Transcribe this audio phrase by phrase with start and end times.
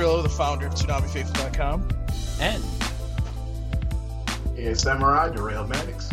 [0.00, 1.88] Paul Pascrillo, the founder of ToonamiFaithful.com.
[2.40, 2.62] and
[4.56, 6.10] Yeah, Samurai Derail Maddox.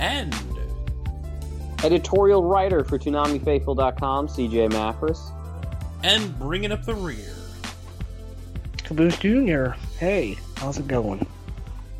[0.00, 0.34] and
[1.84, 5.20] editorial writer for ToonamiFaithful.com, CJ Maffris.
[6.04, 7.34] and bringing up the rear.
[8.78, 9.70] Caboose Jr.
[9.98, 11.24] Hey, how's it going?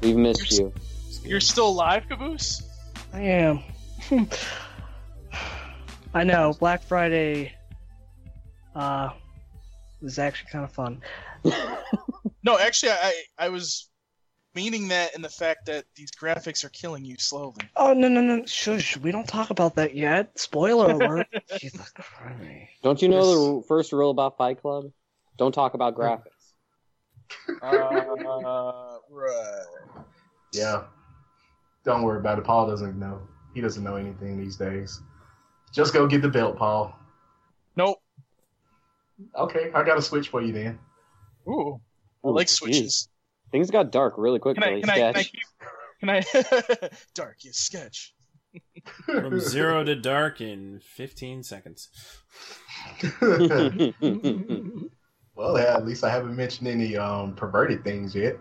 [0.02, 0.73] We've missed you.
[1.24, 2.63] You're still alive, Caboose?
[3.13, 3.60] I am.
[6.15, 7.55] I know, Black Friday
[8.74, 9.10] uh
[10.03, 11.03] was actually kind of fun.
[12.45, 13.89] No, actually, I I was
[14.55, 17.63] meaning that in the fact that these graphics are killing you slowly.
[17.77, 20.39] Oh no no no shush, we don't talk about that yet.
[20.39, 21.29] Spoiler alert.
[21.59, 22.71] Jesus Christ.
[22.83, 24.87] Don't you know the first rule about Fight Club?
[25.39, 26.27] Don't talk about graphics.
[27.63, 29.65] Uh, right.
[30.53, 30.83] Yeah.
[31.85, 32.45] Don't worry about it.
[32.45, 33.23] Paul doesn't know.
[33.55, 35.01] He doesn't know anything these days.
[35.73, 36.95] Just go get the belt, Paul.
[39.37, 39.51] Nope.
[39.51, 40.78] Okay, I got a switch for you then.
[41.48, 41.80] Ooh,
[42.24, 42.56] I Ooh, like geez.
[42.56, 43.09] switches.
[43.51, 44.80] Things got dark really Can I?
[44.80, 44.96] Can I?
[44.96, 45.23] Can I?
[45.23, 45.40] Keep,
[46.01, 46.23] can I?
[47.15, 48.15] Dark, yes, sketch.
[49.04, 51.88] From zero to dark in 15 seconds.
[55.34, 58.37] well, yeah, at least I haven't mentioned any um perverted things yet.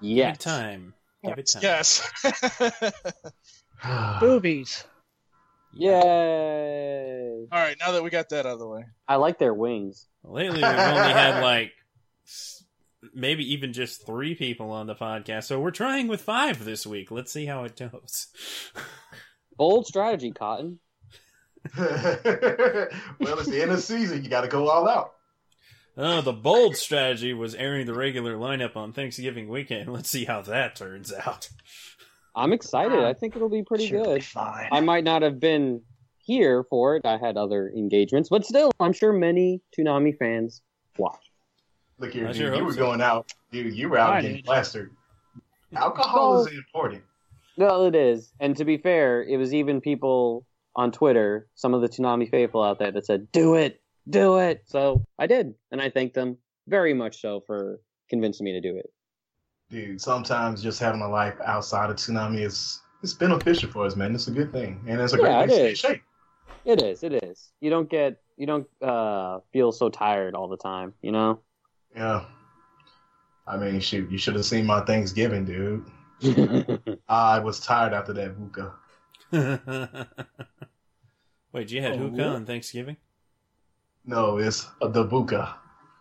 [0.00, 0.94] Give it time.
[1.24, 1.62] Give it time.
[1.62, 2.02] Yes.
[4.20, 4.84] Boobies.
[5.78, 7.46] Yay!
[7.52, 7.76] All right.
[7.78, 10.06] Now that we got that out of the way, I like their wings.
[10.24, 11.72] Lately, we've only had like
[13.14, 17.10] maybe even just three people on the podcast, so we're trying with five this week.
[17.10, 18.28] Let's see how it goes.
[19.56, 20.78] Bold strategy, Cotton.
[21.76, 24.22] well, it's the end of the season.
[24.22, 25.12] You got to go all out.
[25.98, 29.92] Oh, the bold strategy was airing the regular lineup on Thanksgiving weekend.
[29.92, 31.48] Let's see how that turns out.
[32.36, 32.98] I'm excited.
[32.98, 34.24] I think it'll be pretty Sure, good.
[34.24, 34.68] Fine.
[34.70, 35.80] I might not have been
[36.18, 37.06] here for it.
[37.06, 40.60] I had other engagements, but still, I'm sure many Toonami fans
[40.98, 41.30] watched.
[41.98, 42.36] Look here, dude.
[42.36, 42.78] sure You were so.
[42.78, 43.72] going out, dude.
[43.74, 44.90] You were out getting plastered.
[45.74, 47.02] Alcohol is important.
[47.56, 48.32] No, it is.
[48.38, 50.44] And to be fair, it was even people
[50.74, 53.80] on Twitter, some of the Toonami faithful out there that said, "Do it,
[54.10, 56.36] do it." So I did, and I thank them
[56.68, 57.80] very much so for
[58.10, 58.92] convincing me to do it.
[59.70, 64.14] Dude, sometimes just having a life outside of Toonami is it's beneficial for us, man.
[64.14, 65.78] It's a good thing, and it's a great Yeah, way it to stay in is.
[65.78, 66.02] shape.
[66.64, 67.02] It is.
[67.02, 67.52] It is.
[67.60, 68.20] You don't get.
[68.36, 70.94] You don't uh, feel so tired all the time.
[71.02, 71.40] You know.
[71.94, 72.24] Yeah.
[73.48, 75.86] I mean, shoot, you should have seen my Thanksgiving, dude.
[77.08, 78.74] I was tired after that hookah.
[81.52, 82.26] Wait, you had Oh, hookah what?
[82.36, 82.96] on Thanksgiving?
[84.04, 85.54] No, it's the dabuka.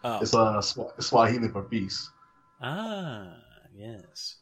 [0.04, 2.10] Oh, It's a Swa- Swahili for feast.
[2.62, 3.34] ah,
[3.76, 4.38] yes.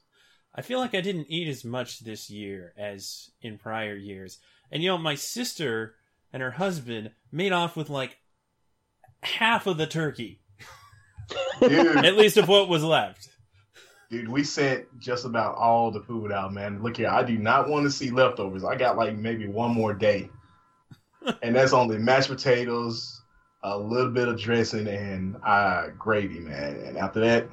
[0.56, 4.38] I feel like I didn't eat as much this year as in prior years.
[4.72, 5.96] And you know, my sister
[6.32, 8.18] and her husband made off with like
[9.24, 10.42] half of the turkey,
[11.60, 13.30] Dude, at least of what was left.
[14.12, 16.84] dude, we sent just about all the food out, man.
[16.84, 18.64] Look here, I do not want to see leftovers.
[18.64, 20.30] I got like maybe one more day.
[21.42, 23.22] and that's only mashed potatoes,
[23.64, 26.76] a little bit of dressing, and uh, gravy, man.
[26.86, 27.48] And after that,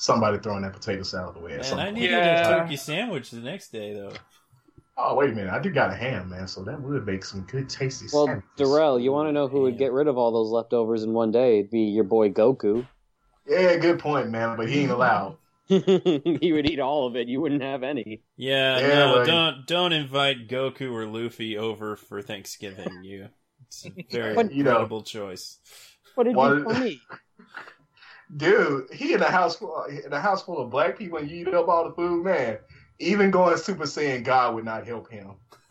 [0.00, 1.52] somebody throwing that potato salad away.
[1.52, 1.96] At And some I point.
[1.96, 2.48] needed Yeah.
[2.48, 4.12] a turkey sandwich the next day, though.
[4.96, 6.46] Oh wait a minute, I do got a ham, man.
[6.48, 8.06] So that would make some good tasty.
[8.12, 8.50] well, sandwiches.
[8.56, 11.30] Darrell, you want to know who would get rid of all those leftovers in one
[11.30, 11.60] day?
[11.60, 12.86] It'd be your boy Goku.
[13.46, 14.56] Yeah, good point, man.
[14.56, 15.36] But he ain't allowed.
[15.68, 17.28] he would eat all of it.
[17.28, 18.22] You wouldn't have any.
[18.36, 19.26] Yeah, Yeah, no, right.
[19.26, 23.02] don't don't invite Goku or Luffy over for Thanksgiving.
[23.04, 23.28] You,
[23.66, 25.00] it's a very But- You know.
[25.02, 25.58] choice.
[26.14, 27.00] What it'd What- be for me.
[28.36, 31.48] Dude, he in a house full in a house full of black people and you
[31.48, 32.58] eat up all the food, man.
[32.98, 35.32] Even going Super Saiyan God would not help him.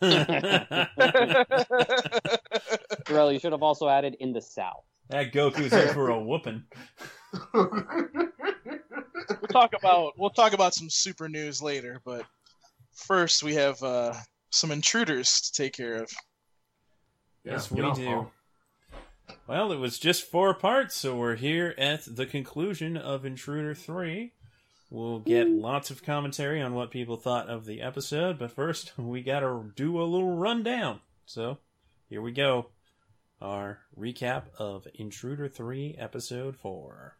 [3.06, 4.84] Darrell, you should have also added in the South.
[5.08, 6.64] that Goku's in for a whooping.
[7.54, 7.72] we'll
[9.50, 12.00] talk about we'll talk about some super news later.
[12.04, 12.26] But
[12.92, 14.14] first, we have uh,
[14.50, 16.10] some intruders to take care of.
[17.44, 18.04] Yes, get we off, do.
[18.04, 18.32] Paul.
[19.46, 24.32] Well, it was just four parts, so we're here at the conclusion of Intruder 3.
[24.90, 29.22] We'll get lots of commentary on what people thought of the episode, but first, we
[29.22, 31.00] gotta do a little rundown.
[31.26, 31.58] So,
[32.08, 32.66] here we go.
[33.40, 37.16] Our recap of Intruder 3, Episode 4.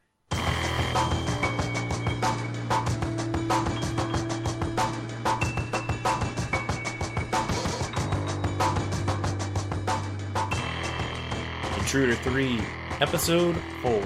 [11.90, 12.60] Intruder 3,
[13.00, 14.02] Episode 4.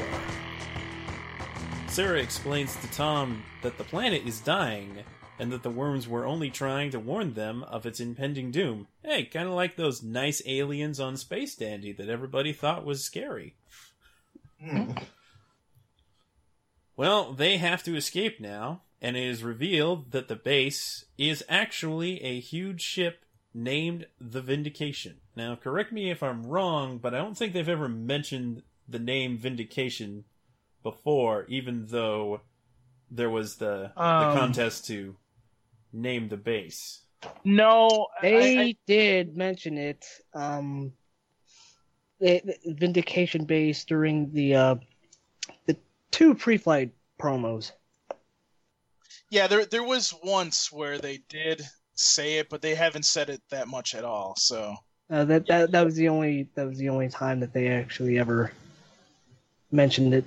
[1.86, 5.04] Sarah explains to Tom that the planet is dying
[5.38, 8.88] and that the worms were only trying to warn them of its impending doom.
[9.02, 13.54] Hey, kind of like those nice aliens on Space Dandy that everybody thought was scary.
[14.58, 14.92] Hmm.
[16.96, 22.22] Well, they have to escape now, and it is revealed that the base is actually
[22.22, 25.16] a huge ship named the Vindication.
[25.36, 29.36] Now, correct me if I'm wrong, but I don't think they've ever mentioned the name
[29.36, 30.25] Vindication
[30.82, 32.40] before, even though
[33.10, 34.34] there was the, Um.
[34.34, 35.16] the contest to
[35.92, 37.00] name the base.
[37.44, 40.04] No, They I, I, did mention it.
[40.34, 40.92] Um,
[42.20, 44.75] the, the Vindication base during the uh,
[45.66, 45.76] the
[46.10, 47.72] two pre-flight promos.
[49.30, 51.62] yeah, there there was once where they did
[51.94, 54.34] say it, but they haven't said it that much at all.
[54.37, 54.75] So
[55.10, 58.18] Uh, that, that that was the only that was the only time that they actually
[58.18, 58.50] ever
[59.70, 60.24] mentioned it.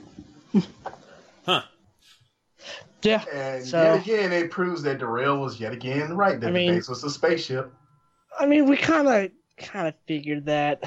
[1.45, 1.63] Huh.
[3.01, 3.23] Yeah.
[3.33, 6.39] And So- yet again, it proves that Darrell was yet again right.
[6.39, 7.71] That I the base was a spaceship.
[8.39, 10.83] I mean, we kind of kind of figured that.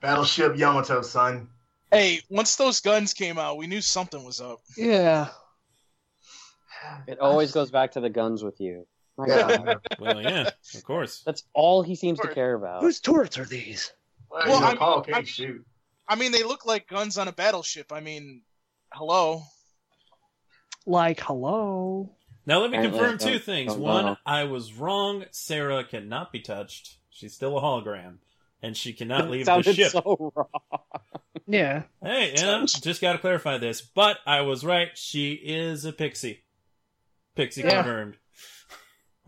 [0.00, 1.48] Battleship Yamato, son.
[1.90, 4.60] hey, once those guns came out, we knew something was up.
[4.76, 5.28] Yeah.
[7.06, 8.86] It always goes back to the guns with you.
[9.18, 9.56] My Yeah.
[9.58, 9.80] God.
[9.98, 11.22] Well, yeah, of course.
[11.26, 12.82] That's all he seems to care about.
[12.82, 13.92] Whose turrets are these?
[14.30, 15.66] Well, Well, I mean- Paul I can't mean- shoot.
[16.06, 17.92] I mean, they look like guns on a battleship.
[17.92, 18.42] I mean,
[18.92, 19.42] hello.
[20.86, 22.14] Like, hello.
[22.46, 23.74] Now let me Uh, confirm uh, two uh, things.
[23.74, 24.16] uh, One, uh.
[24.24, 25.24] I was wrong.
[25.32, 26.96] Sarah cannot be touched.
[27.10, 28.18] She's still a hologram,
[28.62, 29.90] and she cannot It leave the sounded ship.
[29.92, 30.48] so wrong.
[31.46, 31.82] Yeah.
[32.02, 33.80] Hey, you know, just got to clarify this.
[33.82, 34.96] But I was right.
[34.96, 36.44] She is a pixie.
[37.34, 37.82] Pixie Yeah.
[37.82, 38.16] confirmed.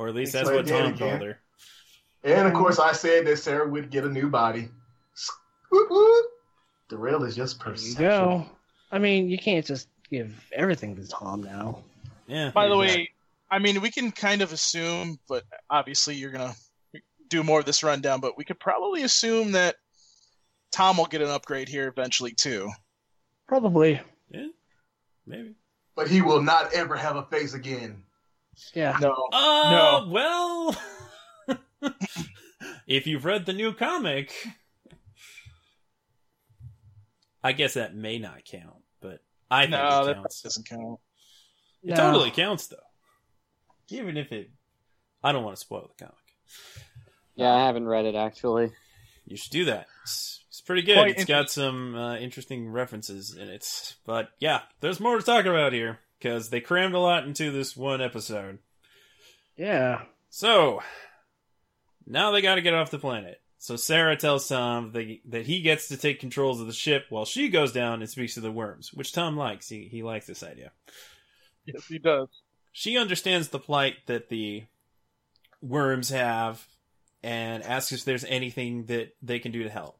[0.01, 0.99] Or at least that's for what Tom again.
[0.99, 1.39] called her.
[2.25, 4.71] And of course, I said that Sarah would get a new body.
[5.71, 6.27] Whoop, whoop.
[6.89, 8.03] Darrell is just There you perception.
[8.03, 8.47] go.
[8.91, 11.81] I mean, you can't just give everything to Tom now.
[12.27, 12.51] Yeah.
[12.51, 13.03] By the exactly.
[13.03, 13.11] way,
[13.51, 16.55] I mean, we can kind of assume, but obviously you're gonna
[17.29, 18.21] do more of this rundown.
[18.21, 19.77] But we could probably assume that
[20.73, 22.71] Tom will get an upgrade here eventually too.
[23.47, 24.01] Probably.
[24.31, 24.47] Yeah,
[25.27, 25.57] maybe.
[25.95, 28.03] But he will not ever have a face again.
[28.75, 28.97] Yeah.
[29.01, 30.77] No, Oh, well.
[32.87, 34.33] if you've read the new comic,
[37.43, 39.21] I guess that may not count, but
[39.51, 40.43] I think no, it that counts.
[40.43, 41.01] doesn't count.
[41.83, 41.97] It No.
[41.97, 42.77] totally counts, though.
[43.89, 44.51] Even if it.
[45.23, 46.17] I don't want to spoil the comic.
[47.35, 48.73] Yeah, I haven't read it actually.
[49.27, 49.87] You should do that.
[50.03, 50.97] It's, it's pretty good.
[50.97, 53.95] Quite It's got some uh, interesting references in it.
[54.05, 57.77] But yeah, there's more to talk about here because they crammed a lot into this
[57.77, 58.59] one episode.
[59.57, 60.03] Yeah.
[60.29, 60.83] So
[62.07, 63.41] now they got to get off the planet.
[63.59, 67.25] So Sarah tells Tom that, that he gets to take controls of the ship while
[67.25, 69.69] she goes down and speaks to the worms, which Tom likes.
[69.69, 70.73] He he likes this idea.
[71.67, 72.29] Yes, he does.
[72.73, 74.65] She understands the plight that the
[75.61, 76.67] worms have
[77.23, 80.00] and asks if there's anything that they can do to help.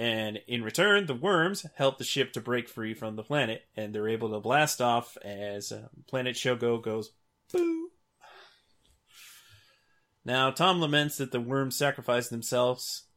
[0.00, 3.94] And in return, the worms help the ship to break free from the planet, and
[3.94, 7.10] they're able to blast off as uh, Planet Shogo goes
[7.52, 7.90] boo.
[10.24, 13.08] Now, Tom laments that the worms sacrificed themselves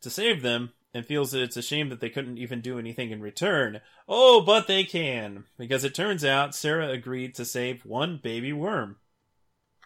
[0.00, 3.12] to save them and feels that it's a shame that they couldn't even do anything
[3.12, 3.80] in return.
[4.08, 8.96] Oh, but they can, because it turns out Sarah agreed to save one baby worm.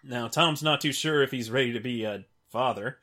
[0.02, 2.96] Now, Tom's not too sure if he's ready to be a father,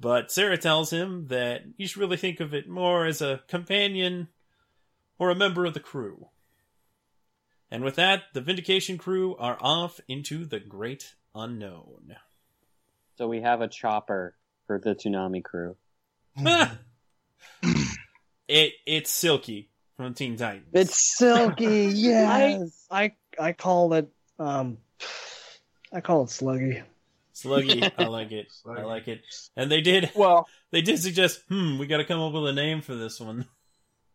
[0.00, 4.28] but Sarah tells him that you should really think of it more as a companion
[5.18, 6.28] or a member of the crew.
[7.70, 12.16] And with that, the Vindication crew are off into the great unknown.
[13.16, 14.34] So we have a chopper
[14.66, 15.76] for the Toonami crew.
[18.48, 19.66] it it's Silkie
[19.96, 20.68] from Teen Titans.
[20.72, 22.86] It's Silkie, yes.
[22.90, 24.78] I I call it um
[25.92, 26.82] I call it sluggy.
[27.42, 28.52] Sluggy, I like it.
[28.66, 29.22] I like it.
[29.56, 32.80] And they did Well, they did suggest, hmm, we gotta come up with a name
[32.80, 33.46] for this one.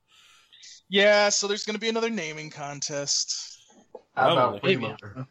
[0.89, 1.29] yeah.
[1.29, 3.59] So there's going to be another naming contest.
[4.15, 4.77] How about Probably.
[4.77, 5.27] Freeloader?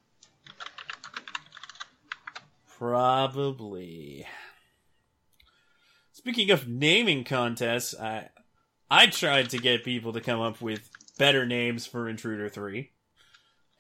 [2.79, 4.27] Probably.
[6.13, 8.29] Speaking of naming contests, I
[8.91, 12.91] I tried to get people to come up with better names for Intruder 3.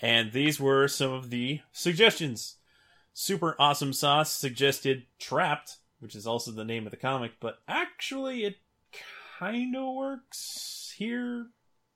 [0.01, 2.57] And these were some of the suggestions.
[3.15, 8.45] Super Awesome Sauce suggested Trapped, which is also the name of the comic, but actually
[8.45, 8.57] it
[9.39, 11.47] kind of works here.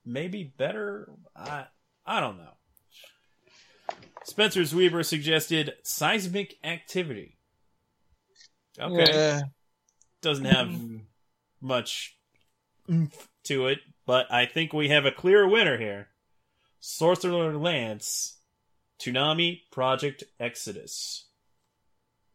[0.06, 1.10] Maybe better.
[1.36, 1.66] I
[2.06, 2.52] I don't know.
[4.24, 7.36] Spencer's Weaver suggested Seismic Activity.
[8.78, 9.40] Okay, Yeah.
[10.22, 10.72] doesn't have
[11.60, 12.16] much
[12.90, 16.08] oomph to it, but I think we have a clear winner here.
[16.80, 18.37] Sorcerer Lance,
[18.98, 21.26] Toonami Project Exodus.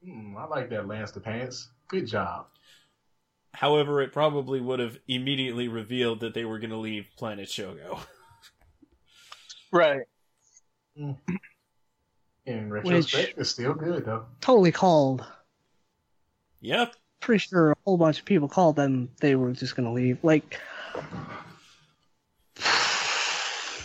[0.03, 1.69] Hmm, I like that, Lance the Pants.
[1.87, 2.47] Good job.
[3.53, 7.99] However, it probably would have immediately revealed that they were going to leave Planet Shogo.
[9.71, 10.01] Right.
[10.95, 14.25] In retrospect, it's still good though.
[14.39, 15.25] Totally called.
[16.61, 16.93] yep.
[17.21, 19.09] Pretty sure a whole bunch of people called them.
[19.19, 20.19] They were just gonna leave.
[20.23, 20.59] Like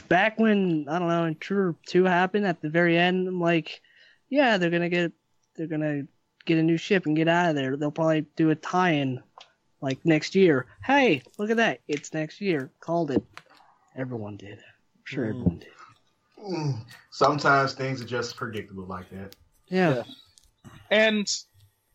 [0.09, 3.29] back when I don't know, Intruder Two happened at the very end.
[3.29, 3.81] I'm like,
[4.29, 5.13] yeah, they're gonna get,
[5.57, 6.03] they're gonna
[6.45, 7.77] get a new ship and get out of there.
[7.77, 9.23] They'll probably do a tie-in
[9.81, 10.67] like next year.
[10.85, 11.81] Hey, look at that!
[11.89, 12.71] It's next year.
[12.81, 13.23] Called it.
[13.97, 14.59] Everyone did.
[14.59, 15.31] I'm sure Mm.
[15.31, 15.73] everyone did.
[17.11, 19.35] Sometimes things are just predictable like that.
[19.67, 20.05] Yeah.
[20.91, 21.27] And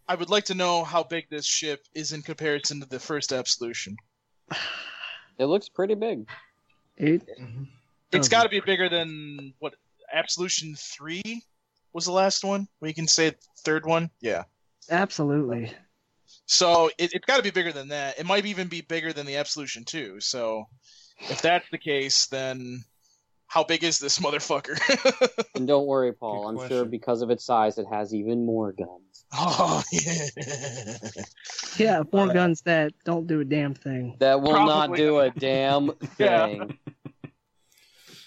[0.08, 3.32] I would like to know how big this ship is in comparison to the first
[3.32, 3.96] Absolution.
[5.38, 6.28] It looks pretty big.
[6.98, 7.68] It, Mhm.
[8.14, 9.74] It's got to be bigger than what
[10.12, 11.44] Absolution Three
[11.94, 12.68] was the last one.
[12.82, 13.34] We can say
[13.66, 14.10] third one.
[14.22, 14.44] Yeah.
[14.90, 15.72] absolutely.
[16.46, 18.20] So it, it's got to be bigger than that.
[18.20, 20.20] It might even be bigger than the Absolution Two.
[20.20, 20.66] So
[21.20, 22.84] if that's the case, then
[23.48, 24.78] how big is this motherfucker?
[25.56, 26.52] And don't worry, Paul.
[26.52, 29.26] Good I'm sure because of its size, it has even more guns.
[29.34, 30.98] oh yeah.
[31.78, 34.16] Yeah, more Uh, guns that don't do a damn thing.
[34.20, 34.98] That will not Probably.
[34.98, 36.66] do a damn Yeah.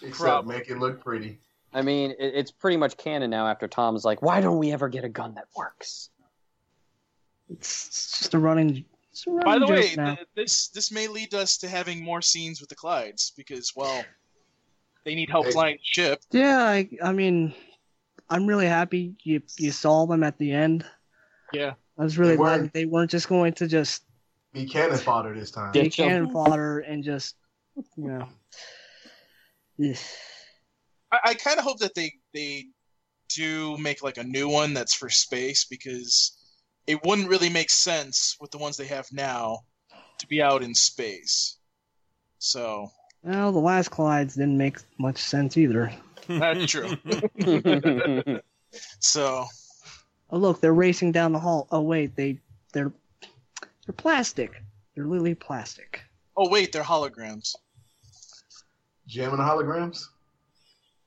[0.07, 0.13] Thing.
[0.13, 0.57] Except Probably.
[0.57, 1.39] make it look pretty.
[1.73, 3.47] I mean, it, it's pretty much canon now.
[3.49, 6.11] After Tom's like, "Why don't we ever get a gun that works?"
[7.51, 8.85] It's, it's just a running.
[9.13, 10.15] It's a running By the way, now.
[10.17, 14.05] th- this this may lead us to having more scenes with the Clydes because well,
[15.05, 15.53] they need help Hey.
[15.53, 16.21] flying the ship.
[16.33, 17.55] yeah, I, I mean,
[18.31, 20.85] I'm really happy you you saw them at the end.
[21.53, 21.75] Yeah.
[21.99, 24.03] I was really They glad that they weren't just going to just
[24.53, 25.71] Be cannon fodder this time.
[25.75, 25.83] Yeah.
[25.83, 26.09] take Ditch 'em.
[26.09, 27.37] cannon fodder and just,
[27.97, 28.29] you know.
[29.81, 29.97] Ugh.
[31.13, 32.67] I, I kind of hope that they they
[33.35, 36.37] do make like a new one that's for space because
[36.87, 39.61] it wouldn't really make sense with the ones they have now
[40.19, 41.59] to be out in space.
[42.39, 42.91] So
[43.23, 45.93] Well, the last Clydes didn't make much sense either.
[46.29, 46.97] That's true.
[49.01, 49.47] so
[50.31, 51.69] Oh look, they're racing down the hall.
[51.71, 52.39] Oh wait, they
[52.73, 52.93] they're
[53.87, 54.63] they're plastic.
[54.95, 56.03] They're literally plastic.
[56.37, 57.55] oh wait, they're holograms.
[59.07, 60.07] Gem and holograms?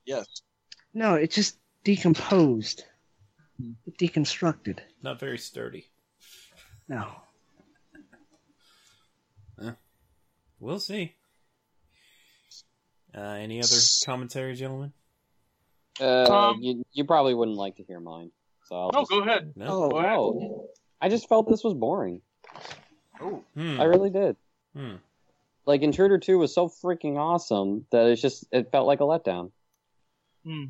[0.04, 0.26] Yes.
[0.94, 2.84] No, it's just decomposed,
[3.60, 3.72] Hmm.
[4.00, 4.78] deconstructed.
[5.02, 5.88] Not very sturdy.
[6.88, 7.06] No.
[10.58, 11.14] We'll see.
[13.14, 14.92] Uh, any other commentary, gentlemen?
[16.00, 18.30] uh, Um, you, you probably wouldn't like to hear mine.
[18.66, 19.52] So I'll No, just- go ahead.
[19.56, 19.66] No.
[19.84, 20.10] Oh, Go ahead.
[20.16, 20.68] no.
[21.00, 22.20] I just felt this was boring.
[23.22, 23.80] Oh, Hmm.
[23.80, 24.36] I really did.
[24.74, 24.96] Hmm.
[25.66, 29.52] Like Intruder Two was so freaking awesome that it's just it felt like a letdown.
[30.44, 30.64] hmm.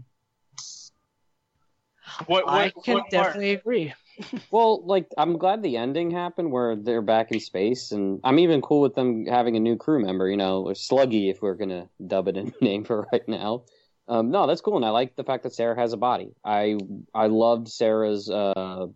[2.26, 3.10] What, what, I can what part?
[3.10, 3.94] definitely agree.
[4.50, 8.60] Well, like I'm glad the ending happened where they're back in space, and I'm even
[8.60, 10.28] cool with them having a new crew member.
[10.28, 13.64] You know, or Sluggy, if we're gonna dub it a name for right now.
[14.08, 16.34] Um, no, that's cool, and I like the fact that Sarah has a body.
[16.44, 16.76] I
[17.14, 18.88] I loved Sarah's uh,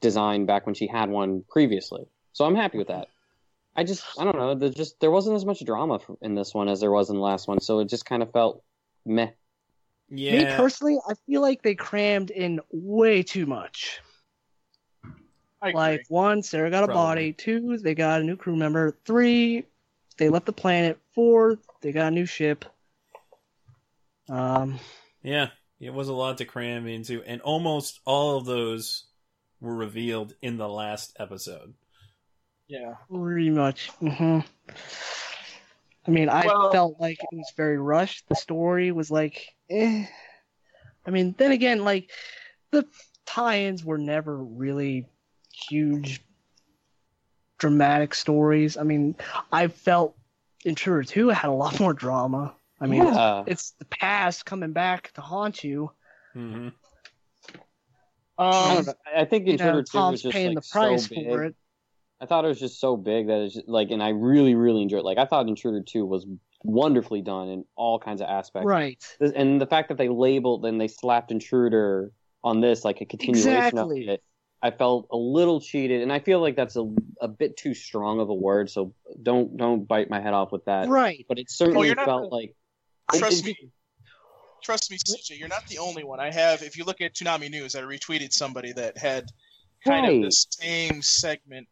[0.00, 3.06] design back when she had one previously, so I'm happy with that.
[3.76, 6.68] I just I don't know, there just there wasn't as much drama in this one
[6.68, 8.62] as there was in the last one, so it just kind of felt
[9.04, 9.30] meh.
[10.08, 10.32] Yeah.
[10.32, 14.00] Me personally, I feel like they crammed in way too much.
[15.60, 15.80] I agree.
[15.80, 17.02] Like one, Sarah got a Probably.
[17.02, 17.32] body.
[17.32, 18.96] Two, they got a new crew member.
[19.04, 19.64] Three,
[20.16, 20.98] they left the planet.
[21.14, 22.64] Four, they got a new ship.
[24.28, 24.78] Um,
[25.22, 25.48] Yeah,
[25.80, 29.04] it was a lot to cram into, and almost all of those
[29.60, 31.74] were revealed in the last episode.
[32.68, 32.94] Yeah.
[33.10, 33.88] pretty much.
[34.00, 34.40] hmm
[36.06, 38.28] I mean, I Well- felt like it was very rushed.
[38.28, 40.06] The story was like, eh.
[41.04, 42.10] I mean, then again, like
[42.70, 42.86] the
[43.26, 45.06] tie-ins were never really
[45.68, 46.20] huge,
[47.58, 48.76] dramatic stories.
[48.76, 49.16] I mean,
[49.52, 50.16] I felt
[50.64, 52.54] Intruder Two had a lot more drama.
[52.80, 53.44] I mean, it's, yeah.
[53.46, 55.90] it's the past coming back to haunt you.
[56.34, 56.68] hmm
[58.38, 58.96] I, Um, don't.
[59.16, 61.24] I think You Intruder know, Two was just paying like the price so big.
[61.26, 61.56] for it.
[62.20, 64.82] I thought it was just so big that it's just, like, and I really, really
[64.82, 65.04] enjoyed.
[65.04, 66.26] Like, I thought Intruder Two was
[66.64, 68.66] wonderfully done in all kinds of aspects.
[68.66, 69.02] Right.
[69.20, 72.10] And the fact that they labeled and they slapped Intruder
[72.42, 74.02] on this like a continuation Exactly.
[74.04, 74.22] of it,
[74.62, 78.20] I felt a little cheated, and I feel like that's a a bit too strong
[78.20, 78.70] of a word.
[78.70, 80.88] So don't don't bite my head off with that.
[80.88, 81.24] Right.
[81.28, 82.54] But it certainly you're not felt like
[83.14, 83.70] Trust it- me.
[84.62, 86.18] Trust me, CJ, you're not the only one.
[86.18, 89.30] I have, if you look at Toonami News, I retweeted somebody that had
[89.84, 90.16] kind Right.
[90.16, 91.68] of the same segment.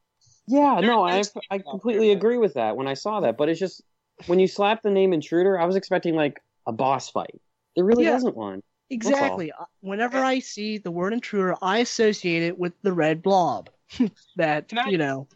[0.47, 3.37] Yeah, There- no, I I completely there that- agree with that when I saw that.
[3.37, 3.83] But it's just
[4.27, 7.41] when you slap the name Intruder, I was expecting like a boss fight.
[7.77, 8.13] There really Yeah.
[8.13, 8.63] wasn't one.
[8.91, 9.51] Exactly.
[9.51, 13.71] Uh, Whenever I see the word intruder, I associate it with the red blob
[14.37, 15.27] that I- you know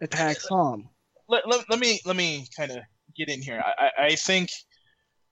[0.00, 0.88] attacks Tom.
[1.28, 2.78] Let, let, let me let me kind of
[3.16, 3.62] get in here.
[3.64, 4.50] I, I, I think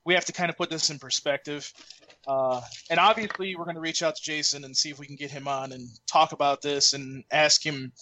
[0.04, 1.72] we have to kind of put this in perspective.
[2.26, 2.60] Uh,
[2.90, 5.30] and obviously, we're going to reach out to Jason and see if we can get
[5.30, 7.92] him on and talk about this and ask him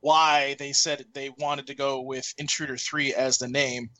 [0.00, 3.90] why they said they wanted to go with Intruder 3 as the name.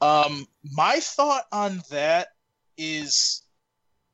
[0.00, 2.28] Um, my thought on that
[2.76, 3.42] is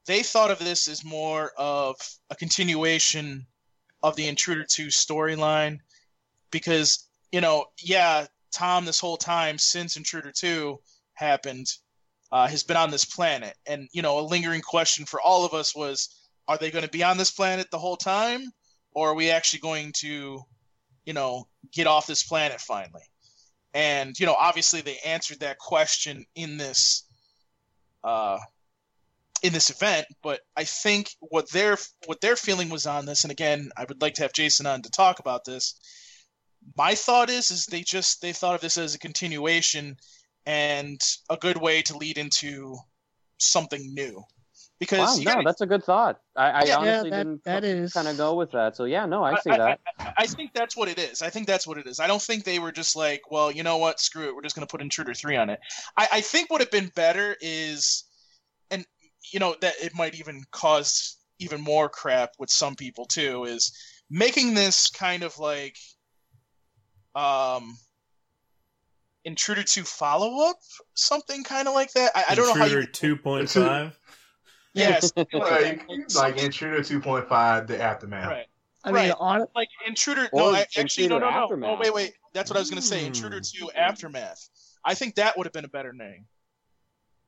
[0.07, 1.97] they thought of this as more of
[2.31, 3.47] a continuation
[4.02, 5.78] of the Intruder 2 storyline
[6.50, 10.78] because, you know, yeah, Tom, this whole time since Intruder 2
[11.14, 11.66] happened,
[12.31, 13.57] uh, has been on this planet.
[13.66, 16.09] And, you know, a lingering question for all of us was
[16.47, 18.52] are they going to be on this planet the whole time?
[18.93, 20.43] Or are we actually going to,
[21.06, 23.02] you know, get off this planet finally?
[23.73, 27.04] And, you know, obviously they answered that question in this.
[28.02, 28.38] Uh,
[29.42, 33.30] in this event, but I think what their what their feeling was on this, and
[33.30, 35.78] again, I would like to have Jason on to talk about this.
[36.78, 39.99] My thought is, is they just they thought of this as a continuation
[40.46, 42.78] and a good way to lead into
[43.38, 44.25] something new.
[44.81, 46.19] Because Wow, no, gotta- that's a good thought.
[46.37, 48.76] I, I Yeah, honestly that- didn't that is- kind of go with that.
[48.76, 49.81] So yeah, no, I see I- that.
[50.19, 51.23] I think that's what it is.
[51.23, 52.00] I think that's what it is.
[52.00, 54.57] I don't think they were just like, well, you know what, screw it, we're just
[54.57, 55.61] going to put Intruder three on it.
[55.97, 58.04] I, I think would have been better is,
[58.71, 58.85] and
[59.33, 63.45] you know that it might even cause even more crap with some people too.
[63.45, 63.73] Is
[64.11, 65.76] making this kind of like,
[67.15, 67.76] um,
[69.26, 70.56] Intruder two follow up,
[70.93, 72.13] something kind of like that.
[72.15, 72.93] I, I don't know how Intruder you.
[72.93, 73.99] two point five.
[74.75, 78.26] Yes, Like, like Intruder 2.5, the aftermath.
[78.28, 78.47] right.
[78.87, 79.15] I mean, Right.
[79.19, 81.71] on like intruder Or no I, actually no Intruder no no Aftermath.
[81.71, 83.06] oh wait wait that's what i was going to say Hmm.
[83.06, 84.50] intruder 2 aftermath
[84.84, 86.26] i think that would have been a better name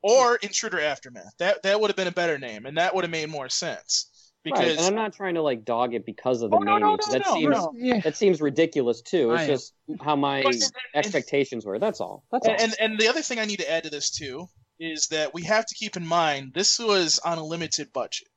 [0.03, 3.11] or intruder aftermath that that would have been a better name and that would have
[3.11, 4.11] made more sense
[4.45, 6.77] Right, because and I'm not trying to like dog it because of the Oh, no,
[6.79, 6.99] no, naming.
[7.07, 7.73] no, that no, seems no.
[7.75, 9.33] yeah, that seems ridiculous too.
[9.33, 9.49] It's I am.
[9.49, 10.63] just how my and- and-
[10.95, 11.79] expectations were.
[11.81, 12.23] That's all.
[12.31, 12.53] That's all.
[12.53, 14.47] and, and and the other thing i need to add to this too
[14.79, 18.29] is that we have to keep in mind this was on a limited budget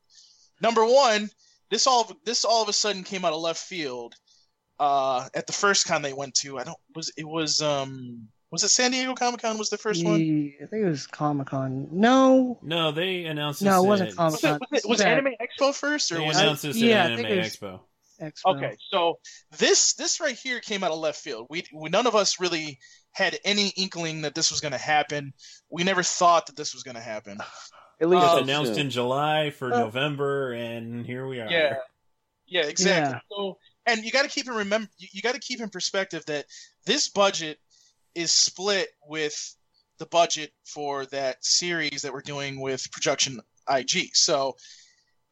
[0.62, 1.30] number one
[1.69, 4.13] this all of, this all of a sudden came out of left field
[4.80, 8.63] uh at the first con they went to i don't was it was um was
[8.63, 11.88] it san diego comic-con was the first one Yeah, I think it was Comic Con.
[11.91, 13.60] No, No, they announced.
[13.60, 13.67] This.
[13.67, 16.25] No, it wasn't at- Comic- Was it, was, it, was Anime Expo first, or They
[16.25, 16.41] was it?
[16.41, 17.80] announced this yeah, at Anime it was- Expo.
[18.19, 18.56] Expo.
[18.58, 19.19] Okay, so
[19.60, 21.45] this this right here came out of left field.
[21.52, 22.80] We, we none of us really
[23.12, 25.34] had any inkling that this was going to happen.
[25.69, 27.39] We never thought that this was going to happen.
[28.02, 28.86] At least Uh, so announced soon.
[28.86, 31.50] in July for Uh, November, and here we are.
[31.50, 31.76] Yeah,
[32.48, 33.13] yeah, exactly.
[33.13, 33.19] Yeah.
[33.30, 36.24] So, and you got to keep in remember, you, you got to keep in perspective
[36.28, 36.45] that
[36.86, 37.60] this budget
[38.15, 39.56] is split with
[39.98, 44.15] the budget for that series that we're doing with Production IG.
[44.15, 44.56] So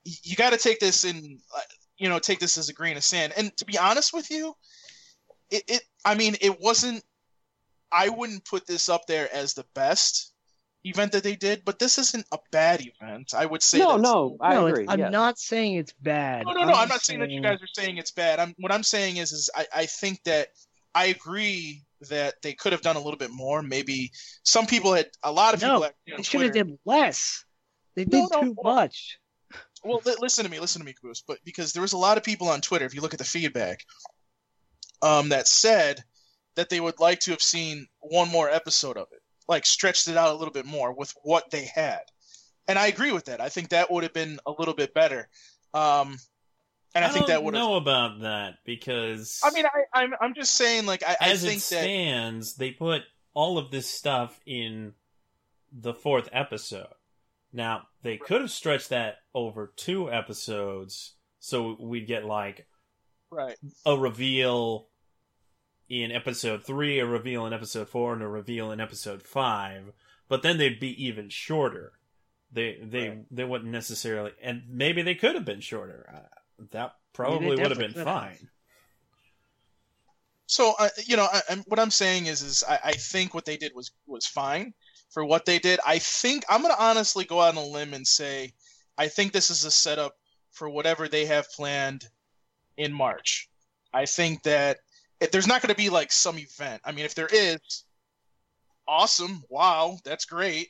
[0.04, 1.62] you got to take this in, uh,
[1.98, 3.34] you know, take this as a grain of sand.
[3.38, 4.54] And to be honest with you,
[5.50, 7.04] it, it I mean, it wasn't.
[7.92, 10.34] I wouldn't put this up there as the best
[10.84, 13.34] event that they did, but this isn't a bad event.
[13.34, 14.86] I would say No, that- no, I no, agree.
[14.88, 15.12] I'm yes.
[15.12, 16.46] not saying it's bad.
[16.46, 16.74] no, no, no.
[16.74, 18.40] I'm, just not saying that you guys are saying it's bad.
[18.40, 20.50] I'm what I'm saying is, is I, I think that
[20.96, 23.62] I agree that they could have done a little bit more.
[23.62, 24.12] Maybe
[24.44, 25.80] some people had a lot of people.
[25.80, 27.44] No, actually on They should have Twitter- did less.
[27.96, 29.18] They No, did no, too well- much.
[29.84, 31.24] Well, li- listen to me, listen to me, Goose.
[31.26, 33.24] But because there was a lot of people on Twitter, if you look at the
[33.26, 33.86] feedback,
[35.02, 36.04] um, that said
[36.58, 40.18] that they would like to have seen one more episode of it, like stretched it
[40.18, 42.02] out a little bit more with what they had.
[42.68, 43.40] And I agree with that.
[43.40, 45.30] I think that would have been a little bit better.
[45.74, 46.18] Um,
[46.96, 47.64] and I, think don't that would have.
[47.64, 51.42] know about that because I mean, I, I'm I'm just saying, like, I, I as
[51.44, 53.04] think it that stands, they put
[53.36, 54.94] all of this stuff in
[55.72, 56.88] the fourth episode.
[57.54, 62.66] Now they could have stretched that over two episodes, so we'd get like
[63.30, 63.56] right.
[63.86, 64.88] a reveal
[65.90, 69.94] in episode three, a reveal in episode four, and a reveal in episode five.
[70.28, 71.94] But then they'd be even shorter.
[72.52, 73.26] They they Right.
[73.32, 76.10] they wouldn't necessarily, and maybe they could have been shorter.
[76.14, 78.06] Uh, that probably would have been could have.
[78.08, 78.50] fine.
[80.46, 83.46] So, uh, you know, I, I'm, what I'm saying is, is I, I think what
[83.46, 84.74] they did was was fine.
[85.10, 85.80] for what they did.
[85.86, 88.54] I think I'm going to honestly go out on a limb and say
[88.98, 90.16] I think this is a setup
[90.52, 92.08] for whatever they have planned
[92.78, 93.50] in March.
[93.94, 94.80] I think that
[95.20, 96.82] if there's not going to be like some event.
[96.86, 97.84] I mean, if there is,
[98.88, 100.70] awesome, wow, that's great.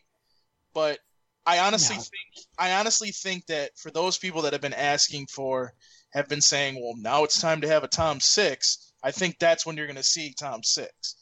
[0.73, 0.99] But
[1.45, 2.01] I honestly No.
[2.01, 5.73] think I honestly think that for those people that have been asking for
[6.11, 8.91] have been saying, well, now it's time to have a Tom Six.
[9.03, 11.15] I think that's when you're going to see Tom Six.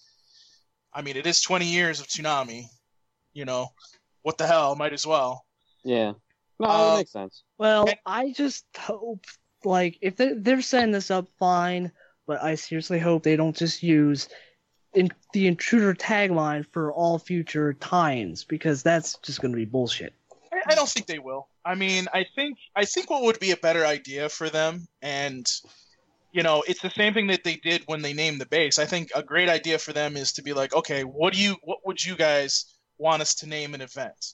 [0.94, 2.66] I mean, it is 20 years of Toonami.
[3.34, 3.68] You know,
[4.22, 4.76] what the hell?
[4.76, 5.46] Might as well.
[5.84, 6.14] Yeah.
[6.60, 7.44] No, Uh, that makes sense.
[7.58, 9.26] Well, And- I just hope,
[9.66, 11.92] like, if they're, they're setting this up fine,
[12.28, 14.30] but I seriously hope they don't just use
[14.94, 20.14] in, the intruder tagline for all future tie-ins because that's just going to be bullshit.
[20.54, 21.48] I, I don't think they will.
[21.66, 25.52] I mean, I think I think what would be a better idea for them, and
[26.36, 28.78] you know, it's the same thing that they did when they named the base.
[28.78, 31.56] I think a great idea for them is to be like, okay, what do you,
[31.64, 32.66] what would you guys
[32.98, 34.34] want us to name an event?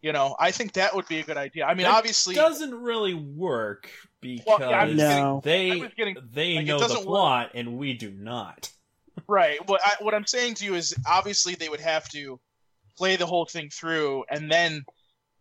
[0.00, 1.66] You know, I think that would be a good idea.
[1.66, 3.90] I mean, That obviously, doesn't really work
[4.26, 7.06] because Well, yeah, I was getting- I they getting they like, know the doesn't work.
[7.06, 8.70] plot and we do not.
[9.28, 9.58] right.
[9.68, 12.38] What I, what I'm saying to you is, obviously, they would have to
[12.98, 14.84] play the whole thing through, and then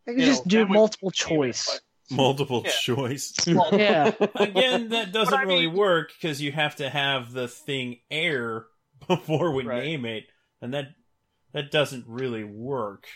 [0.06, 1.80] They can You just know, do that would- multiple choice.
[2.12, 2.72] Multiple Yeah.
[2.82, 3.34] choice.
[3.48, 4.12] well, yeah.
[4.36, 8.68] Again, that doesn't I really mean- work because you have to have the thing air
[9.08, 9.84] before we Right.
[9.84, 10.26] name it,
[10.62, 10.90] and that
[11.54, 13.08] that doesn't really work.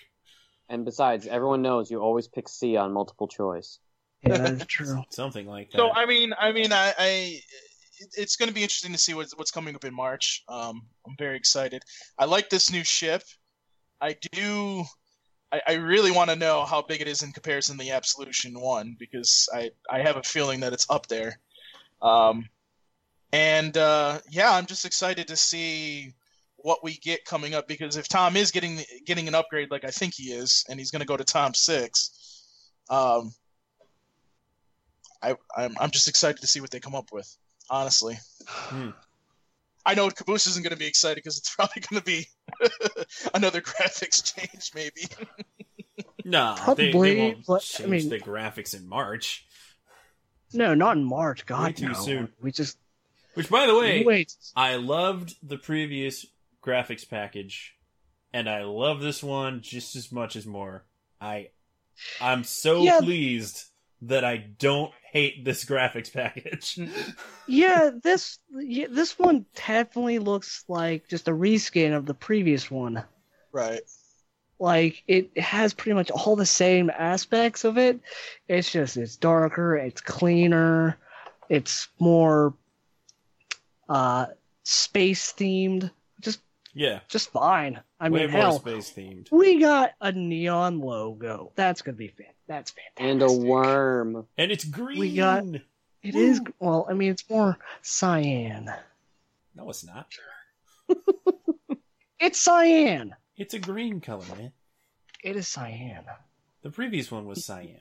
[0.70, 3.80] And besides, everyone knows you always pick C on multiple choice.
[4.24, 5.04] Yeah, that's true.
[5.12, 5.78] Something like that.
[5.78, 7.42] So I mean, I mean, I, I
[8.16, 10.44] it's going to be interesting to see what's what's coming up in March.
[10.48, 11.84] Um, I'm very excited.
[12.18, 13.24] I like this new ship.
[14.02, 14.84] I do.
[15.52, 18.60] I, I really want to know how big it is in comparison to the Absolution
[18.60, 21.40] one because I I have a feeling that it's up there.
[22.02, 22.48] Um,
[23.32, 26.14] and uh, yeah, I'm just excited to see
[26.62, 29.92] what we get coming up because if Tom is getting getting an upgrade like I
[29.92, 32.12] think he is, and he's going to go to Tom six,
[32.90, 33.34] um,
[35.22, 37.34] I I'm, I'm just excited to see what they come up with.
[37.70, 38.90] Honestly, Hmm.
[39.86, 42.28] I know Caboose isn't going to be excited because it's probably going to be
[43.34, 45.08] another graphics change, maybe.
[46.26, 49.46] no, Probably, they won't but, I change mean- the graphics in March.
[50.54, 51.46] No, not in March.
[51.46, 51.94] God, Way too no.
[51.94, 52.30] soon.
[52.42, 52.78] We just
[53.36, 54.36] Which, by the way, wait.
[54.56, 56.26] I loved the previous
[56.64, 57.76] graphics package,
[58.34, 60.86] and I love this one just as much as more.
[61.22, 61.50] I,
[62.20, 63.00] I'm so Yeah.
[63.00, 63.66] pleased
[64.02, 66.80] that I don't hate this graphics package.
[67.52, 73.04] Yeah, this yeah, this one definitely looks like just a reskin of the previous one.
[73.52, 73.82] Right.
[74.60, 78.00] Like it has pretty much all the same aspects of it.
[78.48, 81.00] It's just it's darker, it's cleaner,
[81.50, 82.54] it's more
[83.88, 84.28] uh
[84.62, 85.90] space themed.
[86.22, 86.42] Just
[86.76, 87.80] yeah, just fine.
[88.00, 89.32] I way mean, more hell, space themed.
[89.32, 91.52] we got a neon logo.
[91.56, 92.28] That's gonna be fan.
[92.50, 93.06] That's fantastic.
[93.10, 94.28] And a worm.
[94.38, 95.00] And it's green.
[95.00, 95.46] We got-
[96.04, 96.86] It is well.
[96.90, 98.70] I mean, it's more cyan.
[99.56, 100.08] No, it's not.
[102.22, 103.16] It's cyan.
[103.38, 104.52] It's a green color, man.
[105.24, 106.04] It is cyan.
[106.64, 107.80] The previous one was cyan.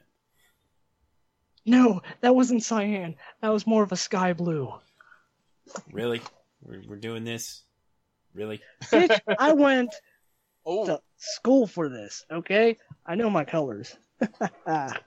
[1.67, 3.17] No, that wasn't cyan.
[3.43, 4.73] That was more of a sky blue.
[5.91, 6.21] Really?
[6.63, 7.63] We're, we're doing this?
[8.33, 8.61] Really?
[8.85, 9.93] Bitch, I went
[10.65, 12.25] Oh, to school for this.
[12.31, 13.97] Okay, I know my colors.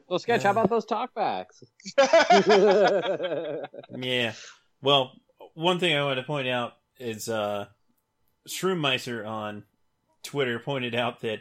[0.10, 1.63] So, Sketch, how about those talkbacks?
[3.97, 4.34] Yeah.
[4.82, 5.12] Well,
[5.54, 7.65] one thing I want to point out is uh,
[8.47, 9.63] Shroomeister on
[10.24, 11.39] Twitter pointed out that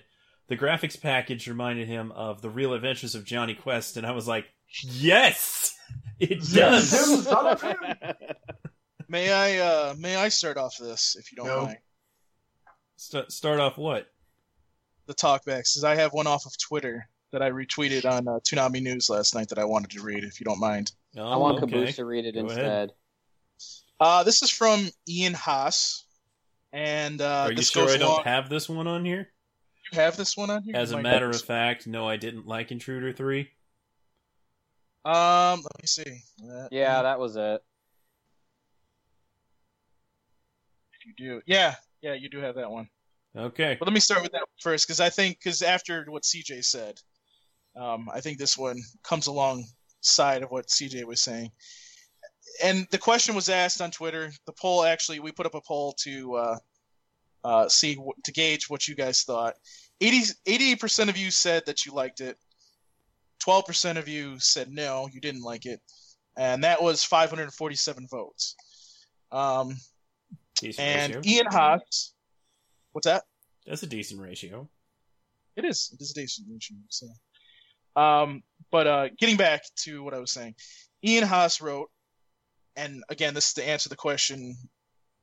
[0.49, 4.27] the graphics package reminded him of the Real Adventures of Jonny Quest, and I was
[4.27, 4.47] like,
[4.83, 5.77] yes,
[6.19, 6.93] it does.
[6.93, 7.77] him, son of him.
[9.09, 11.65] may I uh may I start off this if you don't No.
[11.67, 11.79] mind?
[12.97, 14.07] St- start off what?
[15.07, 18.83] The talkbacks, because I have one off of Twitter that I retweeted on uh, Toonami
[18.83, 20.93] News last night that I wanted to read, if you don't mind.
[21.17, 21.71] Oh, I want okay.
[21.73, 22.93] Caboose to read it Go instead.
[23.99, 26.05] Uh, this is from Ian Haas,
[26.73, 29.29] and uh, Are you sure goes I don't along- have this one on here?
[29.93, 30.75] You have this one on here?
[30.77, 33.41] As You a matter have of fact, no, I didn't like Intruder 3.
[35.05, 36.23] um, let me see.
[36.49, 37.63] Uh, Yeah, that was it.
[40.95, 42.89] if you do, yeah, yeah, you do have that one.
[43.37, 43.77] Okay.
[43.79, 47.01] But let me start with that first, because I think, because after what CJ said,
[47.77, 51.51] um, I think this one comes alongside of what CJ was saying.
[52.63, 54.31] And the question was asked on Twitter.
[54.47, 56.59] The poll actually, we put up a poll to uh,
[57.45, 59.55] uh, see to gauge what you guys thought.
[60.01, 62.37] 80 percent of you said that you liked it.
[63.39, 65.81] Twelve percent of you said no, you didn't like it,
[66.37, 68.57] and that was 547 votes.
[69.33, 69.77] Um,
[70.61, 71.33] Decent and ratio.
[71.33, 72.13] Ian Haas,
[72.93, 73.23] what's that?
[73.67, 74.69] That's a decent ratio.
[75.57, 75.91] It is.
[75.93, 76.77] It is a decent ratio.
[76.89, 77.07] So,
[77.97, 80.55] um, but uh, getting back to what I was saying,
[81.05, 81.91] Ian Haas wrote,
[82.77, 84.57] and again, this is to answer the question.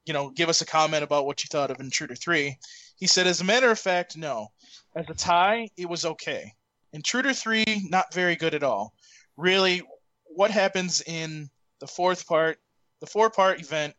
[0.05, 2.57] You know, give us a comment about what you thought of Intruder Three.
[2.97, 4.47] He said, as a matter of fact, no.
[4.95, 6.53] As a tie, it was okay.
[6.93, 8.93] Intruder Three, not very good at all.
[9.35, 9.81] Really,
[10.25, 11.49] what happens in
[11.79, 12.57] the fourth part,
[13.01, 13.95] the four part event,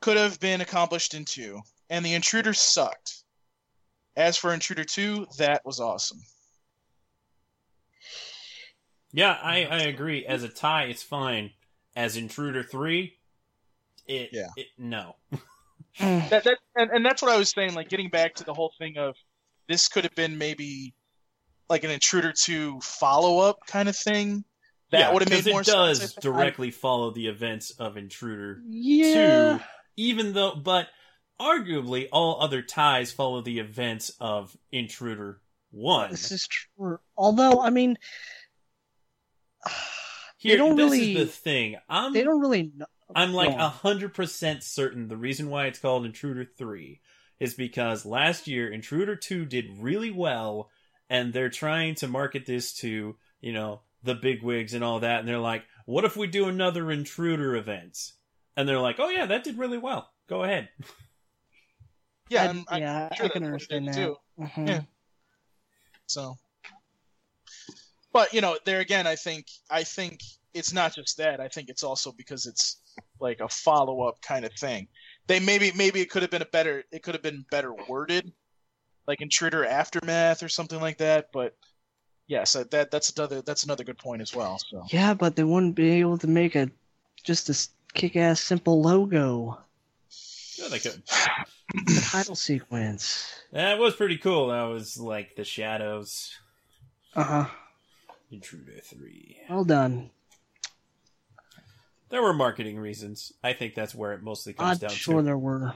[0.00, 3.24] could have been accomplished in two, and the Intruder sucked.
[4.16, 6.20] As for Intruder 2, that was awesome.
[9.14, 10.26] Yeah, I, I agree.
[10.26, 11.52] As a tie, it's fine.
[11.94, 13.16] As Intruder 3,
[14.08, 14.48] it, Yeah.
[14.56, 15.14] it no.
[16.00, 18.72] That, that and, and that's what I was saying, like getting back to the whole
[18.76, 19.14] thing of
[19.68, 20.94] this could have been maybe
[21.70, 24.44] like an Intruder 2 follow up kind of thing.
[24.90, 26.18] That yeah, would have made because more it does sense.
[26.18, 29.58] I directly follow the events of Intruder yeah.
[29.58, 29.64] 2,
[29.96, 30.88] even though, but
[31.40, 36.10] arguably all other ties follow the events of Intruder 1.
[36.10, 36.98] This is true.
[37.16, 37.96] Although, I mean,
[40.38, 41.76] Here, don't this really- is the thing.
[41.88, 42.86] I'm they don't really know.
[43.14, 47.00] I'm like a hundred percent certain the reason why it's called Intruder Three
[47.40, 50.70] is because last year Intruder Two did really well,
[51.08, 55.20] and they're trying to market this to you know the big wigs and all that,
[55.20, 58.12] and they're like, "What if we do another Intruder event?"
[58.56, 60.10] And they're like, "Oh yeah, that did really well.
[60.28, 60.68] Go ahead."
[62.28, 63.94] yeah, I- I'm, I'm yeah, sure I can that's what it understand that.
[63.94, 64.16] too.
[64.40, 64.68] Mhm.
[64.68, 64.80] Yeah.
[66.06, 66.36] So,
[68.14, 70.20] but you know, there again, I think I think
[70.54, 71.40] it's not just that.
[71.40, 72.76] I think it's also because it's
[73.20, 74.86] like a follow up kind of thing.
[75.26, 78.32] They maybe maybe it could have been a better it could have been better worded,
[79.08, 81.30] like Intruder Aftermath or something like that.
[81.32, 81.56] But
[82.28, 84.58] yes, that that's another that's another good point as well.
[84.70, 86.70] So Yeah, but they wouldn't be able to make a
[87.24, 89.58] just a kick-ass simple logo.
[90.56, 91.02] Yeah, they could.
[91.86, 93.34] The title sequence.
[93.50, 94.48] That was pretty cool.
[94.48, 96.30] That was like the shadows.
[97.16, 97.46] Uh huh.
[98.30, 99.38] Intruder Three.
[99.48, 100.10] Well done.
[102.10, 103.32] There were marketing reasons.
[103.42, 105.22] I think that's where it mostly comes I'm down sure to.
[105.22, 105.74] there were.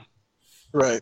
[0.73, 1.01] right.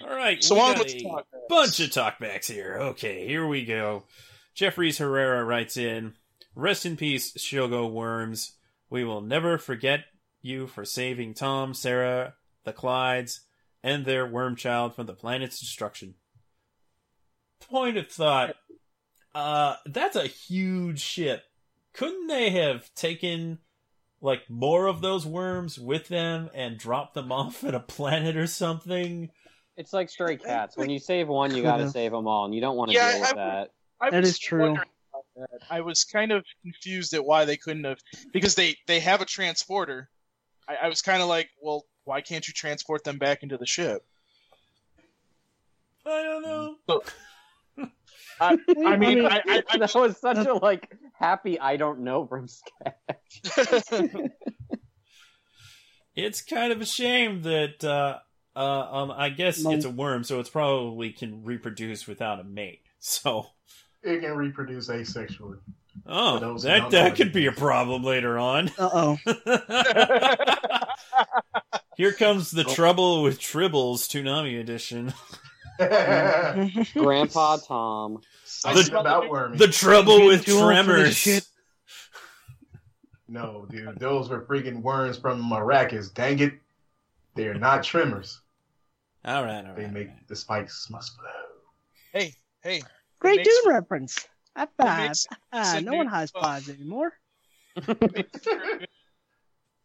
[0.00, 2.76] All right, So we on got with a bunch of talkbacks here.
[2.80, 4.04] Okay, here we go.
[4.52, 6.14] Jeffries Herrera writes in,
[6.54, 8.56] "Rest in peace, Shogo Worms.
[8.90, 10.04] We will never forget
[10.42, 13.40] you for saving Tom, Sarah, the Clydes,
[13.82, 16.14] and their worm child from the planet's destruction."
[17.60, 18.56] Point of thought:
[19.34, 21.42] uh, that's a huge ship.
[21.92, 23.58] Couldn't they have taken
[24.20, 28.46] like more of those worms with them and dropped them off at a planet or
[28.46, 29.30] something?
[29.76, 30.76] It's like stray cats.
[30.76, 32.96] When you save one, you got to save them all, and you don't want to
[32.96, 33.70] Yeah, deal with I- that.
[34.00, 34.74] I That was is true.
[35.36, 35.48] that.
[35.70, 37.98] I was kind of confused at why they couldn't have
[38.32, 40.08] because they they have a transporter.
[40.68, 43.66] I, I was kind of like, well, why can't you transport them back into the
[43.66, 44.04] ship?
[46.06, 46.76] I don't know.
[48.40, 52.26] I, I mean, I, I, I that was such a like happy I don't know
[52.26, 54.10] from sketch.
[56.16, 58.18] It's kind of a shame that uh,
[58.54, 58.60] uh,
[58.92, 59.72] um, I guess No.
[59.72, 62.82] it's a worm, so it's probably can reproduce without a mate.
[63.00, 63.48] So,
[64.02, 65.58] It can reproduce asexually.
[66.06, 68.68] oh, For those who that that could be a problem later on.
[68.78, 69.18] Uh oh.
[71.96, 75.12] Here comes the trouble with Tribbles Toonami edition.
[75.78, 78.18] Grandpa Tom.
[78.44, 79.56] Something about wormy.
[79.58, 81.50] The trouble with Too old for this Tremors.
[83.26, 86.12] No, dude, those were freaking worms from Arrakis.
[86.12, 86.52] Dang it,
[87.34, 88.40] they're not trimmers.
[89.24, 89.92] All right, all They right.
[89.92, 91.24] make the spikes must flow.
[92.12, 92.82] hey, hey,
[93.18, 94.28] Great makes- Dune reference.
[94.54, 95.08] High five.
[95.08, 97.12] makes- Ah, no one new- high fives anymore.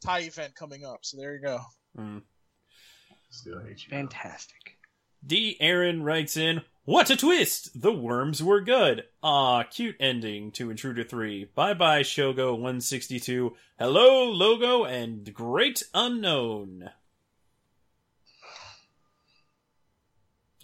[0.01, 0.99] tie event coming up.
[1.03, 1.59] So there you go.
[1.97, 2.21] Mm.
[3.31, 3.89] Still hate you.
[3.89, 4.77] Fantastic.
[5.25, 5.57] D.
[5.59, 7.81] Aaron writes in, What a twist!
[7.81, 9.03] The worms were good.
[9.21, 11.49] Ah, cute ending to Intruder 3.
[11.55, 13.55] Bye bye, Shogo 162.
[13.77, 16.89] Hello, Logo, and Great Unknown.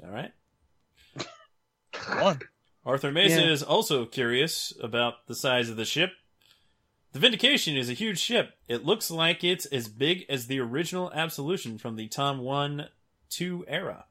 [0.03, 0.33] Alright.
[2.19, 2.39] One.
[2.85, 3.51] Arthur Mason Yeah.
[3.51, 6.11] is also curious about the size of the ship.
[7.13, 8.57] The Vindication is a huge ship.
[8.67, 12.89] It looks like it's as big as the original Absolution from the Tom 1
[13.29, 14.05] 2 era.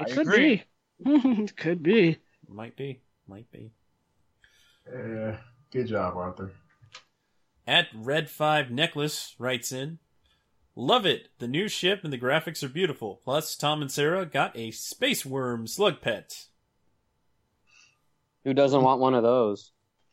[0.00, 0.64] It I could agree.
[1.04, 1.10] be.
[1.42, 2.18] it could be.
[2.48, 3.00] Might be.
[3.28, 3.70] Might be.
[4.92, 5.38] Yeah,
[5.72, 6.52] good job, Arthur.
[7.66, 9.98] At Red 5 Necklace writes in
[10.76, 11.28] Love it.
[11.38, 13.20] The new ship and the graphics are beautiful.
[13.24, 16.46] Plus, Tom and Sarah got a space worm slug pet.
[18.44, 19.72] Who doesn't want one of those?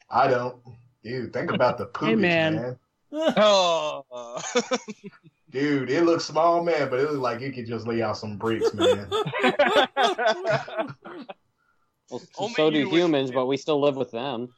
[0.09, 0.55] I don't.
[1.03, 2.55] Dude, think about the poopage, man.
[2.55, 2.77] man.
[3.37, 4.41] Oh,
[5.53, 8.37] Dude, it looks small, man, but it looks like it could just lay out some
[8.37, 9.07] bricks, man.
[12.09, 14.53] Well, Only so do humans, but we still live with them.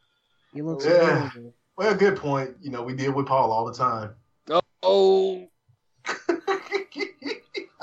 [0.54, 1.28] He looks Yeah.
[1.28, 1.54] adorable.
[1.78, 2.56] well, good point.
[2.60, 4.16] You know, we deal with Paul all the time.
[4.84, 5.48] Oh,
[6.06, 6.20] I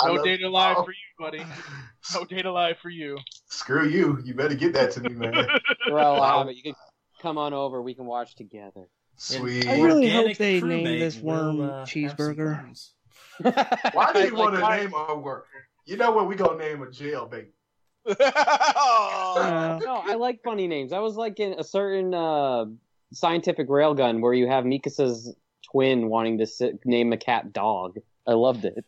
[0.05, 1.43] No love data live for you, buddy.
[2.15, 3.17] No data live for you.
[3.47, 4.21] Screw you.
[4.25, 5.47] You better get that to me, man.
[5.91, 6.57] well, I'll have it.
[6.57, 6.75] You can
[7.21, 7.81] come on over.
[7.81, 8.89] We can watch together.
[9.17, 9.69] Sweet.
[9.69, 12.77] I really hope they name this worm will, uh, have some cheeseburger.
[13.41, 13.79] Problems.
[13.93, 15.43] Why do you Like, want to why- name a word?
[15.85, 16.29] You know what?
[16.29, 17.53] We gonna name a jail bait.
[19.35, 20.93] Uh, no, I like funny names.
[20.93, 22.67] I was like in a certain uh,
[23.13, 25.35] scientific railgun where you have Misaka's
[25.71, 27.99] twin wanting to sit, name a cat dog.
[28.27, 28.85] I loved it.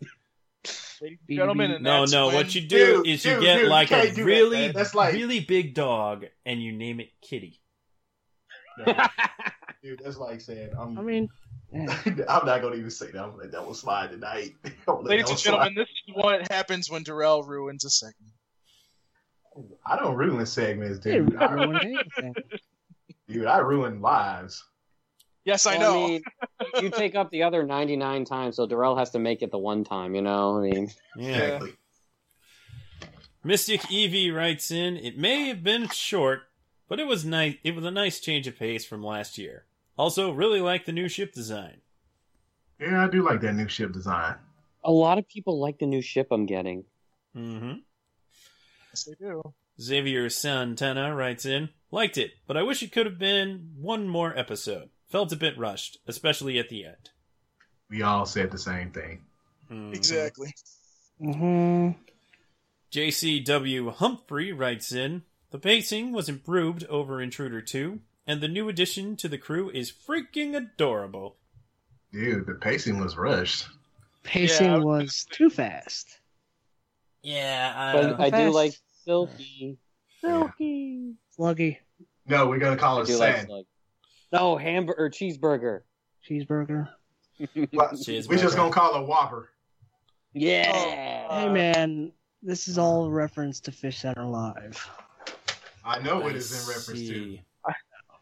[1.00, 2.26] Ladies gentlemen, No, no.
[2.28, 4.68] when- What you do Dude, is you get dude, like you a can't that, really.
[4.72, 7.60] That's like- really big dog, and you name it Kitty.
[9.82, 10.98] Dude, that's like saying I'm.
[10.98, 11.63] I mean, yeah.
[11.74, 12.24] Mm.
[12.28, 13.18] I'm not gonna even say that.
[13.22, 14.54] I'm gonna let that one slide tonight.
[14.64, 17.90] I'm gonna let Ladies and one gentlemen, this is what happens when Darrell ruins a
[17.90, 18.32] segment.
[19.86, 21.36] I don't ruin segments, dude.
[21.36, 22.34] I, ruin anything.
[23.28, 24.62] dude, I ruin lives.
[25.44, 26.06] Yes, I Well, know.
[26.08, 26.22] mean,
[26.80, 29.84] you take up the other 99 times, so Darrell has to make it the one
[29.84, 30.58] time, you know?
[30.58, 31.36] I mean, Yeah.
[31.36, 31.72] Exactly.
[33.44, 36.44] Mystic Evie writes in, "It may have been short,
[36.88, 37.56] but it was nice.
[37.62, 39.66] It was a nice change of pace from last year.
[39.96, 41.80] Also, really like the new ship design.
[42.80, 44.36] Yeah, I do like that new ship design.
[44.82, 46.84] a lot of people like the new ship I'm getting.
[47.36, 47.74] Mm-hmm.
[48.90, 49.54] yes, they do.
[49.80, 54.36] Xavier Santana writes in, liked it, but I wish it could have been one more
[54.38, 54.90] episode.
[55.08, 57.10] Felt a bit rushed, especially at the end.
[57.88, 59.22] We all said the same thing.
[59.70, 59.94] Mhm.
[59.94, 60.52] Exactly.
[61.20, 61.90] hmm
[62.92, 69.16] JCW Humphrey writes in, the pacing was improved over Intruder 2, and the new addition
[69.16, 71.36] to the crew is freaking adorable.
[72.12, 73.66] Dude, the pacing was rushed.
[74.22, 76.20] Pacing Yeah, was too fast.
[77.22, 78.74] Yeah, But I do like
[79.06, 79.78] Silkie.
[80.22, 81.14] Silkie.
[81.38, 81.78] Sluggy
[82.26, 83.50] No, we're gonna call I it do like sand.
[84.32, 85.80] No, hamburger or cheeseburger.
[86.28, 86.88] cheeseburger.
[87.72, 88.28] But Cheeseburger.
[88.28, 89.50] we just gonna call it Whopper.
[90.32, 91.26] Yeah.
[91.28, 94.88] Oh, hey uh, man, this is all reference to FishCenter Live.
[95.84, 97.38] I know what it's in reference to.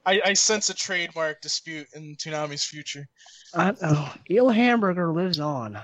[0.07, 0.23] See.
[0.25, 3.09] I, I sense a trademark dispute in Toonami's future.
[3.55, 5.79] I, oh, Eel Hamburger lives on.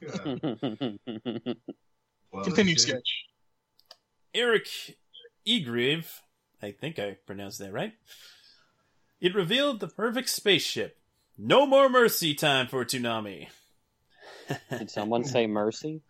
[2.32, 3.24] Well, Continue, sketch.
[4.34, 4.68] Eric
[5.46, 6.06] Egrive,
[6.62, 7.92] I think I pronounced that right.
[9.20, 10.98] It revealed the perfect spaceship.
[11.36, 13.48] No more mercy time for Toonami.
[14.70, 16.02] Did someone say mercy?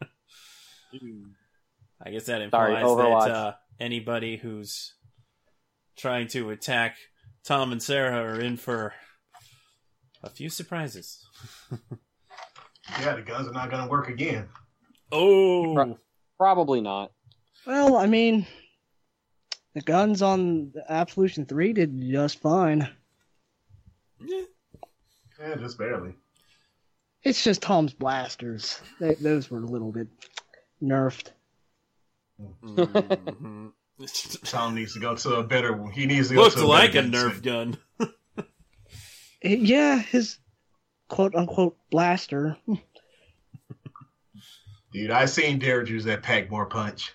[2.02, 3.26] I guess that implies Overwatch.
[3.26, 4.94] that uh, anybody who's
[5.98, 6.96] trying to attack
[7.44, 8.94] Tom and Sarah are in for
[10.22, 11.24] a few surprises.
[13.02, 14.48] Yeah, the guns are not gonna work again.
[15.12, 15.94] Oh, Right.
[16.38, 17.12] Probably not.
[17.66, 18.46] Well, I mean,
[19.74, 22.88] the guns on the Absolution 3 did just fine.
[24.24, 24.42] Yeah.
[25.38, 26.14] Yeah, just barely.
[27.22, 28.80] It's just Tom's blasters.
[29.00, 30.08] They, those were a little bit
[30.82, 31.28] nerfed.
[32.62, 33.72] Mhm.
[34.44, 35.86] Tom needs to go to a better.
[35.88, 36.82] He needs to go Looks to a better.
[36.82, 37.42] Looks like a Nerf set.
[37.42, 37.78] gun.
[39.42, 40.38] Yeah, his
[41.08, 42.56] quote unquote blaster.
[44.92, 47.14] Dude, I seen Derek use that pack more punch.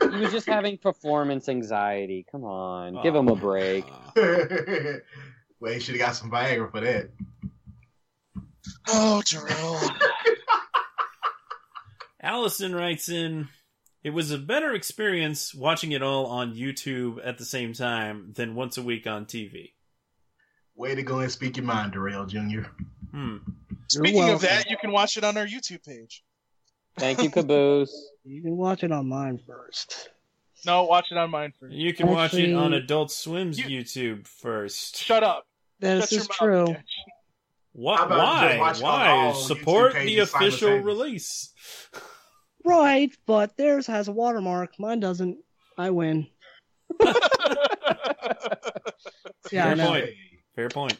[0.00, 2.26] He was just having performance anxiety.
[2.30, 3.84] Come on, give him a break.
[3.86, 4.12] Aw.
[5.60, 7.10] well, he should have got some Viagra for that.
[8.88, 9.80] Oh, Darrell.
[12.20, 13.48] Allison writes in,
[14.04, 18.54] it was a better experience watching it all on YouTube at the same time than
[18.54, 19.72] once a week on TV.
[20.76, 22.62] Way to go and speak your mind, Darrell Jr.
[23.10, 23.38] Hmm.
[23.88, 26.22] Speaking of that, you can watch it on our YouTube page.
[26.98, 28.10] Thank you, Caboose.
[28.26, 30.08] You can watch it on mine first.
[30.64, 31.74] No, watch it on mine first.
[31.74, 34.96] You can watch it on Adult Swim's You- YouTube first.
[34.96, 35.46] Shut up.
[35.78, 36.64] This Shut is true.
[36.68, 36.84] Sketch.
[37.72, 37.98] What?
[37.98, 38.58] How about just Why?
[38.58, 39.40] watch it on Why?
[39.42, 41.50] Support the official release.
[42.64, 44.78] Right, but theirs has a watermark.
[44.78, 45.38] Mine doesn't.
[45.78, 46.26] I win.
[49.52, 49.86] Yeah, I Fair know.
[49.90, 50.10] point.
[50.56, 50.96] Fair point.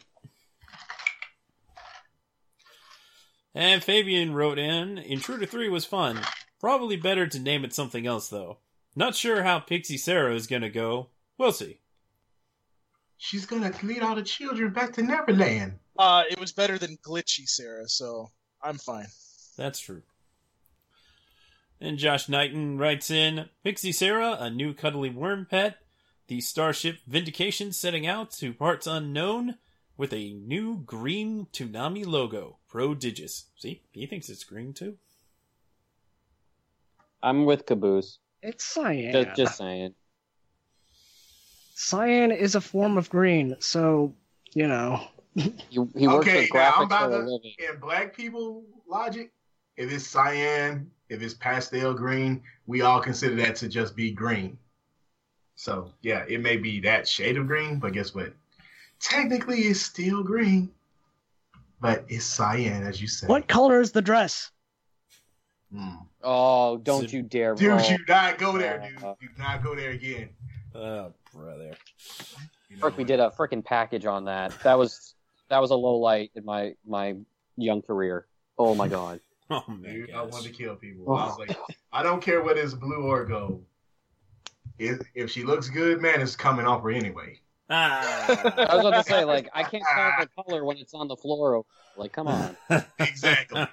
[3.53, 6.19] And Fabian wrote in, Intruder 3 was fun.
[6.59, 8.59] Probably better to name it something else, though.
[8.95, 11.07] Not sure how Pixie Sarah is gonna go.
[11.37, 11.79] We'll see.
[13.17, 15.79] She's gonna lead all the children back to Neverland.
[15.97, 18.29] uh, it was better than glitchy Sarah, so
[18.61, 19.07] I'm fine.
[19.57, 20.03] That's true.
[21.81, 25.77] And Josh Knighton writes in, Pixie Sarah, a new cuddly worm pet.
[26.27, 29.57] The starship Vindication setting out to parts unknown.
[29.97, 33.45] with a new green Toonami logo, Prodigious.
[33.57, 34.97] See, he thinks it's green too.
[37.23, 38.19] I'm with Caboose.
[38.41, 39.11] It's cyan.
[39.13, 39.93] Just, just saying.
[41.75, 44.13] Cyan is a form of green, so
[44.53, 45.01] you know.
[45.35, 47.39] He, he works Okay, with now I'm about to-
[47.73, 49.31] In black people logic,
[49.77, 54.57] if it's cyan, if it's pastel green, we all consider that to just be green.
[55.55, 58.33] So yeah, it may be that shade of green, but guess what?
[58.99, 60.71] Technically, it's still green,
[61.81, 63.29] but it's cyan, as you said.
[63.29, 64.51] What color is the dress?
[65.73, 65.95] Hmm.
[66.23, 67.55] Oh, don't Is it- you dare!
[67.55, 67.81] Dude, roll.
[67.81, 69.03] you not go there, dude.
[69.03, 70.29] Uh, Do not go there again.
[70.73, 71.71] Oh, brother.
[72.69, 74.57] You know Frick, we did a freaking package on that.
[74.63, 75.15] That was
[75.49, 77.15] that was a low light in my my
[77.57, 78.27] young career.
[78.57, 79.19] Oh my god.
[79.51, 80.31] Oh my Dude, I gosh.
[80.31, 81.05] wanted to kill people.
[81.07, 81.13] Oh.
[81.15, 81.55] I was like,
[81.93, 83.63] I don't care whether it's blue or gold.
[84.79, 87.39] If, if she looks good, man, it's coming off her anyway.
[87.69, 88.25] Ah.
[88.27, 91.15] I was about to say, like, I can't tell the color when it's on the
[91.15, 91.63] floor.
[91.95, 92.57] Like, come on.
[92.99, 93.67] Exactly.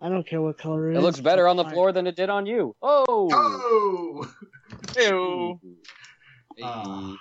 [0.00, 0.98] I don't care what color it It is.
[0.98, 1.72] It looks better on the Fine.
[1.72, 2.76] floor than it did on you.
[2.80, 3.04] Oh.
[3.32, 4.32] Oh!
[4.96, 5.60] Ew.
[6.56, 6.62] Hey.
[6.64, 7.16] Ah.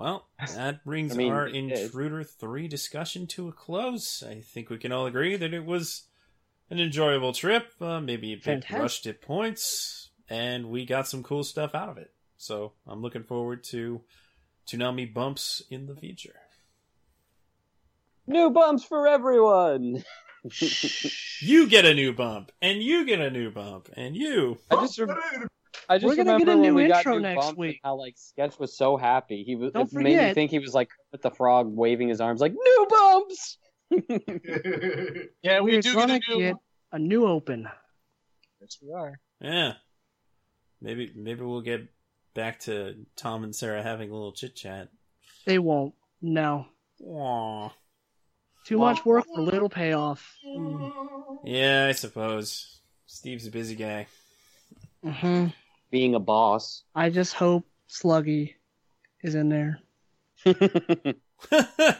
[0.00, 0.26] Well,
[0.56, 1.46] that brings I mean, our.
[1.46, 4.22] Intruder 3 discussion to a close.
[4.26, 6.04] I think we can all agree that it was
[6.70, 8.78] an enjoyable trip, uh, maybe a bit Fantastic.
[8.78, 12.12] rushed at points, and we got some cool stuff out of it.
[12.38, 14.00] So I'm looking forward to
[14.66, 16.36] Toonami bumps in the future.
[18.26, 20.02] New bumps for everyone.
[21.42, 24.58] You get a new bump, and you get a new bump, and you.
[24.70, 25.16] I just rem-
[25.88, 27.80] I just We're gonna remember get a when new we got intro new next week.
[27.82, 29.42] how like Sketch was so happy.
[29.44, 32.08] He was Don't it made me forget- think he was like with the frog waving
[32.08, 33.58] his arms like new bumps.
[35.42, 36.38] Yeah, we We're do gonna get a new.
[36.40, 36.56] get
[36.92, 37.68] a new open.
[38.60, 39.18] Yes, we are.
[39.40, 39.74] Yeah.
[40.80, 41.88] Maybe maybe we'll get
[42.34, 44.88] back to Tom and Sarah having a little chit chat.
[45.46, 45.94] They won't.
[46.22, 46.66] No.
[47.04, 47.72] Aww.
[48.66, 50.36] Too much work for little payoff.
[50.46, 50.92] Mm.
[51.44, 52.80] Yeah, I suppose.
[53.06, 54.06] Steve's a busy guy.
[55.02, 55.46] hmm
[55.90, 56.84] Being a boss.
[56.94, 58.54] I just hope Sluggy
[59.22, 59.80] is in there.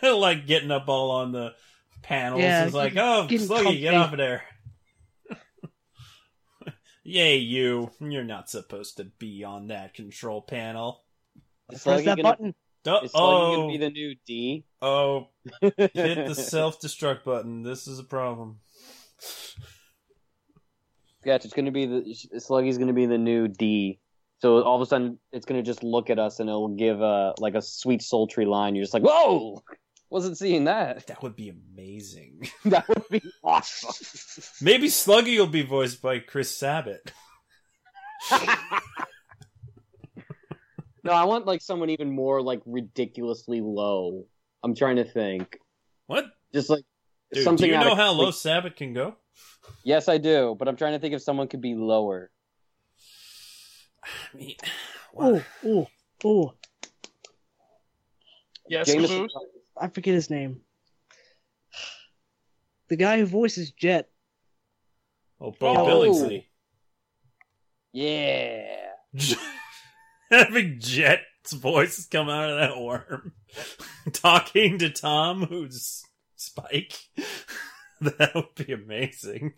[0.02, 1.52] like getting up all on the
[2.02, 2.40] panels.
[2.40, 4.42] Yeah, it's like, oh, getting Sluggy, get off of there.
[7.02, 7.90] Yay, you.
[8.00, 11.04] You're not supposed to be on that control panel.
[11.70, 12.54] Is Press that gonna, button.
[12.86, 14.64] Oh, is Sluggy oh, gonna be the new D?
[14.80, 15.28] oh,
[15.60, 17.62] hit the self destruct button.
[17.62, 18.60] This is a problem.
[21.22, 23.98] Sketch, it's gonna be the Sluggy's gonna be the new D.
[24.38, 27.34] So all of a sudden, it's gonna just look at us and it'll give a
[27.38, 28.74] like a sweet sultry line.
[28.74, 29.62] You're just like, whoa!
[30.08, 31.06] Wasn't seeing that.
[31.08, 32.48] That would be amazing.
[32.64, 34.44] That would be awesome.
[34.60, 37.12] Maybe Sluggy will be voiced by Chris Sabat.
[41.04, 44.26] no, I want like someone even more like ridiculously low.
[44.62, 45.58] I'm trying to think.
[46.06, 46.26] What?
[46.52, 46.84] Just like
[47.32, 47.68] Dude, something.
[47.68, 49.16] do you know of- how low like- Sabat can go?
[49.84, 52.30] Yes, I do, but I'm trying to think if someone could be lower.
[54.04, 54.56] I mean,
[55.16, 55.86] Oh, oh,
[56.24, 56.54] oh.
[58.68, 59.28] Yes, Jameson-
[59.80, 60.60] I forget his name.
[62.88, 64.08] The guy who voices Jet.
[65.40, 65.86] oh, Beau Oh.
[65.86, 66.44] Billingslea.
[67.92, 68.76] Yeah.
[70.30, 73.32] Having Jet's voice come out of that worm,
[74.12, 76.04] talking to Tom, who's
[76.36, 76.96] Spike.
[78.18, 79.54] that would be amazing.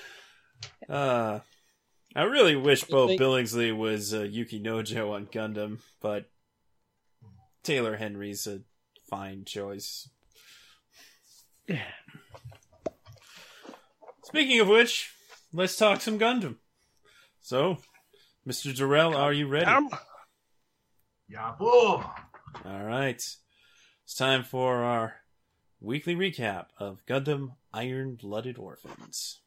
[0.88, 1.40] uh,
[2.16, 6.30] I really wish Beau think- Billingslea was uh, Yuki Nojo on Gundam, but
[7.62, 8.62] Taylor Henry's a
[9.10, 10.08] fine choice.
[14.24, 15.10] Speaking of which,
[15.52, 16.56] let's talk some Gundam.
[17.40, 17.78] So,
[18.46, 18.74] Mr.
[18.74, 19.66] Jarrell, are you ready?
[19.66, 19.90] Um,
[21.28, 22.02] Yeah, bull.
[22.64, 23.16] All right.
[23.16, 25.16] It's time for our
[25.80, 29.40] weekly recap of Gundam Iron Blooded Orphans.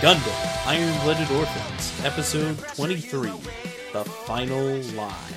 [0.00, 3.32] Gundam Iron Blooded Orphans, Episode 23
[3.96, 5.32] The Final Lie.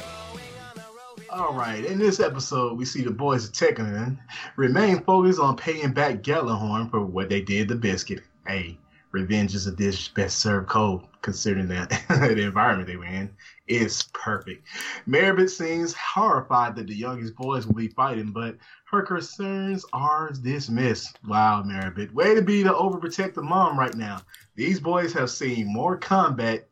[1.29, 4.17] All right, in this episode, we see the boys of Tekkadan
[4.57, 8.21] remain focused on paying back Gjallarhorn for what they did to Biscuit.
[8.45, 8.77] Hey,
[9.13, 13.33] revenge is a dish best served cold, considering that the environment they were in.
[13.67, 14.67] It's perfect.
[15.05, 18.57] Merribit seems horrified that the youngest boys will be fighting, but
[18.91, 21.17] her concerns are dismissed.
[21.25, 22.13] Wow, Merribit.
[22.13, 24.19] Way to be the overprotective mom right now.
[24.55, 26.67] These boys have seen more combat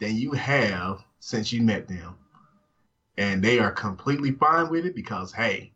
[0.00, 2.16] than you have since you met them.
[3.16, 5.72] And they are completely fine with it because, hey,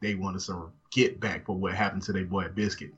[0.00, 2.92] they wanted some get back for what happened to their boy Biscuit.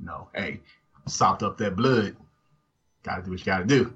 [0.00, 0.60] No, hey,
[1.06, 2.16] sopped up that blood.
[3.02, 3.92] Gotta do what you gotta do.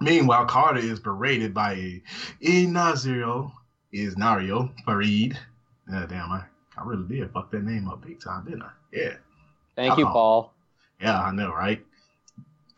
[0.00, 2.02] Meanwhile, Carter is berated by
[2.42, 3.50] Inario,
[3.92, 5.38] is Nario Farid.
[5.92, 6.44] Uh, damn, I,
[6.76, 8.70] I really did fuck that name up big time, didn't I?
[8.92, 9.14] Yeah.
[9.74, 10.06] Thank you.
[10.06, 10.52] Paul.
[11.00, 11.84] Yeah, I know, right?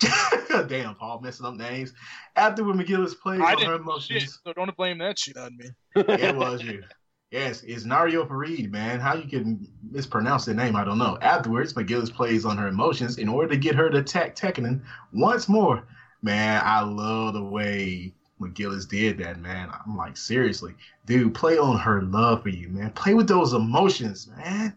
[0.69, 1.93] Damn, Paul messing up names.
[2.37, 5.37] After when McGillis plays I on her know shit, emotions, so don't blame that shit
[5.37, 5.71] on me.
[5.97, 6.83] it was you.
[7.31, 9.01] Yes, it's Nario Farid, man.
[9.01, 11.19] How you can mispronounce the name, I don't know.
[11.21, 14.81] Afterwards, McGillis plays on her emotions in order to get her to attack Tekkadan
[15.13, 15.87] once more.
[16.23, 19.69] Man, I love the way McGillis did that, man.
[19.85, 20.75] I'm like, seriously,
[21.07, 22.91] dude, play on her love for you, man.
[22.93, 24.75] Play with those emotions, man.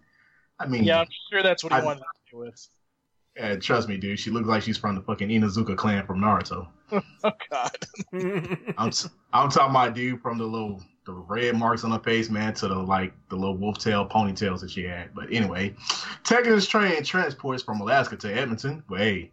[0.59, 2.67] I mean, Yeah, I'm sure that's what he I- wanted to do with.
[3.40, 4.20] Uh, trust me, dude.
[4.20, 6.68] She looks like she's from the fucking Inuzuka clan from Naruto.
[7.24, 7.78] Oh God.
[8.78, 12.30] I'm t- I'm talking about dude from the little the red marks on her face,
[12.30, 15.14] man, to the like the little wolf tail ponytails that she had.
[15.16, 15.74] But anyway,
[16.24, 18.84] Tekkadan's train transports from Alaska to Edmonton.
[18.90, 19.32] But hey,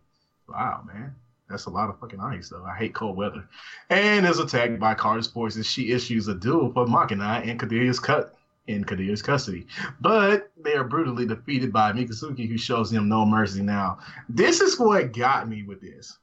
[0.49, 1.15] wow, man.
[1.49, 2.65] That's a lot of fucking ice, though.
[2.65, 3.49] I hate cold weather.
[3.89, 5.67] And is attacked by Carter's forces.
[5.67, 8.35] She issues a duel for Makanai and Kudelia's cut
[8.69, 9.67] in Kudelia's custody.
[10.01, 13.99] But they are brutally defeated by Mikazuki, who shows them no mercy now.
[14.29, 16.19] This is what got me with this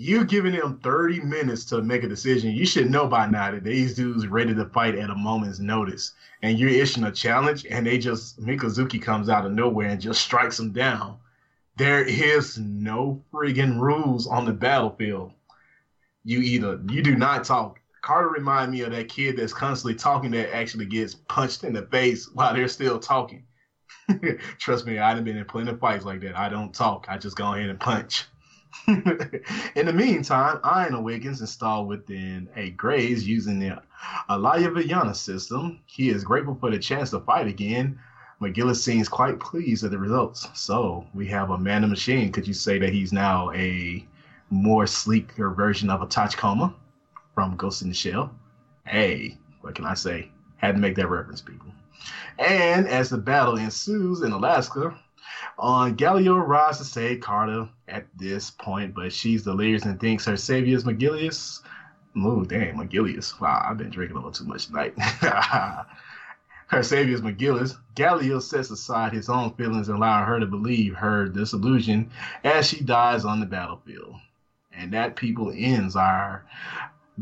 [0.00, 2.52] you giving them 30 minutes to make a decision.
[2.52, 6.14] You should know by now that these dudes ready to fight at a moment's notice.
[6.40, 10.22] And you're issuing a challenge, and they just Mikazuki comes out of nowhere and just
[10.22, 11.18] strikes them down.
[11.76, 15.32] There is no friggin' rules on the battlefield.
[16.24, 17.78] You either you do not talk.
[18.02, 21.82] Carter remind me of that kid that's constantly talking that actually gets punched in the
[21.82, 23.44] face while they're still talking.
[24.58, 26.38] Trust me, I've been in plenty of fights like that.
[26.38, 27.06] I don't talk.
[27.08, 28.24] I just go ahead and punch.
[28.86, 33.82] in the meantime, Iron awakens installed within a Graze using the
[34.28, 35.80] Alaya-Vijnana system.
[35.86, 37.98] He is grateful for the chance to fight again.
[38.40, 40.48] McGillis seems quite pleased at the results.
[40.54, 42.32] So we have a man of machine.
[42.32, 44.06] Could you say that he's now a
[44.48, 46.74] more sleeker version of a Tachikoma
[47.48, 48.34] from Ghost in the Shell?
[48.86, 50.30] Hey, what can I say?
[50.56, 51.72] Had to make that reference, people.
[52.38, 58.06] And as the battle ensues in Alaska, uh, on Galileo arrives to save Carter at
[58.16, 61.60] this point, but she's delirious and thinks her savior is McGillius.
[62.16, 63.40] Ooh, damn, McGillius.
[63.40, 64.92] Wow, I've been drinking a little too much tonight.
[64.98, 67.76] her savior is McGillis.
[67.94, 72.10] Galileo sets aside his own feelings and allows her to believe her disillusion
[72.44, 74.14] as she dies on the battlefield.
[74.72, 76.44] And that, people, ends our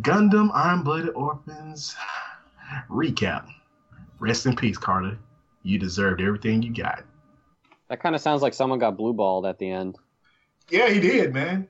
[0.01, 1.97] Gundam Iron Blooded Orphans
[2.89, 3.47] recap.
[4.21, 5.19] Rest in peace, Carter.
[5.63, 7.05] You deserved everything you got.
[7.89, 9.97] That kind of sounds like someone got blue balled at the end.
[10.71, 11.69] Yeah, he did, man.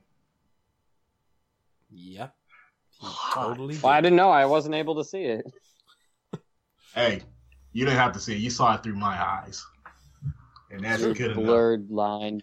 [1.91, 2.35] yep.
[3.33, 3.83] Totally did.
[3.83, 4.31] Well, I didn't know.
[4.31, 5.47] I wasn't able to see it.
[6.95, 7.21] Hey,
[7.73, 8.39] you didn't have to see it.
[8.39, 9.65] You saw it through my eyes.
[10.71, 11.45] And that's Your good enough.
[11.45, 12.43] blurred line.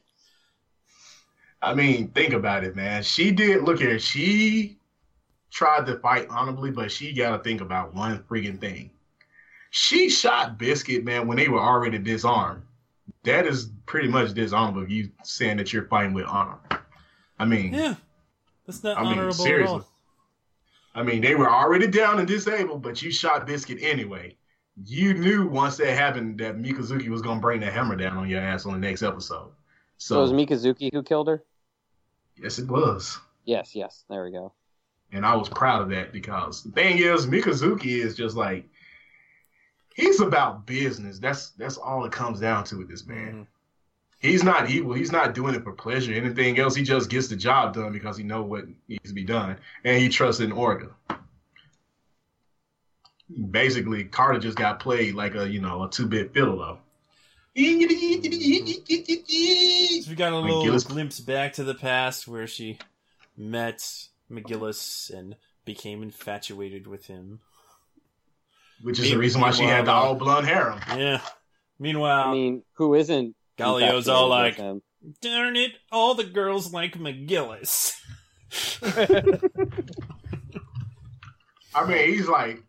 [1.62, 3.04] I mean, think about it, man.
[3.04, 4.00] She did look at her.
[4.00, 4.78] She
[5.56, 8.92] tried to fight honorably, but she got to think about one freaking thing.
[9.70, 12.62] She shot Biscuit, man, when they were already disarmed.
[13.24, 14.84] That is pretty much dishonorable.
[14.84, 16.58] if You saying that you're fighting with honor.
[17.40, 17.96] I mean, Yeah.
[18.68, 19.76] That's not I mean, honorable at seriously.
[19.76, 19.88] all.
[20.94, 24.36] I mean, they were already down and disabled, but you shot Biscuit anyway.
[24.84, 28.42] You knew once that happened that Mikazuki was gonna bring the hammer down on your
[28.42, 29.52] ass on the next episode.
[29.98, 31.44] So So, it was Mikazuki who killed her?
[32.36, 33.18] yes, it was.
[33.46, 34.04] Yes, yes.
[34.10, 34.52] There we go.
[35.12, 38.68] And I was proud of that because the thing is, Mikazuki is just like
[39.96, 41.20] he's about business.
[41.20, 43.34] That's that's all it comes down to with this man.
[43.34, 43.48] Mhm.
[44.20, 44.94] He's not evil.
[44.94, 46.14] He's not doing it for pleasure.
[46.14, 49.24] Anything else, he just gets the job done because he know what needs to be
[49.24, 50.90] done, and he trusts in Orga.
[53.52, 56.80] Basically, Carter just got played like a you know a two bit fiddle though.
[57.56, 57.62] So
[60.10, 62.78] we got a little glimpse back to the past where she
[63.38, 67.40] met McGillis and became infatuated with him.
[68.82, 70.80] Which is the reason why she had the Meanwhile, all blonde harem.
[70.90, 71.22] Yeah.
[71.80, 73.36] Meanwhile, I mean, who isn't?
[73.58, 74.82] Gaelio's all like, infatuated him?
[75.22, 77.96] darn it, all the girls like McGillis.
[81.76, 82.64] I mean, he's like,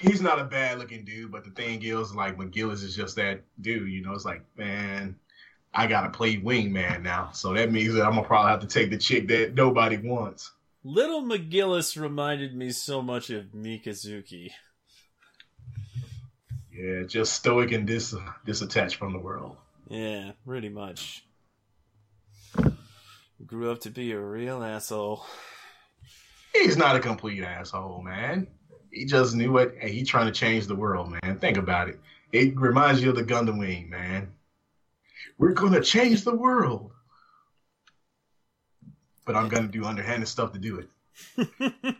[0.00, 3.42] he's not a bad looking dude, but the thing is, like, McGillis is just that
[3.60, 4.12] dude, you know?
[4.12, 5.16] It's like, man,
[5.74, 7.30] I gotta play wingman now.
[7.32, 10.52] So that means that I'm gonna probably have to take the chick that nobody wants.
[10.88, 14.52] Little McGillis reminded me so much of Mikazuki.
[16.72, 18.14] Yeah, just stoic and dis
[18.46, 19.56] disattached from the world.
[19.88, 21.24] Yeah, pretty much.
[23.44, 25.26] Grew up to be a real asshole.
[26.54, 28.46] He's not a complete asshole, man.
[28.92, 31.40] He just knew it, and he trying to change the world, man.
[31.40, 31.98] Think about it.
[32.30, 34.34] It reminds you of the Gundam Wing, man.
[35.36, 36.92] We're gonna change the world,
[39.26, 41.48] but I'm gonna do underhanded stuff to do it.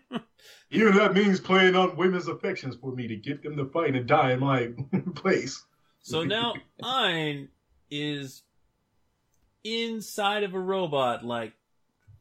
[0.71, 4.07] Even that means playing on women's affections for me to get them to fight and
[4.07, 4.71] die in my
[5.15, 5.63] place.
[6.01, 7.49] so now Ein
[7.91, 8.43] is
[9.65, 11.53] inside of a robot, like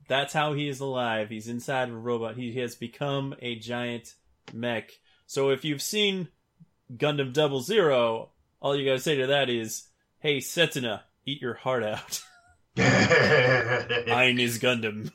[0.07, 1.29] that's how he is alive.
[1.29, 2.35] He's inside of a robot.
[2.35, 4.15] He has become a giant
[4.53, 4.91] mech.
[5.27, 6.27] So if you've seen
[6.95, 8.29] Gundam Double Zero,
[8.59, 9.87] all you gotta say to that is,
[10.19, 12.23] "Hey Setsuna, eat your heart out."
[12.77, 15.11] Ein is Gundam.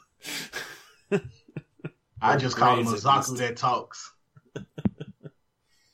[2.22, 3.36] I just call him a Zaku least.
[3.38, 4.12] that talks.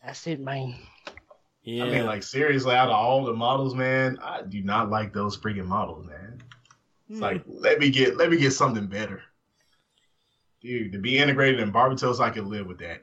[0.05, 0.77] That's it, man.
[1.63, 5.13] Yeah, I mean, like seriously, out of all the models, man, I do not like
[5.13, 6.41] those freaking models, man.
[7.09, 7.59] It's like hmm.
[7.59, 9.23] let me get let me get something better.
[10.61, 13.03] Dude, to be integrated in Barbatos, I can live with that.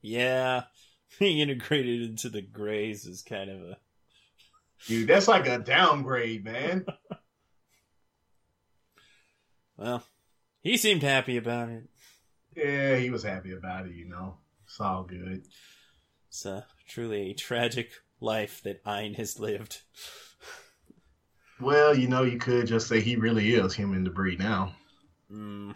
[0.00, 0.62] yeah,
[1.18, 3.76] being integrated into the Graze is kind of a
[4.86, 6.86] Dude, that's like a downgrade, man.
[9.76, 10.04] Well.
[10.62, 11.84] He seemed happy about it.
[12.56, 14.38] yeah, he was happy about it, you know.
[14.64, 15.44] It's all good.
[16.28, 19.82] It's uh, truly a tragic life that Ein has lived.
[21.60, 24.74] Well, you know, you could just say he really is human debris now.
[25.32, 25.74] Mm.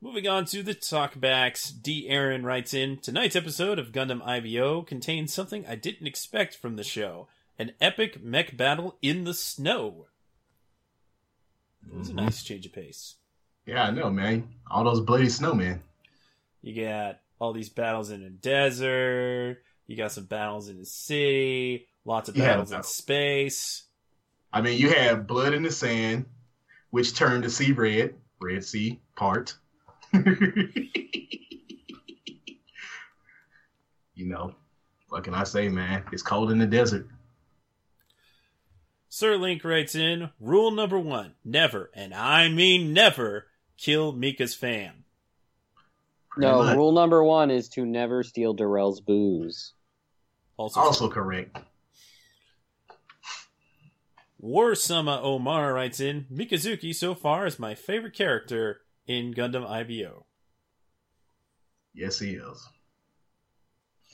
[0.00, 2.08] Moving on to the talkbacks, D.
[2.08, 6.84] Aaron writes in Tonight's episode of Gundam IBO contains something I didn't expect from the
[6.84, 10.06] show an epic mech battle in the snow.
[11.90, 12.16] It was a Mhm.
[12.16, 13.16] nice change of pace.
[13.66, 14.54] Yeah, I know, man.
[14.70, 15.80] All those bloody snowmen.
[16.62, 21.88] You got all these battles in a desert, you got some battles in the city,
[22.04, 23.84] lots of Yeah, battles in space.
[24.52, 26.26] I mean, you have blood in the sand,
[26.90, 29.56] which turned the sea red, Red Sea part.
[30.12, 30.88] you
[34.16, 34.54] know,
[35.08, 36.04] what can I say, man?
[36.12, 37.08] It's cold in the desert.
[39.14, 43.46] Sir Link writes in Rule number one never, and I mean never,
[43.76, 45.04] kill Mika's fam.
[46.38, 46.74] No, much.
[46.78, 49.74] rule number one is to never steal Darrell's booze.
[50.56, 51.58] Also, Also correct.
[54.38, 60.24] War Sama Omar writes in Mikazuki so far is my favorite character in Gundam IBO.
[61.92, 62.66] Yes, he is.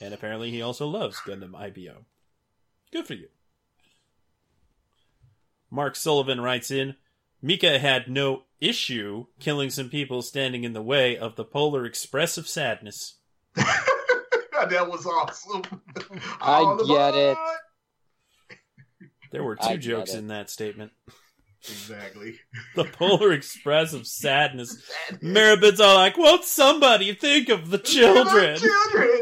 [0.01, 2.03] And apparently he also loves Gundam IBO.
[2.91, 3.29] Good for you.
[5.71, 6.95] Mark Sullivan writes in
[7.41, 12.37] Mika had no issue killing some people standing in the way of the Polar Express
[12.37, 13.17] of Sadness.
[13.55, 15.61] that was awesome.
[16.41, 17.37] I All get it.
[19.31, 20.91] There were two get jokes in that statement.
[21.61, 22.33] Exactly.
[22.75, 24.81] The Polar Express of Sadness.
[25.21, 28.57] Merribit's all like, won't somebody think of the children?
[28.57, 29.21] Children.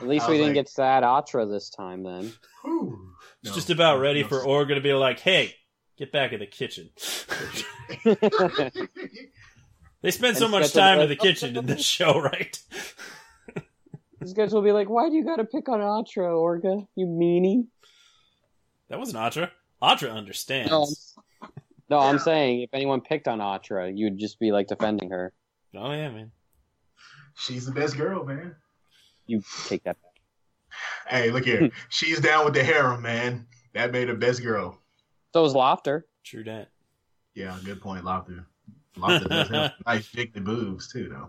[0.00, 2.32] At least I we was didn't like- get sad Atra this time then.
[2.64, 3.07] Whew.
[3.48, 3.54] It's No.
[3.56, 4.28] just about ready No.
[4.28, 5.54] for Orga to be like, hey,
[5.96, 6.90] get back in the kitchen.
[10.00, 11.84] They spend so And much Sketch will be time in the like, kitchen in this
[11.84, 12.56] show, right?
[14.20, 16.86] These guys will be like, why do you gotta pick on Atra, Orga?
[16.94, 17.66] You meanie.
[18.90, 19.50] That wasn't Atra.
[19.82, 20.70] Atra understands.
[20.70, 20.84] No,
[21.42, 21.48] I'm,
[21.90, 25.32] no, I'm saying if anyone picked on Atra, you'd just be like defending her.
[25.74, 26.30] Oh yeah, man.
[27.34, 28.54] She's the best girl, man.
[29.26, 30.07] You take that back.
[31.06, 31.70] Hey, look here.
[31.88, 33.46] She's down with the harem, man.
[33.74, 34.78] That made her best girl.
[35.32, 36.02] So is Lafter.
[36.24, 36.68] True that.
[37.34, 38.44] Yeah, good point, Lafter.
[38.96, 41.28] Lafter does have nice big the boobs too, though.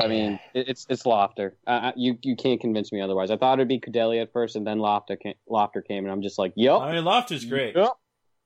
[0.00, 1.52] I mean, it's it's Lafter.
[1.66, 3.30] Uh, you you can't convince me otherwise.
[3.30, 6.20] I thought it'd be Kudelia at first, and then Lafter came, Lafter came, and I'm
[6.22, 6.80] just like, yep.
[6.80, 7.92] I mean, Lafter's great, yep.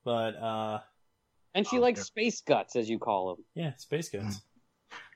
[0.05, 0.79] but uh,
[1.55, 2.05] And she Oh, likes yeah.
[2.05, 3.45] space guts, as you call them.
[3.55, 4.41] yeah, Space Guts.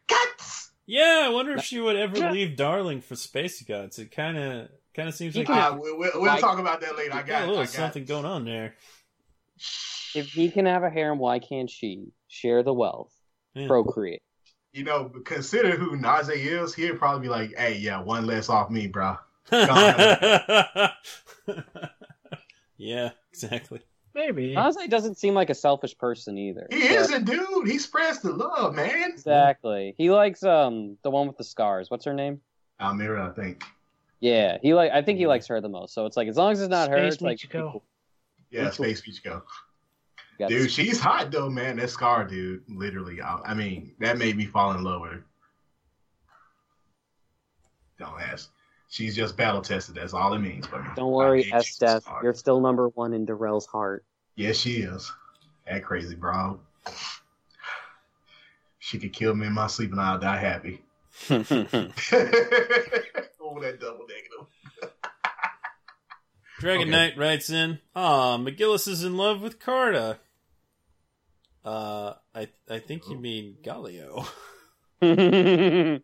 [0.08, 0.72] Guts.
[0.86, 3.98] Yeah, I wonder if she would ever leave Darling for Space Guts.
[3.98, 6.58] It kind of kind of seems He like can- Uh, we, we, we'll Like- talk
[6.58, 7.12] about that later.
[7.12, 8.08] I got got, a little I got something it.
[8.08, 8.74] going on there.
[10.14, 13.12] If he can have a harem, why can't she share the wealth,
[13.54, 13.66] Yeah.
[13.68, 14.22] procreate?
[14.72, 16.74] You know, consider who Naze is.
[16.74, 19.16] He'd probably be like, "Hey, yeah, one less off me, bro."
[22.76, 23.80] yeah, exactly.
[24.14, 24.56] Maybe.
[24.56, 26.66] Honestly, doesn't seem like a selfish person either.
[26.70, 27.68] He But- isn't, dude.
[27.68, 29.10] He spreads the love, man.
[29.10, 29.94] Exactly.
[29.98, 31.90] He likes um the one with the scars.
[31.90, 32.40] What's her name?
[32.80, 33.64] Almira, I think.
[34.26, 34.90] Yeah, he like.
[34.90, 35.94] I think he likes her the most.
[35.94, 37.80] So it's like as long as it's not her, Space it's like Michiko.
[38.50, 39.44] Yeah, Space Beach go.
[40.36, 41.76] got Dude, she's hot though, man.
[41.76, 42.64] That scar, dude.
[42.68, 45.24] Literally, I, I mean, that made me fall in love with her.
[48.00, 48.50] Don't ask.
[48.88, 49.94] She's just battle tested.
[49.94, 50.88] That's all it means for me.
[50.96, 52.08] Don't worry, I hate S Death.
[52.20, 54.04] You're still number one in Darrell's heart.
[54.34, 55.12] Yes, she is.
[55.68, 56.58] That crazy, bro.
[58.80, 60.82] She could kill me in my sleep and I'll die happy.
[61.30, 61.38] oh,
[63.60, 64.15] that double negative.
[66.58, 66.90] Dragon Okay.
[66.90, 70.18] Knight writes in, "Ah, McGillis is in love with Carta."
[71.64, 74.26] Uh, I I think you mean Gaelio.
[75.00, 76.02] Did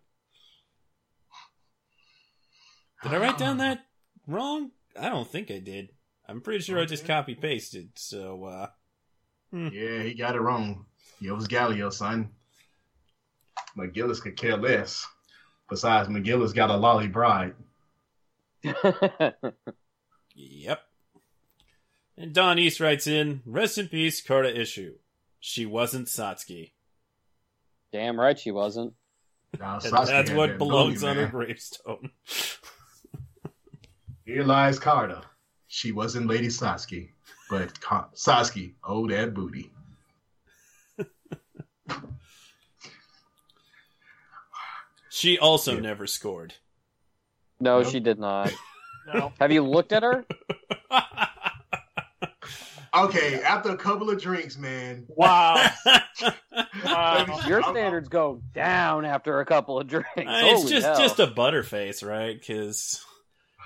[3.05, 3.87] I write down that
[4.27, 4.71] wrong?
[5.01, 5.91] I don't think I did.
[6.29, 7.91] I'm pretty sure I just copy pasted.
[7.97, 8.67] So, uh,
[9.53, 10.87] Yeah, he got it wrong.
[11.21, 12.31] It was Galileo, son.
[13.77, 15.07] McGillis could care less.
[15.69, 17.55] Besides, McGillis got a lolly bride.
[20.35, 20.83] yep.
[22.17, 24.97] And Don East writes in, "Rest in peace, Carta issue.
[25.41, 26.73] She wasn't Satsuki.
[27.93, 28.95] Damn right she wasn't.
[29.59, 32.11] Now, And that's what that belongs on her gravestone."
[34.25, 35.21] Here lies Carter.
[35.69, 37.11] She wasn't Lady Sasuke,
[37.51, 39.71] but Ka- Sasuke, oh that booty.
[45.11, 45.81] she also Yeah.
[45.81, 46.55] never scored.
[47.61, 47.93] No, Nope.
[47.93, 48.53] she did not.
[49.13, 49.33] No.
[49.41, 50.25] Have you looked at her?
[52.95, 55.07] Okay, after a couple of drinks, man.
[55.09, 55.67] Wow.
[55.87, 56.01] Uh,
[56.85, 57.41] Wow.
[57.49, 60.11] Your standards go down after a couple of drinks.
[60.17, 60.99] it's just hell.
[60.99, 62.39] just a butterface, right?
[62.39, 63.03] Because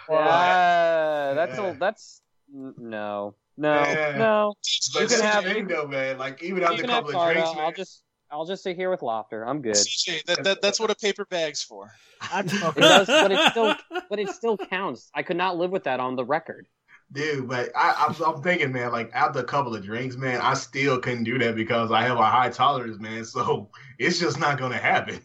[0.09, 1.66] Yeah, that's Yeah.
[1.72, 2.22] a, that's
[2.53, 4.14] no, no, Yeah.
[4.16, 4.55] no.
[4.95, 6.18] But You can have- the thing, though, man.
[6.18, 7.64] Like even after a couple of drinks, man.
[7.64, 9.47] I'll just I'll just sit here with laughter.
[9.47, 9.74] I'm good.
[9.74, 11.93] CJ, that, that that's what a paper bag's for.
[12.35, 13.74] It does, but it still
[14.11, 15.11] but it still counts.
[15.14, 16.66] I could not live with that on the record.
[17.12, 20.55] Dude, but I, I'm, I'm thinking, man, like after a couple of drinks, man, I
[20.55, 23.24] still couldn't do that because I have a high tolerance, man.
[23.24, 25.20] So it's just not gonna happen.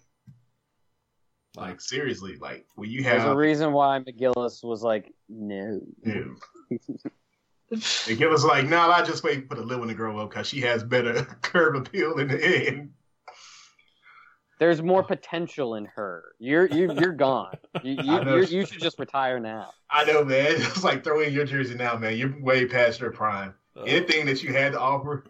[1.55, 5.81] Like seriously, like when you have There's a reason why McGillis was like, no.
[6.03, 6.37] dude,
[7.71, 10.29] it give us like, nah, I just wait for the little one to grow up
[10.29, 12.91] because she has better curb appeal in the end.
[14.59, 16.23] There's more potential in her.
[16.37, 17.57] You're you you're gone.
[17.83, 19.71] You you, you're, you should just retire now.
[19.89, 20.45] I know, man.
[20.57, 22.15] It's like throw in your jersey now, man.
[22.15, 23.55] You're way past your prime.
[23.75, 25.23] Uh, Anything that you had to offer,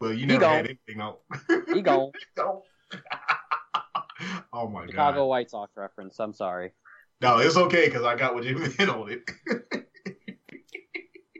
[0.00, 0.56] well, you never gone.
[0.56, 1.14] had anything on.
[1.72, 2.10] He gone.
[4.52, 4.90] oh my Chicago god.
[4.90, 6.18] Chicago White Sox reference.
[6.18, 6.72] I'm sorry.
[7.22, 9.86] No, it's okay because I got what you meant on it.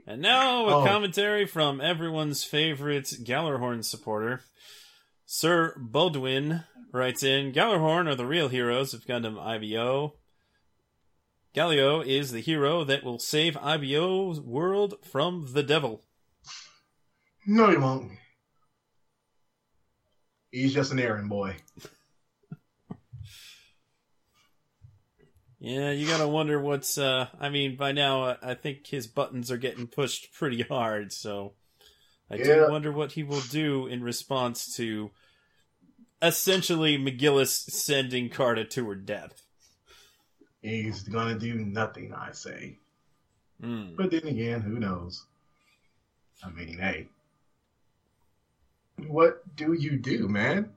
[0.07, 0.87] And now a Oh.
[0.87, 4.43] commentary from everyone's favorite Gjallarhorn supporter.
[5.25, 10.15] Sir Bodwin writes in Gjallarhorn are the real heroes of Gundam IBO.
[11.55, 16.03] Gaelio is the hero that will save IBO's world from the devil.
[17.47, 18.13] no, he won't.
[20.51, 21.57] He's just an errand boy.
[25.65, 29.51] Yeah, you gotta wonder what's, uh, I mean, by now uh, I think his buttons
[29.51, 31.55] are getting pushed pretty hard, so
[32.31, 35.11] I do wonder what he will do in response to
[36.21, 39.41] essentially McGillis sending Carta to her death.
[40.61, 42.77] He's gonna do nothing, I say.
[43.59, 43.95] Hmm.
[43.97, 45.25] But then again, who knows?
[46.45, 47.09] I mean, hey,
[49.07, 50.75] what do you do, man?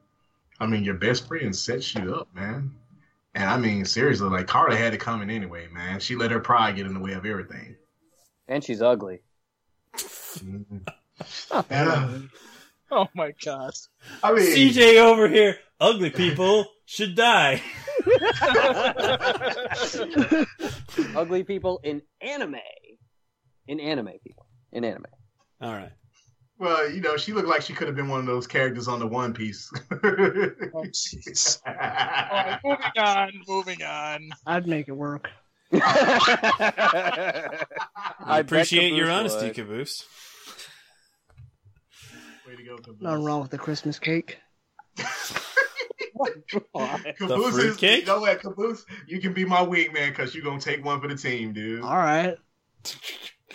[0.61, 2.73] I mean, your best friend sets you up, man.
[3.37, 5.99] And I mean, seriously, like Carter had it coming anyway, man.
[5.99, 7.75] She let her pride get in the way of everything.
[8.47, 9.21] And she's ugly.
[9.93, 10.87] Mhm.
[11.69, 12.17] Yeah.
[12.89, 13.73] Oh my god.
[14.23, 17.61] I mean, CJ over here, ugly people should die.
[21.15, 22.55] ugly people in anime.
[23.67, 24.47] In anime people.
[24.71, 25.05] In anime.
[25.61, 25.91] All right.
[26.59, 28.99] Well, you know, she looked like she could have been one of those characters on
[28.99, 29.71] the One Piece.
[29.73, 31.59] Oh jeez.
[31.67, 34.29] Alright, moving on, moving on.
[34.45, 35.29] I'd make it work.
[35.73, 37.65] I
[38.19, 39.55] I appreciate your honesty, would.
[39.55, 40.05] Caboose.
[42.47, 43.01] Way to go, Caboose.
[43.01, 44.37] Nothing wrong with the Christmas cake.
[47.19, 48.01] Caboose is, fruitcake?
[48.01, 51.07] you know what, Caboose, you can be my wingman because you're gonna take one for
[51.07, 51.83] the team, dude.
[51.83, 52.35] All right.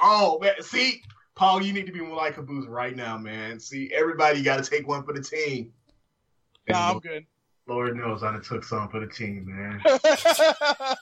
[0.00, 1.02] Oh man, see,
[1.34, 3.58] Paul, you need to be more like Caboose right now, man.
[3.58, 5.72] See, everybody got to take one for the team.
[6.68, 7.26] No, I'm good.
[7.66, 9.80] Lord knows I done took some for the team, man.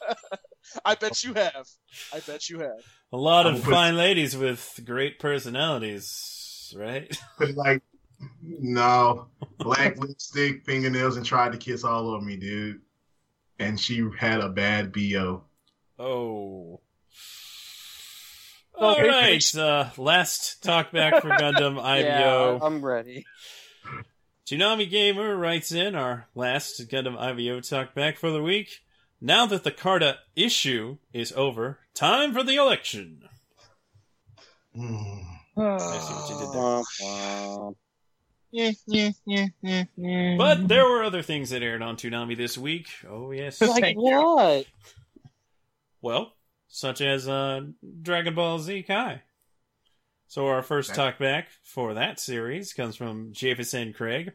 [0.84, 1.66] I bet you have.
[2.12, 2.80] I bet you have.
[3.12, 7.18] A lot of with- fine ladies with great personalities, right?
[7.54, 7.82] Like,
[8.42, 9.28] no,
[9.58, 12.80] black lipstick, fingernails, and tried to kiss all over me, dude.
[13.58, 15.44] And she had a bad bo.
[15.98, 16.80] Oh.
[18.80, 19.54] No, All hey, right, finish.
[19.56, 22.60] uh, last talk back for Gundam yeah, IBO.
[22.62, 23.26] I'm ready.
[24.46, 28.80] Tsunami Gamer writes in our last Gundam IBO talk back for the week.
[29.20, 33.28] Now that the Carta issue is over, time for the election.
[34.74, 35.24] Mm.
[35.58, 36.62] I see what you did there.
[36.62, 37.76] Womp womp.
[38.50, 40.36] Yeah, yeah, yeah, yeah, yeah.
[40.38, 42.88] But there were other things that aired on Toonami this week.
[43.08, 43.60] Oh yes.
[43.60, 44.64] Like what?
[46.00, 46.32] Well,
[46.70, 47.60] such as uh,
[48.02, 49.22] Dragon Ball Z Kai.
[50.28, 54.32] So our first talk back for that series comes from Jefferson Craig.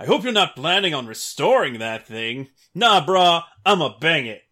[0.00, 2.48] I hope you're not planning on restoring that thing.
[2.74, 4.42] Nah, brah, I'ma bang it.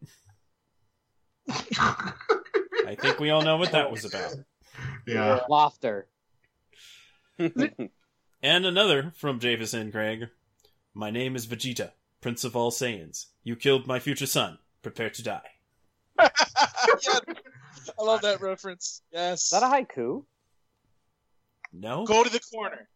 [1.48, 4.34] I think we all know what that was about.
[5.06, 5.40] yeah.
[5.48, 6.06] Laughter.
[8.44, 10.28] And another from Jefferson Craig.
[10.94, 13.26] My name is Vegeta, Prince of all Saiyans.
[13.44, 14.58] You killed my future son.
[14.82, 15.51] Prepare to die.
[17.04, 17.18] yeah,
[17.98, 19.02] I love that reference.
[19.12, 19.44] Yes.
[19.44, 20.24] Is that a haiku?
[21.72, 22.04] No?
[22.04, 22.88] Go to the corner.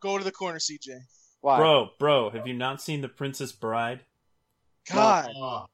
[0.00, 0.98] Go to the corner, CJ.
[1.40, 1.58] Why?
[1.58, 4.00] Bro, bro, have you not seen The Princess Bride?
[4.90, 5.30] God.
[5.36, 5.66] Oh,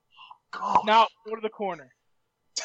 [0.52, 0.80] God.
[0.84, 1.90] Now go to the corner.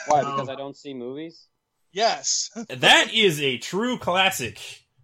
[0.08, 0.22] Why?
[0.22, 1.48] Because I don't see movies?
[1.91, 2.52] Yes.
[2.70, 4.60] That is a true classic.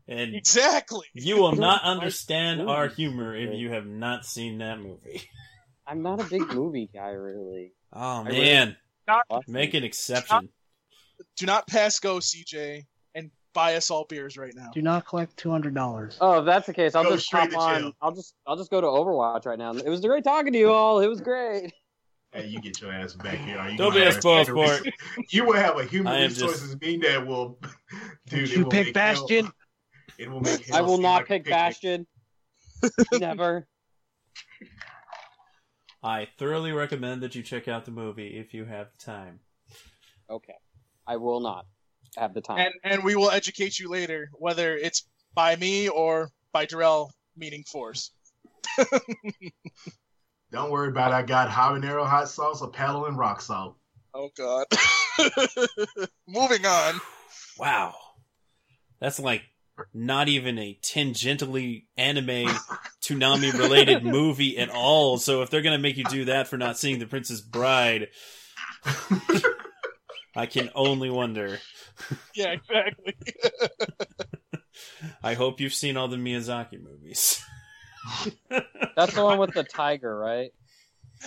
[0.08, 1.08] And exactly.
[1.14, 5.22] you will not understand our humor if you have not seen that movie.
[5.88, 7.74] I'm not a big movie guy, really.
[7.94, 8.78] Oh I really- man,
[9.28, 9.48] What?
[9.48, 10.50] make an exception.
[11.38, 12.86] Do not pass go, CJ,
[13.16, 14.72] and buy us all beers right now.
[14.74, 16.18] Do not collect two hundred dollars.
[16.20, 17.94] Oh, if that's the case, I'll Go just hop on.
[18.02, 19.72] I'll just I'll just go to Overwatch right now.
[19.74, 21.00] It was great talking to you all.
[21.00, 21.74] It was great.
[22.34, 23.62] Hey, you get your ass back here.
[23.70, 24.88] You Don't be a have spoil sport.
[25.32, 27.60] You will have a human I am just- resources meeting that will,
[28.28, 28.50] dude.
[28.50, 29.52] you pick make hell- Bastion?
[30.18, 30.72] it will make.
[30.72, 31.46] I will not like pick.
[31.46, 32.08] Bastion.
[33.14, 33.68] Never.
[36.04, 39.40] I thoroughly recommend that you check out the movie if you have the time.
[40.30, 40.56] Okay.
[41.06, 41.66] I will not
[42.18, 42.60] have the time.
[42.60, 47.64] And and we will educate you later, whether it's by me or by Darrell meaning
[47.64, 48.12] force.
[50.52, 51.16] Don't worry about it.
[51.16, 53.78] I got habanero hot sauce, a paddle, and rock salt.
[54.14, 54.66] Oh God.
[56.28, 57.00] Moving on.
[57.58, 57.94] Wow.
[59.00, 59.44] That's like
[59.94, 62.50] not even a tangentially anime
[63.12, 65.18] Toonami related movie at all.
[65.18, 68.08] So if they're going to make you do that for not seeing The Princess Bride,
[70.36, 71.60] I can only wonder.
[72.34, 73.16] Yeah, exactly.
[75.24, 77.44] I hope you've seen all the Miyazaki movies.
[78.96, 80.52] That's the one with the tiger, right?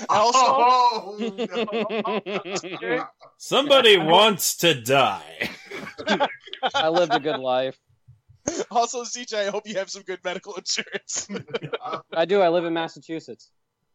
[0.09, 1.17] Also, Oh,
[2.83, 3.07] no.
[3.39, 5.51] Somebody wants to die.
[6.75, 7.79] I lived a good life.
[8.71, 11.29] also, CJ, I hope you have some good medical insurance.
[12.13, 12.41] I do.
[12.41, 13.51] I live in Massachusetts.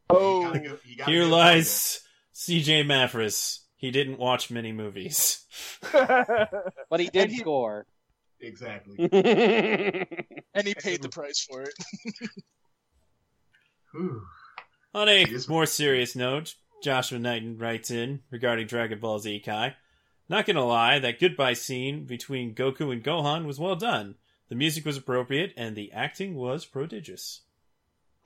[0.08, 2.00] oh, You gotta go- you gotta Here lies
[2.34, 3.60] CJ Maffris.
[3.76, 5.44] He didn't watch many movies.
[5.92, 7.86] But he did he- score.
[8.42, 8.96] Exactly.
[8.98, 11.74] and he paid the price for it.
[13.92, 14.22] Whew.
[14.94, 19.76] On a more serious note, Joshua Knighton writes in regarding Dragon Ball Z Kai.
[20.28, 24.14] Not gonna lie, that goodbye scene between Goku and Gohan was well done.
[24.50, 27.40] The music was appropriate and the acting was prodigious.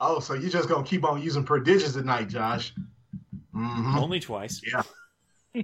[0.01, 2.73] Oh, so you're just gonna keep on using prodigious tonight, Josh?
[3.53, 4.61] hmm Only twice.
[4.69, 4.83] Yeah.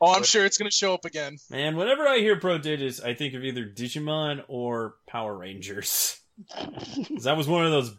[0.00, 1.38] oh, I'm sure it's going to show up again.
[1.50, 6.20] And whenever I hear prodigious, I think of either Digimon or Power Rangers.
[6.54, 7.96] 'Cause that was one of those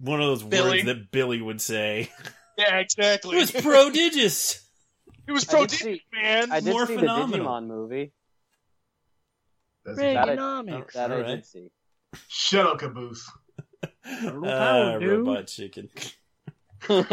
[0.00, 0.70] one of those Billy.
[0.78, 2.10] words that Billy would say.
[2.58, 3.36] Yeah, exactly.
[3.36, 4.66] It was prodigious.
[5.28, 6.50] It was I pro did see, man.
[6.52, 7.28] I did More see phenomenal.
[7.44, 8.12] the Digimon movie.
[9.86, 10.92] That's That I- Reaganomics.
[10.92, 11.36] That I Alright.
[11.36, 11.70] did see.
[12.28, 13.30] Shut up, Caboose.
[14.22, 15.88] Turtle Ah, robot chicken.
[16.88, 17.04] you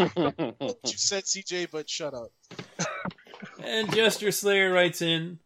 [0.85, 2.31] said CJ, but shut up.
[3.61, 5.39] And Jester Slayer writes in.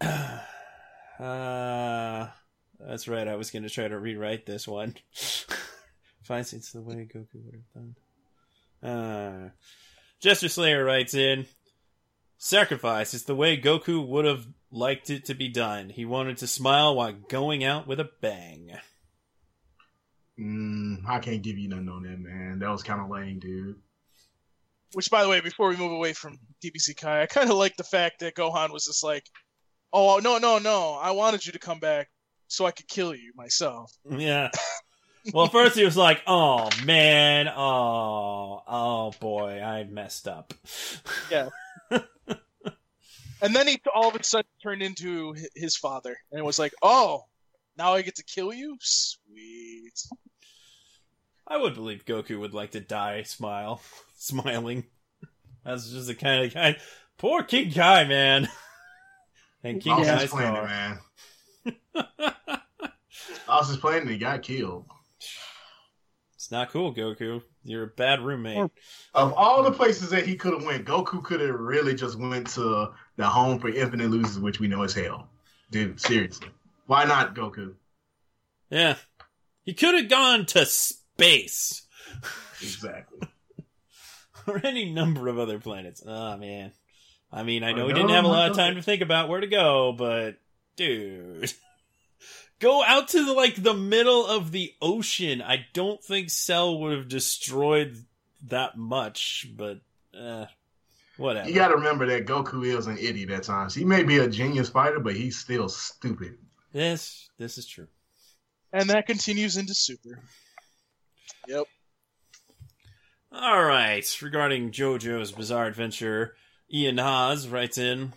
[1.20, 2.26] Uh,
[2.80, 3.28] that's right.
[3.28, 4.94] I was going to try to rewrite this one.
[6.24, 7.72] Finds it's the way Goku would have
[8.82, 8.90] done.
[8.92, 9.50] Uh,
[10.20, 11.46] Jester Slayer writes in.
[12.36, 15.88] Sacrifice is the way Goku would have liked it to be done.
[15.88, 18.72] He wanted to smile while going out with a bang.
[20.38, 22.58] Mm, I can't give you nothing on that, man.
[22.58, 23.76] That was kind of lame, dude.
[24.92, 27.76] Which, by the way, before we move away from DBZ Kai, I kind of like
[27.76, 29.24] the fact that Gohan was just like,
[29.92, 30.94] "Oh no, no, no!
[30.94, 32.10] I wanted you to come back
[32.48, 34.50] so I could kill you myself." Yeah.
[35.32, 40.52] Well, first he was like, "Oh man, oh, oh boy, I messed up."
[43.44, 46.72] And then he all of a sudden turned into his father, and it was like,
[46.80, 47.24] "Oh,
[47.76, 48.78] now I get to kill you?
[48.80, 50.02] Sweet."
[51.46, 53.82] I would believe Goku would like to die smile,
[54.16, 54.84] smiling.
[55.62, 56.78] That's just the kind of guy.
[57.18, 58.48] Poor King Kai, man.
[59.62, 60.66] and King I was Kai's just playing it, car.
[60.66, 60.98] man.
[63.46, 64.86] I was just playing and he got killed.
[66.54, 67.42] It's not cool, Goku.
[67.64, 68.70] You're a bad roommate.
[69.12, 72.46] Of all the places that he could have went, Goku could have really just went
[72.50, 75.28] to the home for infinite losers, which we know is hell.
[75.72, 76.46] Dude, seriously.
[76.86, 77.74] Why not Goku?
[78.70, 78.94] Yeah.
[79.64, 81.82] He could have gone to space.
[82.62, 83.26] Exactly.
[84.46, 86.04] or any number of other planets.
[86.06, 86.70] Oh man.
[87.32, 89.02] I mean, I know I we know, didn't have a lot of time to think
[89.02, 90.36] about where to go, but
[90.76, 91.52] dude.
[92.60, 95.42] Go out to the, like the middle of the ocean.
[95.42, 98.04] I don't think Cell would have destroyed
[98.48, 99.80] that much, but
[100.18, 100.46] uh
[101.16, 101.48] whatever.
[101.48, 103.74] You got to remember that Goku is an idiot at times.
[103.74, 106.38] He may be a genius fighter, but he's still stupid.
[106.72, 107.88] Yes, this is true.
[108.72, 110.20] And that continues into Super.
[111.46, 111.66] Yep.
[113.30, 114.04] All right.
[114.22, 116.34] Regarding JoJo's Bizarre Adventure,
[116.72, 118.14] Ian Haas writes in,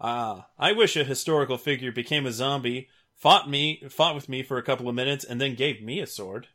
[0.00, 4.58] "Ah, I wish a historical figure became a zombie, fought me, fought with me for
[4.58, 6.48] a couple of minutes, and then gave me a sword."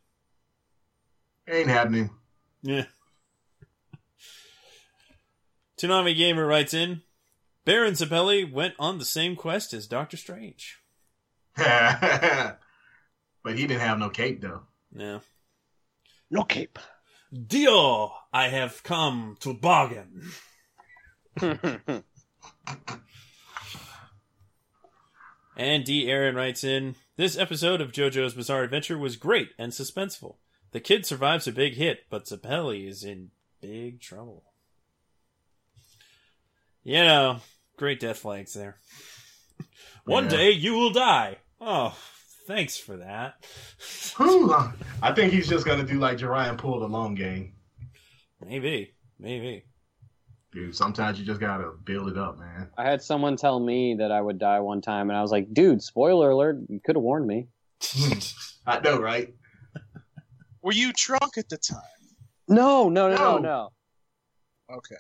[1.48, 2.12] Ain't happening.
[2.62, 2.86] Yeah.
[5.78, 7.02] Tsunami Gamer writes in,
[7.66, 10.80] Baron Zeppeli went on the same quest as Doctor Strange.
[11.56, 12.58] but
[13.46, 14.62] he didn't have no cape, though.
[14.96, 15.20] Yeah.
[16.30, 16.78] No cape.
[17.48, 20.32] Dio, I have come to bargain.
[25.58, 26.10] And D.
[26.10, 30.36] Aaron writes in This episode of JoJo's Bizarre Adventure was great and suspenseful.
[30.72, 33.32] The kid survives a big hit, but Zeppeli is in
[33.62, 34.46] big trouble.
[36.84, 37.40] You know,
[37.78, 38.78] great death flags there.
[40.06, 40.30] One Yeah.
[40.32, 41.38] day you will die.
[41.60, 41.96] Oh,
[42.48, 43.36] thanks for that.
[44.20, 47.54] I think he's just gonna do like Jiraiya and pull the long game.
[48.44, 49.66] Maybe, maybe.
[50.52, 52.70] Dude, sometimes you just gotta build it up, man.
[52.78, 55.54] I had someone tell me that I would die one time, and I was like,
[55.54, 57.48] dude, spoiler alert, you could have warned me.
[58.68, 59.34] I know, right?
[60.62, 61.80] Were you drunk at the time?
[62.48, 63.40] No, no, no, no, No.
[63.40, 63.70] no.
[64.78, 64.96] Okay.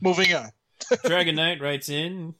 [0.00, 0.50] Moving on.
[1.04, 2.34] Dragon Knight writes in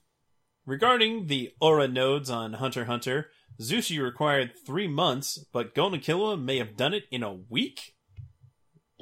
[0.67, 3.31] regarding the aura nodes on Hunter Hunter.
[3.61, 7.95] Zushi required three months, but Gon and may have done it in a week.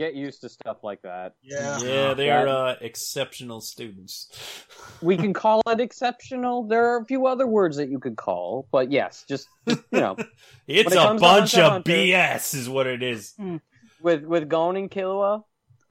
[0.01, 1.35] Get used to stuff like that.
[1.43, 1.79] Yeah.
[1.79, 4.31] Yeah, they are uh, exceptional students.
[5.03, 6.67] We can call it exceptional.
[6.67, 10.01] There are a few other words that you could call, but yes, just, just you
[10.01, 10.17] know,
[10.67, 13.35] It's it a bunch of Hunter- BS, is what it is.
[14.03, 15.45] with with Gon and Killua,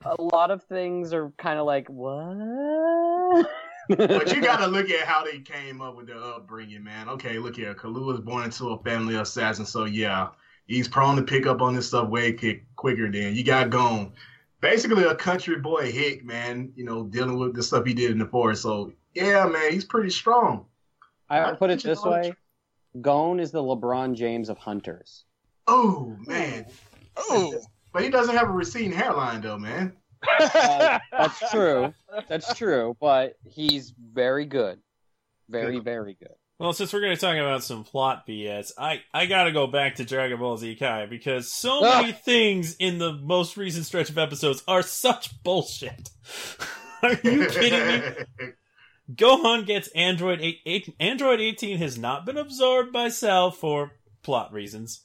[0.04, 3.46] a lot of things are kind of like what.
[3.88, 7.08] But you gotta look at how they came up with their upbringing, man.
[7.10, 7.74] Okay, look here.
[7.74, 10.28] Killua was born into a family of assassins, so yeah,
[10.70, 14.12] he's prone to pick up on this stuff way quick, quicker than you got gone.
[14.60, 16.72] Basically, a country boy hick, man.
[16.76, 18.62] You know, dealing with the stuff he did in the forest.
[18.62, 20.66] So yeah, man, he's pretty strong.
[21.28, 22.34] I would put it this way:
[23.00, 25.24] Gon is the LeBron James of hunters.
[25.66, 26.66] Oh man,
[27.16, 27.60] Oh.
[27.92, 29.92] but he doesn't have a receding hairline though, man.
[30.40, 31.94] Uh, that's true.
[32.28, 34.78] That's true, but he's very good.
[35.48, 36.34] Very, very good.
[36.60, 39.66] Well, since we're going to talk about some plot BS, I, I got to go
[39.66, 42.02] back to Dragon Ball Z Kai because so Ah.
[42.02, 46.10] many things in the most recent stretch of episodes are such bullshit.
[47.02, 48.50] are you kidding me?
[49.14, 53.92] Gohan gets Android 8, 8 Android 18 has not been absorbed by Cell for
[54.22, 55.00] plot reasons.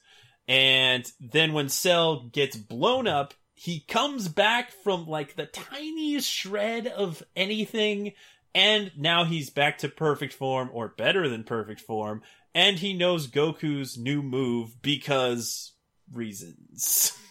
[0.46, 6.86] And then when Cell gets blown up, he comes back from like the tiniest shred
[6.86, 8.12] of anything
[8.56, 12.22] and now he's back to perfect form or better than perfect form
[12.54, 15.72] and he knows Goku's new move because
[16.12, 17.12] reasons.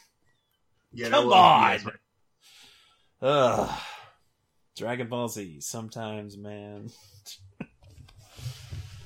[0.98, 1.34] Yeah, Come on.
[1.84, 1.84] Right?
[3.22, 3.70] Ugh.
[4.78, 6.90] Dragon Ball Z sometimes, man.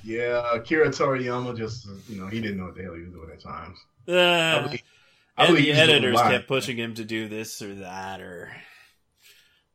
[0.03, 3.29] Yeah, Kira Toriyama just, you know, he didn't know what the hell he was doing
[3.33, 3.77] at times.
[4.07, 4.83] I Uh, believe-
[5.37, 8.51] I and believe the editors kept pushing him to do this or that or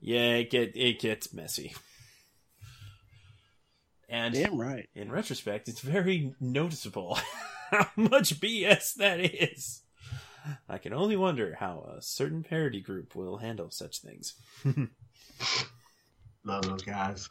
[0.00, 1.74] yeah it get it gets messy
[4.14, 4.88] and Damn right.
[4.94, 7.18] in retrospect it's very noticeable
[7.70, 9.82] how much bs that is.
[10.68, 14.34] I can only wonder how a certain parody group will handle such things.
[16.44, 17.28] Love those guys.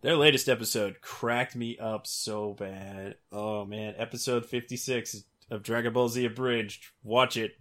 [0.00, 3.16] their latest episode cracked me up so bad.
[3.30, 3.94] Oh man.
[3.98, 6.86] Episode 56 of dragon ball z abridged.
[7.02, 7.52] Watch it.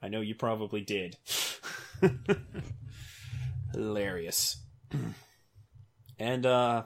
[0.00, 1.16] I know you probably did.
[3.72, 4.58] Hilarious.
[6.18, 6.84] And uh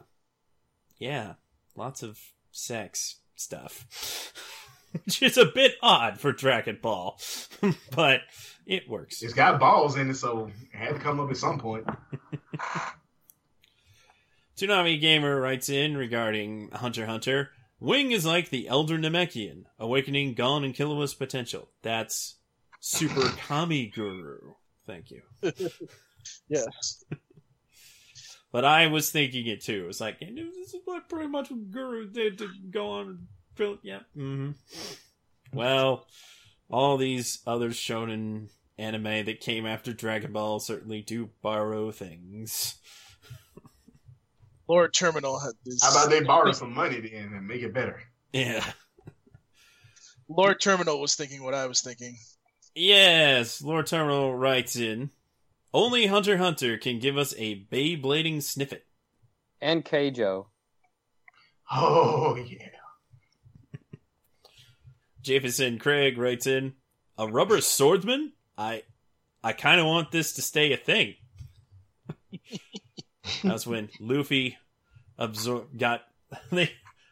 [0.99, 1.35] yeah
[1.75, 2.19] lots of
[2.51, 4.33] sex stuff
[5.05, 7.19] which is a bit odd for Dragon Ball,
[7.95, 8.21] but
[8.67, 9.23] it works.
[9.23, 11.87] It's got balls in it, so it had to come up at some point.
[14.57, 17.51] Tsunami Gamer writes in regarding Hunter Hunter.
[17.79, 21.69] Wing is like the Elder Namekian, awakening Gon and Killua's potential.
[21.83, 22.37] That's
[22.81, 24.55] Super Kami Guru.
[24.87, 25.21] Thank you.
[26.49, 27.05] Yes.
[28.57, 29.85] But I was thinking it too.
[29.91, 33.19] It's like, and this is what pretty much what Guru did to go on and
[33.55, 33.77] fill.
[33.83, 33.99] Yeah.
[34.15, 34.53] hmm
[35.53, 36.07] Well,
[36.71, 38.49] all these other shonen
[38.79, 42.77] anime that came after Dragon Ball certainly do borrow things.
[44.69, 45.83] Lord Terminal had this.
[45.85, 48.05] How about they borrow some money then and make it better?
[48.33, 48.65] Yeah.
[50.31, 52.17] Lord Terminal was thinking what I was thinking.
[52.75, 55.11] Yes, Lord Terminal writes in.
[55.77, 58.87] Only Hunter Hunter can give us a Beyblading snippet.
[59.61, 60.47] And Keijo.
[61.71, 62.69] Oh yeah.
[65.21, 66.73] Jefferson Craig writes in.
[67.19, 68.33] A rubber swordsman?
[68.57, 68.85] I
[69.45, 71.17] I kind of want this to stay a thing.
[73.45, 74.57] That's when Luffy
[75.19, 76.05] absor- got
[76.51, 76.71] they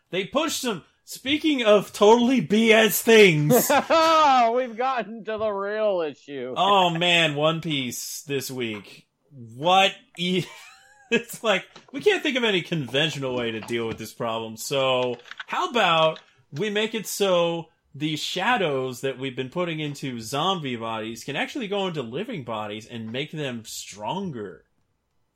[0.09, 0.85] they pushed some.
[1.07, 3.53] Speaking of totally BS things,
[4.57, 6.55] We've gotten to the real issue.
[6.57, 9.07] oh man, One Piece this week.
[9.31, 9.93] What?
[10.19, 10.47] E-
[11.11, 14.57] it's like we can't think of any conventional way to deal with this problem.
[14.57, 16.21] So how about
[16.53, 21.69] we make it so the shadows that we've been putting into zombie bodies can actually
[21.69, 24.65] go into living bodies and make them stronger.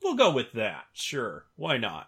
[0.03, 0.85] We'll go with that.
[0.93, 1.45] Sure.
[1.57, 2.07] Why not?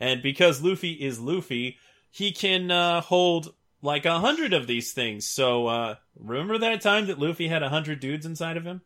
[0.00, 1.76] And because Luffy is Luffy,
[2.12, 5.26] he can uh, hold like a hundred of these things.
[5.26, 8.82] So uh, remember that time that Luffy had a hundred dudes inside of him?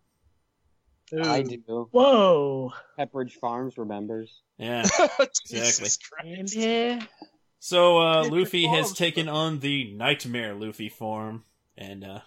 [1.22, 1.88] I do.
[1.92, 2.72] Whoa.
[2.98, 4.40] Pepperidge Farms remembers.
[4.58, 4.84] Yeah.
[5.48, 6.56] Jesus And Christ.
[6.56, 7.02] yeah.
[7.58, 11.44] So uh, Luffy has taken on the Nightmare Luffy form,
[11.76, 12.20] and uh,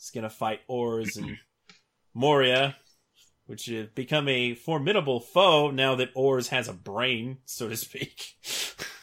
[0.00, 1.36] is gonna fight Oars and
[2.14, 2.76] Moria,
[3.46, 8.22] which have become a formidable foe now that Oars has a brain, so to speak.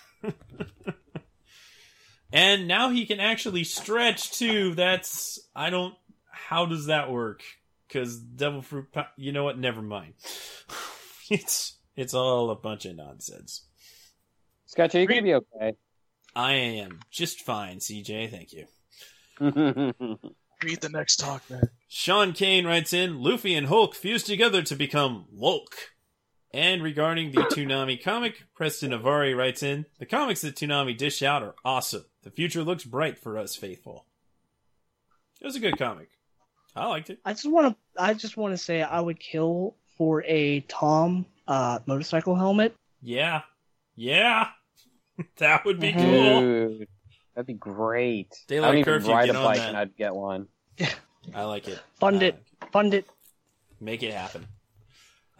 [2.31, 4.75] and now he can actually stretch too.
[4.75, 5.95] That's I don't.
[6.31, 7.43] How does that work?
[7.87, 9.57] Because Devil Fruit, Po- you know what?
[9.57, 10.13] Never mind.
[11.29, 13.65] it's it's all a bunch of nonsense.
[14.65, 15.73] Sketchy, you gonna be okay.
[16.35, 18.29] I am just fine, CJ.
[18.29, 18.65] Thank you.
[20.63, 21.69] Read the next talk, man.
[21.87, 25.73] Sean Kane writes in Luffy and Hulk fuse together to become Wolk.
[26.53, 31.43] And regarding the Toonami comic, Preston Avari writes in The comics that Toonami dish out
[31.43, 32.05] are awesome.
[32.27, 34.03] The future looks bright for us faithful.
[35.39, 36.09] It was a good comic.
[36.75, 37.19] I liked it.
[37.23, 38.03] I just want to.
[38.03, 42.75] I just want to say I would kill for a Tom uh, motorcycle helmet.
[43.01, 43.43] Yeah.
[43.95, 44.49] Yeah.
[45.37, 45.95] that would be Mhm.
[45.95, 46.39] cool.
[46.79, 46.87] Dude,
[47.33, 48.35] that'd be great.
[48.49, 49.67] Daylight I don't curfew, even ride a bike that.
[49.69, 50.49] and I'd get one.
[51.33, 51.79] I like it.
[52.01, 52.43] Fund I it.
[52.61, 53.07] like Fund it.
[53.79, 54.47] Make it happen.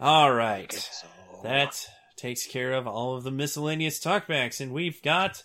[0.00, 0.72] All right.
[0.72, 1.06] So,
[1.42, 1.86] That
[2.16, 5.44] takes care of all of the miscellaneous talkbacks, and we've got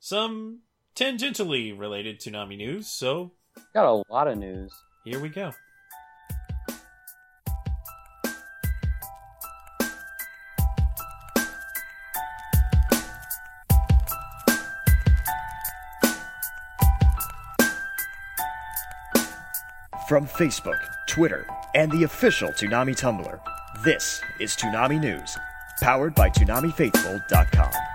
[0.00, 0.58] some
[0.94, 3.32] tangentially related Toonami news, so
[3.74, 4.72] Got a lot of news.
[5.04, 5.52] here we go.
[20.08, 23.40] From Facebook, Twitter, and the official Toonami Tumblr,
[23.82, 25.38] this is Toonami News,
[25.80, 27.91] powered by ToonamiFaithful.com.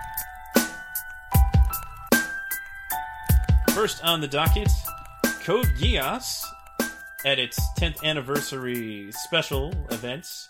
[3.78, 4.68] First on the docket,
[5.44, 6.42] Code Geass,
[7.24, 10.48] at its 10th anniversary special events,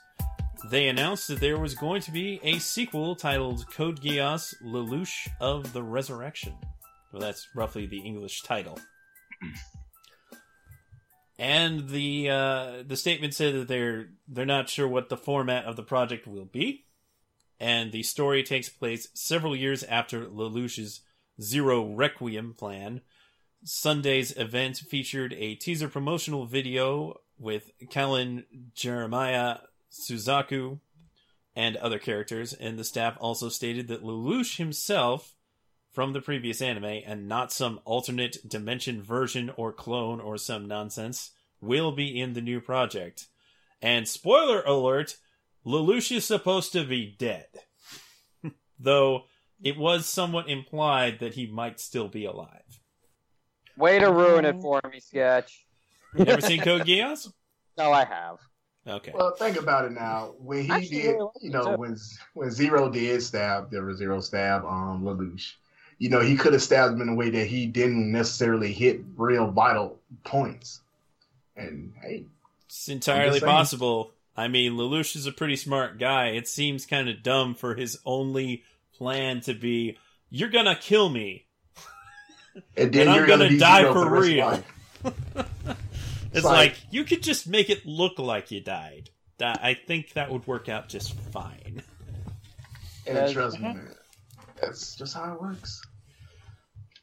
[0.70, 5.74] they announced that there was going to be a sequel titled Code Geass Lelouch of
[5.74, 6.55] the Resurrection.
[7.12, 8.81] Well, that's roughly the English title.
[11.39, 15.77] And the uh, the statement said that they're they're not sure what the format of
[15.77, 16.86] the project will be,
[17.61, 21.03] and the story takes place several years after Lelouch's
[21.43, 23.03] Zero Requiem plan.
[23.64, 28.44] Sunday's event featured a teaser promotional video with Kallen
[28.74, 29.59] Jeremiah
[29.90, 30.80] Suzaku
[31.55, 35.35] and other characters, and the staff also stated that Lelouch himself
[35.93, 41.32] from the previous anime and not some alternate dimension version or clone or some nonsense
[41.60, 43.26] will be in the new project.
[43.82, 45.16] And spoiler alert,
[45.66, 47.48] Lelouch is supposed to be dead.
[48.78, 49.24] Though
[49.62, 52.78] it was somewhat implied that he might still be alive.
[53.79, 55.65] Way to ruin it for me, Sketch.
[56.17, 57.33] You never seen Code Geass?
[57.79, 58.39] No, I have.
[58.89, 59.13] Okay.
[59.15, 60.35] Well, think about it now.
[60.41, 61.97] When he Actually, did, you know, when
[62.35, 65.53] when Zero did stab, there was Zero stab um Lelouch.
[65.99, 69.01] you know, he could have stabbed him in a way that he didn't necessarily hit
[69.17, 70.81] real vital points.
[71.57, 72.25] And hey,
[72.67, 74.11] It's entirely possible.
[74.37, 76.31] I mean, Lelouch is a pretty smart guy.
[76.31, 79.99] It seems kind of dumb for his only plan to be,
[80.31, 81.45] "You're gonna kill me."
[82.76, 84.64] And then And I'm you're gonna die zero for the rest
[85.05, 85.47] of real.
[86.32, 89.10] It's like- like, you could just make it look like you died.
[89.39, 91.82] That I think that would work out just fine.
[93.06, 93.74] And trust me,
[94.60, 95.80] that's just how it works.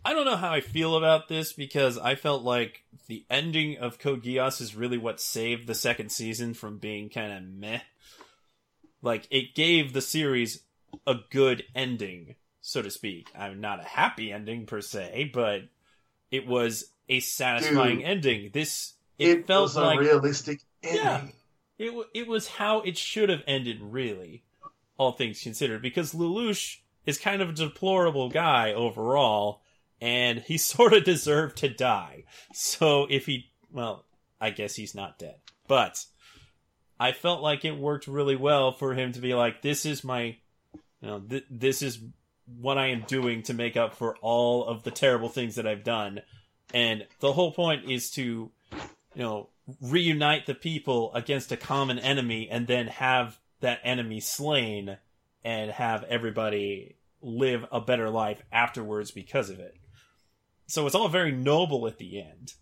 [0.04, 3.98] I don't know how I feel about this because I felt like the ending of
[3.98, 7.80] Code Geass is really what saved the second season from being kind of meh.
[9.02, 10.62] Like it gave the series
[11.08, 12.36] a good ending,
[12.66, 13.30] so to speak.
[13.38, 15.62] I'm not a happy ending per se, but
[16.32, 18.08] it was a satisfying Dude.
[18.08, 18.50] ending.
[18.54, 21.04] This It, it, felt was a like realistic ending.
[21.06, 21.28] Yeah.
[21.78, 24.44] it it was how it should have ended, really,
[24.98, 25.84] all things considered.
[25.84, 29.62] Because Lelouch is kind of a deplorable guy overall,
[30.02, 32.24] and he sort of deserved to die.
[32.52, 34.06] So if he, well,
[34.42, 35.36] I guess he's not dead,
[35.68, 36.04] but
[37.00, 40.38] I felt like it worked really well for him to be like, "This is my,
[40.74, 42.00] you know, th- this is
[42.60, 45.84] what I am doing to make up for all of the terrible things that I've
[45.84, 46.22] done."
[46.74, 48.52] And the whole point is to
[49.16, 49.50] you know,
[49.82, 54.98] reunite the people against a common enemy and then have that enemy slain
[55.44, 59.76] and have everybody live a better life afterwards because of it.
[60.68, 62.54] So it's all very noble at the end.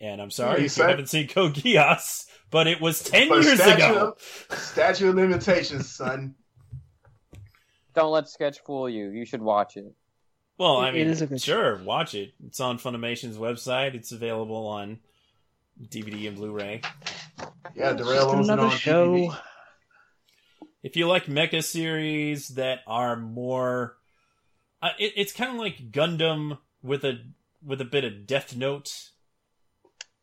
[0.00, 3.84] And I'm sorry you exact- haven't seen Geass, but it was 10 But years statute
[3.84, 4.16] ago.
[4.50, 6.34] Of, statute of limitations, son.
[7.96, 9.08] Don't let Sketch fool you.
[9.08, 9.92] You should watch it.
[10.58, 12.32] Well, I mean, is a good sure, watch it.
[12.46, 13.94] It's on Funimation's website.
[13.94, 15.00] It's available on
[15.82, 16.80] DVD and Blu-ray.
[17.74, 19.14] Yeah, It's Darrell owns another show.
[19.16, 19.38] DVD.
[20.82, 23.96] if you like mecha series that are more
[24.82, 27.18] uh, it, it's kind of like gundam with a
[27.64, 29.10] with a bit of death note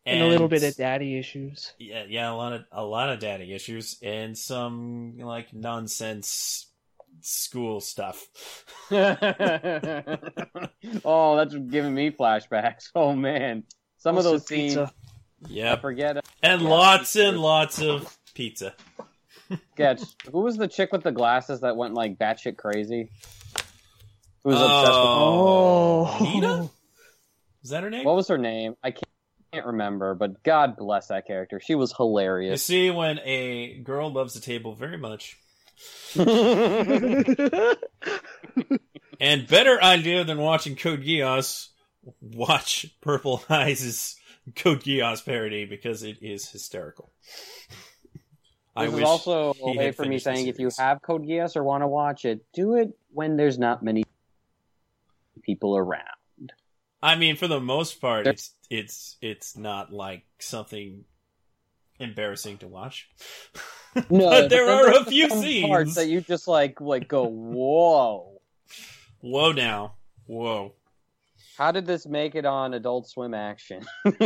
[0.06, 1.72] And, a little bit of daddy issues.
[1.78, 6.66] yeah yeah a lot of a lot of daddy issues and some like nonsense
[7.20, 8.26] school stuff
[8.92, 9.16] oh,
[11.36, 12.90] that's giving me flashbacks.
[12.94, 13.64] Oh man,
[13.98, 14.74] some of those scenes.
[14.74, 14.92] pizza.
[15.44, 16.16] I yep forget.
[16.18, 16.24] it.
[16.42, 18.74] and Yeah, lots and lots of pizza
[19.74, 20.02] Sketch.
[20.30, 23.10] Who was the chick with the glasses that went like batshit crazy?
[24.42, 26.16] Who was obsessed Oh.
[26.20, 26.70] Oh, Nina?
[27.62, 28.04] is that her name?
[28.04, 28.74] What was her name?
[28.82, 29.04] I can't,
[29.52, 31.60] can't remember, but God bless that character.
[31.60, 32.68] She was hilarious.
[32.68, 35.38] you see when a girl loves a table very much
[39.20, 41.68] And better idea than watching Code Geass,
[42.20, 44.16] watch Purple Eyes'
[44.56, 47.12] Code Geass parody because it is hysterical.
[48.76, 51.56] I This is wish also a way for me saying if you have Code Geass
[51.56, 54.04] or want to watch it, do it when there's not many
[55.42, 56.52] people around.
[57.02, 61.04] I mean, for the most part, it's it's it's not like something
[62.04, 63.08] embarrassing to watch.
[63.94, 65.66] No, but there then are a few scenes.
[65.68, 68.40] parts that you just like like go whoa.
[69.20, 69.94] Whoa, now,
[70.26, 70.72] whoa.
[71.56, 73.84] How did this make it on Adult Swim Action?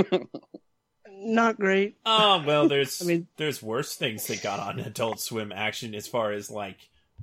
[1.11, 1.97] Not great.
[2.07, 6.07] Oh well, there's I mean- there's worse things that got on Adult Swim action as
[6.07, 6.77] far as like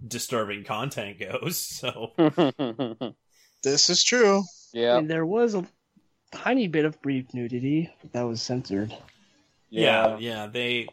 [0.06, 1.58] disturbing content goes.
[1.58, 2.12] So
[3.64, 4.40] This is true.
[4.40, 5.66] I yeah, mean, there was a
[6.32, 8.94] tiny bit of brief nudity that was censored.
[9.70, 10.88] Yeah, yeah, they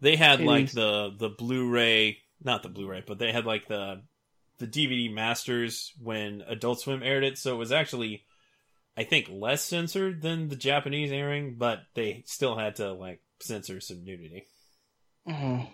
[0.00, 4.02] they had like the the Blu-ray, not the Blu-ray, but they had like the
[4.58, 8.24] the DVD masters when Adult Swim aired it, so it was actually
[8.96, 13.80] I think less censored than the Japanese airing, but they still had to like censor
[13.80, 14.44] some nudity,
[15.26, 15.68] Mhm.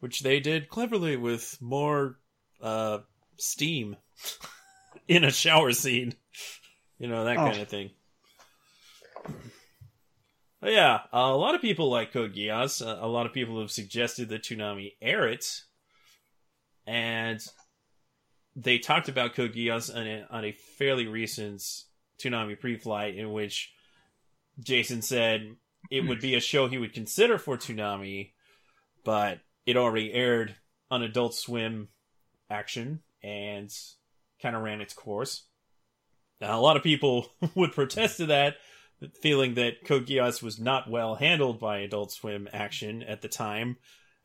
[0.00, 2.18] which they did cleverly with more
[2.60, 2.98] uh
[3.36, 3.96] steam
[5.08, 6.14] in a shower scene.
[6.98, 7.46] You know, that Oh.
[7.50, 7.90] kind of thing.
[10.64, 12.84] Yeah, a lot of people like Code Geass.
[12.84, 15.62] Uh, a lot of people have suggested that Toonami air it,
[16.86, 17.38] and
[18.56, 21.62] they talked about Code Geass on a, on a fairly recent
[22.18, 23.74] Toonami pre-flight in which
[24.58, 25.56] Jason said
[25.90, 28.32] it would be a show he would consider for Toonami,
[29.04, 30.54] but it already aired
[30.90, 31.88] on Adult Swim
[32.48, 33.70] action and
[34.40, 35.44] kind of ran its course.
[36.40, 38.56] Now, a lot of people would protest to that,
[39.20, 43.76] feeling that Code Geass was not well handled by Adult Swim action at the time,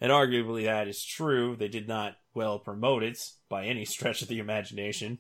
[0.02, 1.56] and arguably that is true.
[1.56, 3.20] They did not well promote it
[3.50, 5.20] by any stretch of the imagination.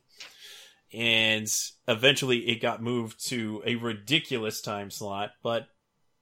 [0.93, 1.47] And
[1.87, 5.67] eventually it got moved to a ridiculous time slot, but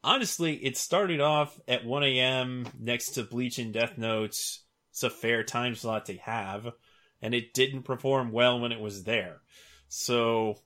[0.03, 2.67] honestly, it started off at 1 a.m.
[2.79, 4.63] next to Bleach and Death Notes.
[4.91, 6.73] It's a fair time slot to have.
[7.21, 9.41] and it didn't perform well when it was there.
[9.87, 10.59] So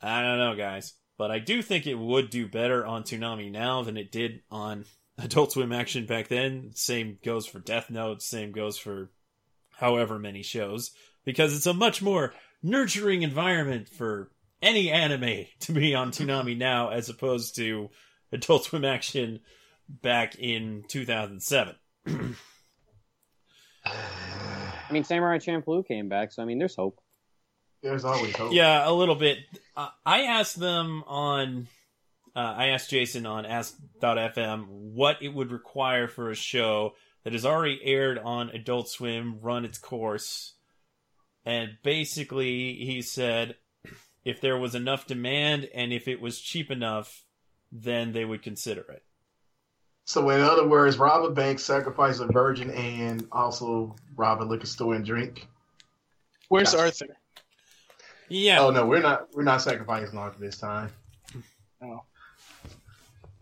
[0.00, 3.82] I don't know, guys, but I do think it would do better on Toonami now
[3.82, 4.84] than it did on
[5.18, 6.70] Adult Swim action back then.
[6.74, 8.22] Same goes for Death Note.
[8.22, 9.10] Same goes for
[9.70, 10.90] however many shows
[11.24, 14.30] because it's a much more nurturing environment for
[14.62, 17.90] any anime to be on Toonami now as opposed to
[18.32, 19.40] Adult Swim action
[19.88, 21.74] back in 2007.
[23.86, 27.00] I mean, Samurai Champloo came back, so I mean, there's hope.
[27.84, 28.54] There's always hope.
[28.54, 29.40] Yeah, a little bit.
[29.76, 31.68] Uh, I asked them on,
[32.34, 36.94] uh, I asked Jason on Ask.fm what it would require for a show
[37.24, 40.54] that has already aired on Adult Swim, run its course.
[41.44, 43.56] And basically, he said
[44.24, 47.22] if there was enough demand and if it was cheap enough,
[47.70, 49.02] then they would consider it.
[50.06, 54.66] So, in other words, rob a bank, sacrifice a virgin, and also rob a liquor
[54.66, 55.46] store and drink.
[56.48, 56.84] Where's Gotcha.
[56.84, 57.16] Arthur?
[58.28, 58.60] Yeah.
[58.60, 59.28] Oh no, we're not.
[59.34, 60.90] We're not sacrificing Arthur this time.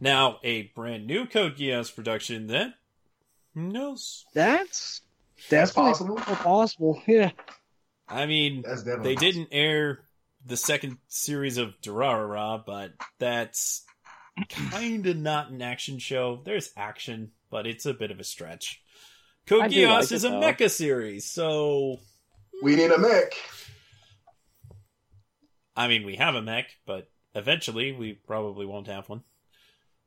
[0.00, 2.74] Now, a brand new Code Geass production Then
[3.54, 4.24] who knows?
[4.34, 5.00] That's
[5.48, 6.16] That's definitely possible.
[6.34, 7.02] possible.
[7.06, 7.30] Yeah.
[8.08, 9.14] I mean, they possible.
[9.14, 10.00] didn't air
[10.44, 13.84] the second series of Durarara, but that's
[14.48, 16.40] kind of not an action show.
[16.44, 18.82] There's action, but it's a bit of a stretch.
[19.46, 20.40] Code Geass like is it, a though.
[20.40, 22.00] mecha series, so
[22.62, 23.34] We need a mech.
[25.76, 29.22] I mean, we have a mech, but eventually we probably won't have one.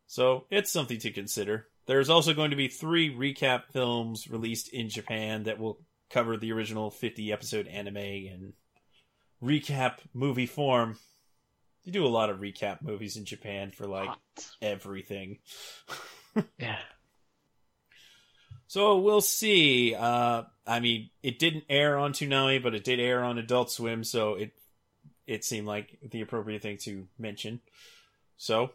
[0.07, 1.67] So it's something to consider.
[1.87, 5.79] There's also going to be three recap films released in Japan that will
[6.09, 8.53] cover the original 50 episode anime in
[9.43, 10.97] recap movie form.
[11.83, 14.09] They do a lot of recap movies in Japan for like
[14.61, 15.39] everything.
[16.59, 16.79] Yeah.
[18.67, 19.95] So we'll see.
[19.95, 24.03] Uh, I mean, it didn't air on Toonami, but it did air on Adult Swim,
[24.03, 24.51] so it
[25.27, 27.61] it seemed like the appropriate thing to mention.
[28.37, 28.71] So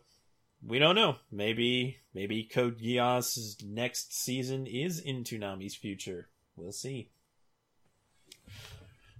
[0.66, 1.16] we don't know.
[1.30, 6.28] Maybe maybe Code Geass's next season is in Toonami's future.
[6.56, 7.10] We'll see.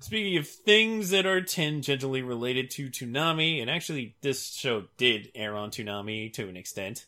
[0.01, 5.55] Speaking of things that are tangentially related to Toonami, and actually this show did air
[5.55, 7.05] on Toonami to an extent.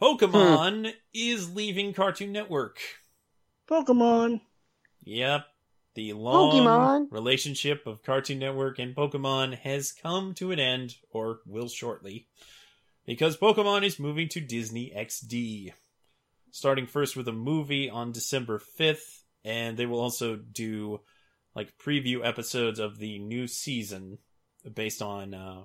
[0.00, 0.96] Pokemon hmm.
[1.14, 2.78] is leaving Cartoon Network.
[3.68, 4.40] Pokemon.
[5.04, 5.46] Yep.
[5.94, 7.06] The long Pokemon.
[7.10, 12.26] relationship of Cartoon Network and Pokemon has come to an end, or will shortly,
[13.04, 15.72] because Pokemon is moving to Disney XD.
[16.50, 21.00] Starting first with a movie on December 5th, and they will also do
[21.54, 24.18] like preview episodes of the new season
[24.74, 25.62] based on uh,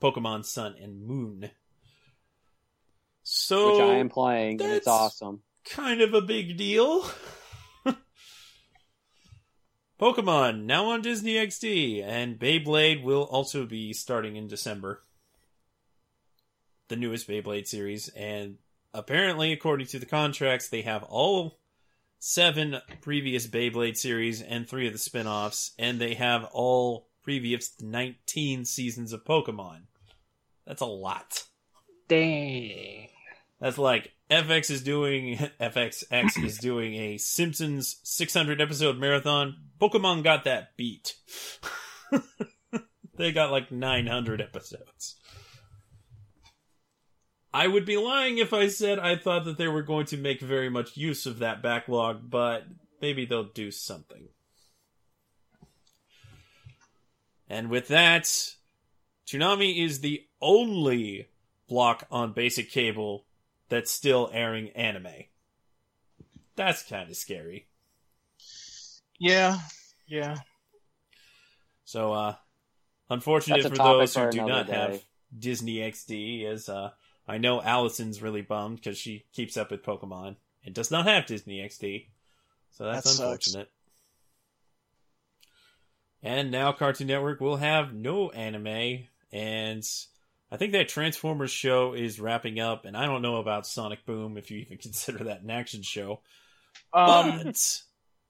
[0.00, 1.50] Pokemon Sun and Moon.
[3.22, 5.42] So which I am playing, and it's awesome.
[5.64, 7.06] kind of a big deal.
[10.02, 15.00] Pokemon now on Disney XD, and Beyblade will also be starting in December.
[16.88, 18.56] The newest Beyblade series, and
[18.92, 21.60] apparently, according to the contracts, they have all
[22.18, 27.80] seven previous Beyblade series and three of the spin offs, and they have all previous
[27.80, 29.82] 19 seasons of Pokemon.
[30.66, 31.44] That's a lot.
[32.08, 33.11] Dang.
[33.62, 39.56] That's like FX is doing FXX is doing a Simpsons 600 episode marathon.
[39.80, 41.14] Pokemon got that beat.
[43.16, 45.14] they got like 900 episodes.
[47.54, 50.40] I would be lying if I said I thought that they were going to make
[50.40, 52.64] very much use of that backlog, but
[53.00, 54.28] maybe they'll do something.
[57.48, 58.24] And with that,
[59.28, 61.28] Toonami is the only
[61.68, 63.26] block on basic cable
[63.72, 65.24] that's still airing anime.
[66.56, 67.66] That's kind of scary.
[69.18, 69.60] Yeah,
[70.06, 70.36] yeah.
[71.84, 72.34] So, uh,
[73.08, 75.04] unfortunate for those who for do another not have.
[75.36, 76.90] Disney XD, as uh,
[77.26, 80.36] I know Allison's really bummed because she keeps up with Pokemon
[80.66, 82.08] and does not have Disney XD.
[82.72, 83.70] So that's That unfortunate.
[86.22, 89.82] And now Cartoon Network will have no anime, and
[90.52, 94.36] I think that Transformers show is wrapping up, and I don't know about Sonic Boom
[94.36, 96.20] if you even consider that an action show.
[96.92, 97.80] Um, But,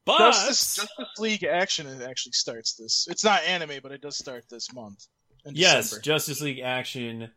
[0.04, 3.08] but Justice, Justice League Action actually starts this.
[3.10, 5.04] It's not anime, but it does start this month.
[5.44, 6.02] Yes, December.
[6.02, 7.30] Justice League Action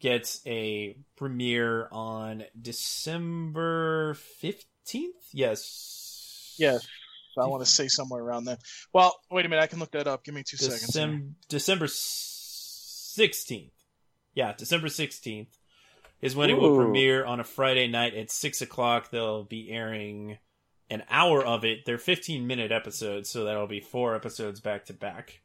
[0.00, 5.14] gets a premiere on December fifteenth.
[5.32, 6.54] Yes.
[6.58, 6.86] Yes.
[7.38, 8.56] I want to say somewhere around there.
[8.94, 9.62] Well, wait a minute.
[9.62, 10.24] I can look that up.
[10.24, 10.80] Give me two seconds.
[10.80, 10.86] here.
[10.86, 13.72] December December sixteenth.
[14.36, 15.58] Yeah, December sixteenth
[16.22, 19.10] is when it will premiere on a Friday night at six o'clock.
[19.10, 20.38] They'll be airing
[20.88, 21.84] an hour of it.
[21.84, 25.40] They're 15 minute episodes, so that'll be four episodes back to back.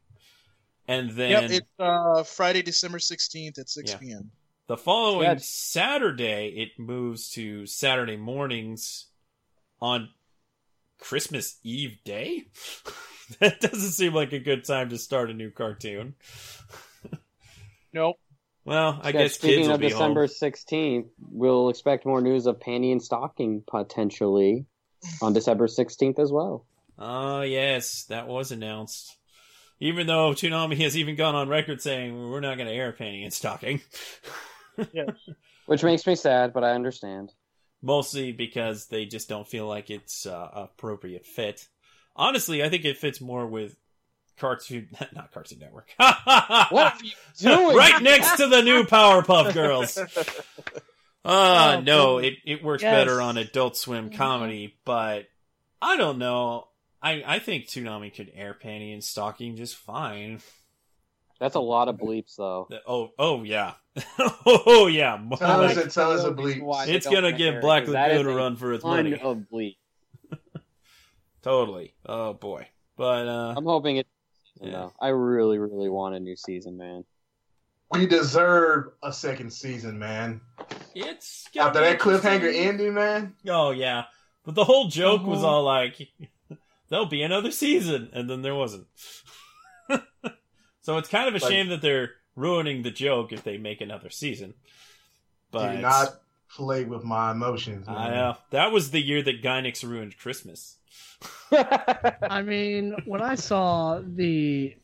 [0.88, 3.98] And then Yep, it's uh, Friday, December 16th at 6 Yeah.
[3.98, 4.32] p.m.
[4.68, 5.48] the following Yes.
[5.48, 9.08] Saturday, it moves to Saturday mornings
[9.82, 10.10] on
[11.00, 12.46] Christmas Eve day.
[13.40, 16.14] that doesn't seem like a good time to start a new cartoon.
[17.94, 18.18] Nope.
[18.66, 22.46] Well, I Yeah, guess speaking kids will of be December 16th, we'll expect more news
[22.48, 24.66] of Panty and Stocking potentially
[25.22, 26.66] on December 16th as well.
[26.98, 29.18] Oh yes, that was announced.
[29.80, 33.24] Even though Toonami has even gone on record saying we're not going to air Panty
[33.24, 33.82] and Stocking,
[34.94, 35.30] yes.
[35.66, 37.34] Which makes me sad, but I understand.
[37.82, 41.68] mostly because they just don't feel like it's uh, appropriate fit.
[42.16, 43.76] Honestly, I think it fits more with
[44.38, 45.90] cartoon, not Cartoon Network.
[46.00, 47.76] What are you doing?
[47.78, 49.98] right next to the new Powerpuff Girls.
[49.98, 50.06] Uh,
[51.24, 52.96] Oh, no, it, it works Yes.
[52.96, 55.26] better on Adult Swim comedy, but
[55.82, 56.68] I don't know.
[57.02, 60.40] I, I think Toonami could air Panty and Stocking just fine.
[61.40, 62.68] That's a lot of bleeps, though.
[62.88, 63.74] Oh, oh yeah,
[64.46, 65.18] oh yeah.
[65.22, 65.92] More Tell us like- it.
[65.92, 66.88] Tell us a bleep.
[66.88, 69.14] It's gonna wanna give air it, Black 'cause that Lagoon a run for its money.
[69.20, 69.78] of bleep.
[71.42, 71.94] Totally.
[72.06, 72.68] Oh boy.
[72.98, 74.08] But uh, I'm hoping it.
[74.62, 74.72] Yeah.
[74.72, 77.04] No, I really, really want a new season, man.
[77.92, 80.40] We deserve a second season, man.
[80.96, 82.68] it's After that cliffhanger interesting.
[82.68, 83.34] ending, man.
[83.48, 84.04] Oh yeah,
[84.46, 85.48] but the whole joke was Uh-huh.
[85.56, 85.98] all like,
[86.90, 88.88] "There'll be another season," and then there wasn't.
[90.82, 93.82] so it's kind of a Like- shame that they're ruining the joke if they make
[93.82, 94.54] another season.
[95.52, 96.21] But Do not
[96.56, 97.88] play with my emotions.
[97.88, 97.96] Man.
[97.96, 100.78] I know that was the year that Gainax ruined Christmas.
[101.52, 104.76] I mean, when I saw the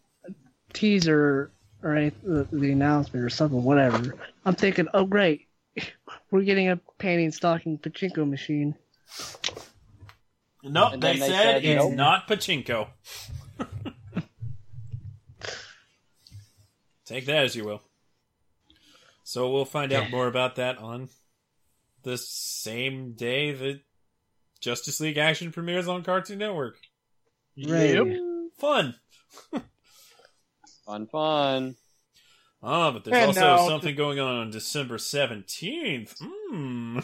[0.73, 1.52] teaser
[1.84, 4.15] or any, the, the announcement or something, whatever,
[4.45, 5.48] I'm thinking, oh great,
[6.31, 8.76] we're getting a panty and stocking pachinko machine.
[10.64, 11.94] Nope, And they, they said, said, it's nope.
[11.94, 12.88] not pachinko.
[17.06, 17.81] Take that as you will.
[19.23, 21.10] So we'll find out more about that on
[22.08, 23.82] the same day that
[24.62, 26.78] Justice League Action premieres on Cartoon Network.
[27.68, 28.00] Right.
[28.60, 28.96] Fun.
[30.86, 31.76] fun, fun.
[32.64, 36.16] Ah, but there's And also now- something going on on December 17th.
[36.22, 37.00] Hmm.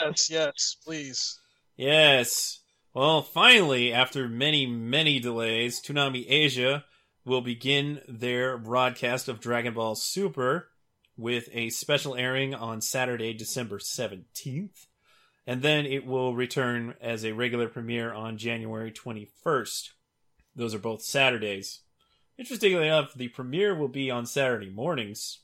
[0.00, 1.38] Yes, yes, please.
[1.76, 2.60] Yes.
[2.94, 6.84] Well, finally, after many, many delays, Toonami Asia
[7.24, 10.68] will begin their broadcast of Dragon Ball Super
[11.16, 14.86] with a special airing on Saturday, December 17th.
[15.46, 19.90] And then it will return as a regular premiere on January 21st.
[20.54, 21.80] Those are both Saturdays.
[22.38, 25.40] Interestingly enough, the premiere will be on Saturday mornings,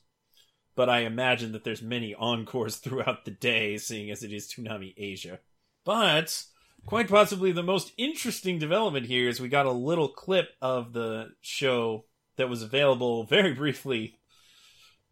[0.75, 4.93] but I imagine that there's many encores throughout the day, seeing as it is Toonami
[4.97, 5.39] Asia.
[5.85, 6.43] But
[6.85, 11.29] quite possibly the most interesting development here is we got a little clip of the
[11.41, 12.05] show
[12.35, 14.19] that was available very briefly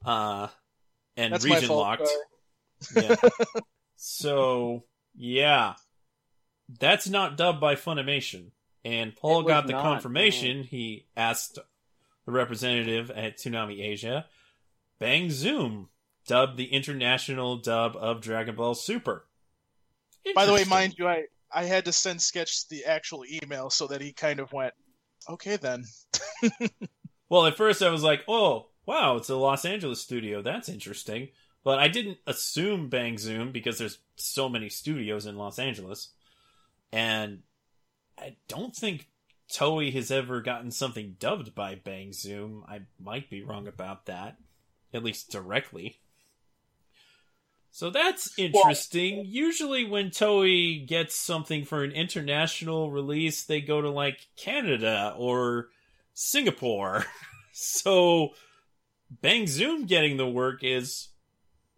[0.06, 0.48] uh
[1.18, 1.80] and That's region fault.
[1.80, 2.10] locked.
[2.96, 3.16] Yeah.
[3.96, 4.84] so
[5.16, 5.76] yeah.
[6.80, 8.52] That's not dubbed by Funimation.
[8.84, 10.64] And Paul got the not, confirmation.
[10.64, 11.60] He asked
[12.26, 14.26] the representative at Toonami Asia,
[15.00, 15.90] Bang Zoom,
[16.26, 19.28] dubbed the international dub of Dragon Ball Super.
[20.34, 23.88] By the way, mind you, I I had to send Sketch the actual email so
[23.88, 24.74] that he kind of went,
[25.30, 25.84] okay then.
[27.32, 30.42] Well, at first I was like, "Oh, wow, it's a Los Angeles studio.
[30.42, 31.30] That's interesting."
[31.64, 36.10] But I didn't assume Bang Zoom because there's so many studios in Los Angeles,
[36.92, 37.44] and
[38.18, 39.08] I don't think
[39.52, 42.66] Toei has ever gotten something dubbed by Bang Zoom.
[42.68, 44.38] I might be wrong about that,
[44.94, 46.00] at least directly.
[47.72, 49.24] So that's interesting.
[49.26, 55.70] Usually, when Toei gets something for an international release, they go to like Canada or
[56.14, 57.06] Singapore.
[57.54, 58.32] so
[59.22, 61.10] Bang Zoom getting the work is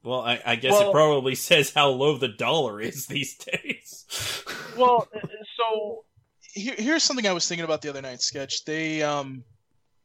[0.04, 4.44] well, I, I guess it probably says how low the dollar is these days.
[4.78, 5.08] Well,
[5.58, 6.04] so
[6.42, 8.66] here, here's something I was thinking about the other night, Sketch.
[8.66, 9.44] They, um,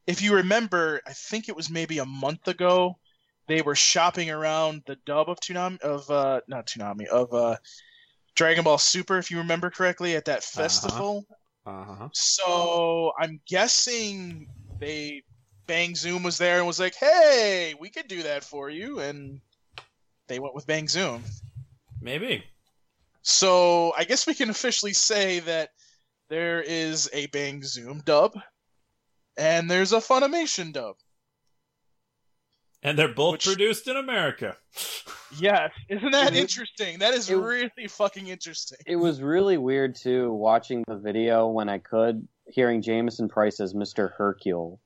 [0.07, 2.97] if you remember, I think it was maybe a month ago,
[3.47, 7.57] they were shopping around the dub of Toonami, of, uh, not Toonami, of, uh,
[8.35, 11.25] Dragon Ball Super, if you remember correctly, at that festival.
[11.65, 12.07] uh-huh.
[12.13, 14.47] So I'm guessing
[14.79, 15.23] they
[15.69, 19.39] Bang Zoom was there and was like, "Hey, we could do that for you," and
[20.27, 21.23] they went with Bang Zoom.
[22.01, 22.43] Maybe.
[23.21, 25.69] So I guess we can officially say that
[26.27, 28.33] there is a Bang Zoom dub,
[29.37, 30.95] and there's a Funimation dub.
[32.81, 34.57] And they're both Which- produced in America.
[35.39, 36.97] Yes, isn't that It interesting?
[36.97, 38.79] That is it- really fucking interesting.
[38.87, 43.75] It was really weird too watching the video when I could, hearing Jamieson Price as
[43.75, 44.11] Mr.
[44.11, 44.79] Hercule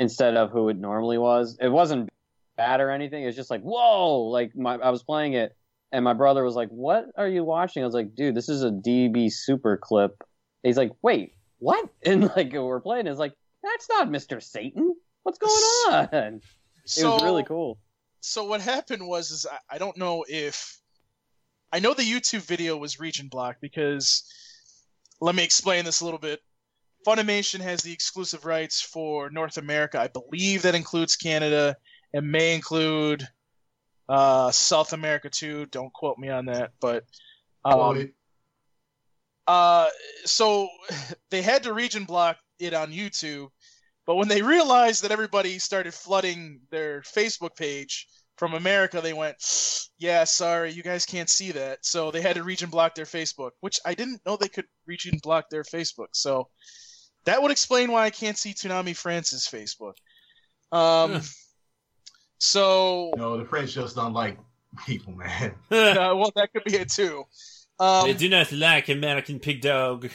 [0.00, 1.56] instead of who it normally was.
[1.60, 2.08] It wasn't
[2.56, 3.22] bad or anything.
[3.22, 4.22] It was just like, whoa!
[4.22, 5.54] Like my, I was playing it,
[5.92, 8.64] and my brother was like, "What are you watching?" I was like, "Dude, this is
[8.64, 10.24] a DB super clip."
[10.64, 14.42] He's like, "Wait, what?" And like we're playing, it's like, "That's not Mr.
[14.42, 14.94] Satan.
[15.22, 15.52] What's going
[16.12, 16.42] on?" It
[16.86, 17.78] So, was really cool.
[18.20, 20.78] so what happened was is I, I don't know if
[21.72, 24.24] I know the YouTube video was region blocked because
[25.20, 26.40] let me explain this a little bit.
[27.06, 30.00] Funimation has the exclusive rights for North America.
[30.00, 31.76] I believe that includes Canada
[32.12, 33.26] and may include
[34.08, 35.66] uh, South America too.
[35.66, 37.04] Don't quote me on that, but
[37.64, 38.10] um,
[39.46, 39.86] uh,
[40.24, 40.68] so
[41.30, 43.48] they had to region block it on YouTube,
[44.06, 49.36] but when they realized that everybody started flooding their Facebook page from America, they went,
[49.98, 53.50] "Yeah, sorry, you guys can't see that." So they had to region block their Facebook,
[53.60, 56.08] which I didn't know they could region block their Facebook.
[56.12, 56.48] So
[57.24, 59.94] that would explain why I can't see Toonami France's Facebook.
[60.72, 61.20] Um,
[62.38, 64.38] so No, the French just don't like
[64.86, 65.54] people, man.
[65.70, 67.24] uh, well, that could be it too.
[67.78, 70.10] Um, they do not like American pig dog.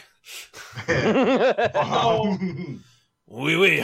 [0.87, 2.83] Um,
[3.27, 3.83] Oui, oui.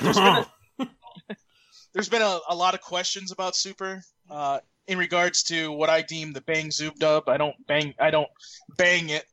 [1.94, 6.04] there's been a, a lot of questions about Super uh, in regards to what I
[6.04, 7.28] deem the Bang Zoom dub.
[7.28, 7.94] I don't bang.
[8.00, 8.30] I don't
[8.78, 9.26] bang it.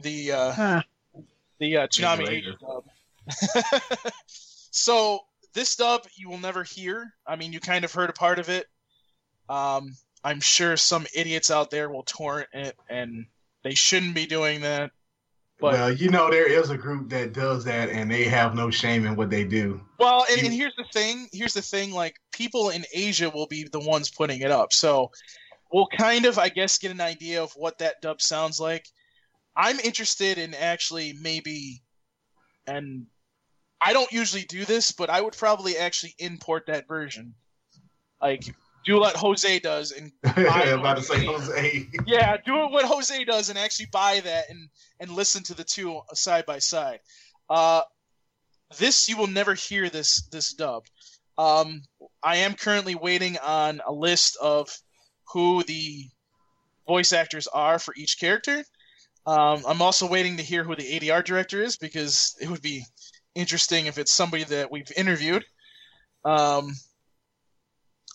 [0.00, 0.82] The uh, Huh.
[1.58, 2.84] the uh, Tsunami dub.
[4.26, 5.20] so
[5.54, 7.12] this dub you will never hear.
[7.26, 8.66] I mean, you kind of heard a part of it.
[9.48, 9.92] Um,
[10.22, 13.26] I'm sure some idiots out there will torrent it, and
[13.62, 14.90] they shouldn't be doing that.
[15.60, 18.70] But well, you know, there is a group that does that, and they have no
[18.70, 19.80] shame in what they do.
[19.98, 21.28] Well, and, and here's the thing.
[21.32, 21.92] Here's the thing.
[21.92, 25.10] Like people in Asia will be the ones putting it up, so
[25.72, 28.86] we'll kind of, I guess, get an idea of what that dub sounds like.
[29.56, 31.82] I'm interested in actually maybe,
[32.66, 33.06] and
[33.84, 37.34] I don't usually do this, but I would probably actually import that version,
[38.20, 38.44] like
[38.84, 41.88] do what Jose does and I'm about to say Jose.
[42.06, 44.68] yeah, do it what Jose does and actually buy that and
[45.00, 47.00] and listen to the two side by side.
[47.48, 47.82] Uh,
[48.78, 50.84] this you will never hear this this dub.
[51.36, 51.82] Um,
[52.22, 54.70] I am currently waiting on a list of
[55.32, 56.06] who the
[56.86, 58.64] voice actors are for each character.
[59.26, 62.84] Um, I'm also waiting to hear who the ADR director is because it would be
[63.34, 65.44] interesting if it's somebody that we've interviewed.
[66.24, 66.74] Um,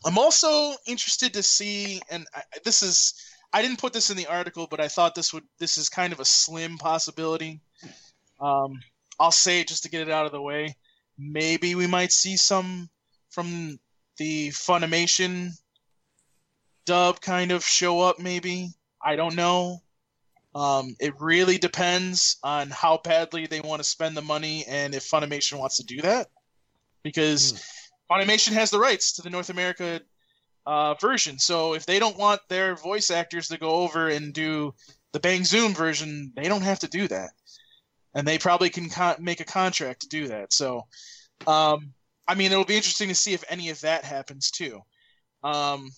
[0.05, 3.13] I'm also interested to see, and I, this is
[3.51, 6.13] I didn't put this in the article, but I thought this would this is kind
[6.13, 7.61] of a slim possibility.
[8.39, 8.79] Um,
[9.19, 10.75] I'll say it just to get it out of the way.
[11.17, 12.89] Maybe we might see some
[13.29, 13.79] from
[14.17, 15.51] the Funimation
[16.85, 18.19] dub kind of show up.
[18.19, 18.69] Maybe
[19.03, 19.81] I don't know.
[20.55, 25.07] Um, it really depends on how badly they want to spend the money and if
[25.07, 26.27] Funimation wants to do that,
[27.03, 27.63] because
[28.09, 30.01] Funimation has the rights to the North America
[30.65, 31.37] uh, version.
[31.37, 34.73] So if they don't want their voice actors to go over and do
[35.13, 37.29] the Bang Zoom version, they don't have to do that,
[38.15, 40.51] and they probably can con- make a contract to do that.
[40.51, 40.87] So,
[41.47, 41.93] um,
[42.27, 44.81] I mean, it'll be interesting to see if any of that happens too.
[45.43, 45.91] Um,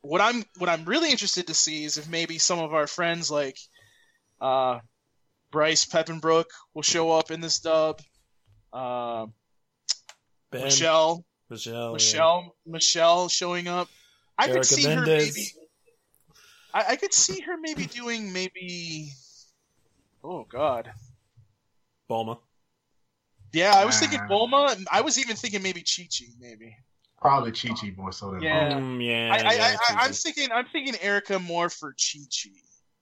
[0.00, 3.30] what I'm what I'm really interested to see is if maybe some of our friends
[3.30, 3.56] like
[4.40, 4.80] uh,
[5.50, 8.00] Bryce Papenbrook will show up in this dub.
[8.72, 9.26] Uh,
[10.50, 11.92] Ben, Michelle, Michelle, yeah.
[11.92, 13.88] Michelle, Michelle showing up.
[14.36, 15.46] I could Erica see her maybe.
[16.72, 19.12] I, I could see her maybe doing maybe.
[20.22, 20.90] Oh God.
[22.10, 22.38] Bulma.
[23.52, 24.18] Yeah, I was thinking.
[24.28, 24.76] Bulma.
[24.76, 26.76] and I was even thinking maybe Chi Chi, maybe.
[27.20, 28.72] Probably Chi Chi more so than Yeah.
[28.72, 28.80] Bulma.
[28.80, 32.50] Mm, yeah, I, I, yeah, I, I'm thinking I'm thinking Erica more for Chi Chi,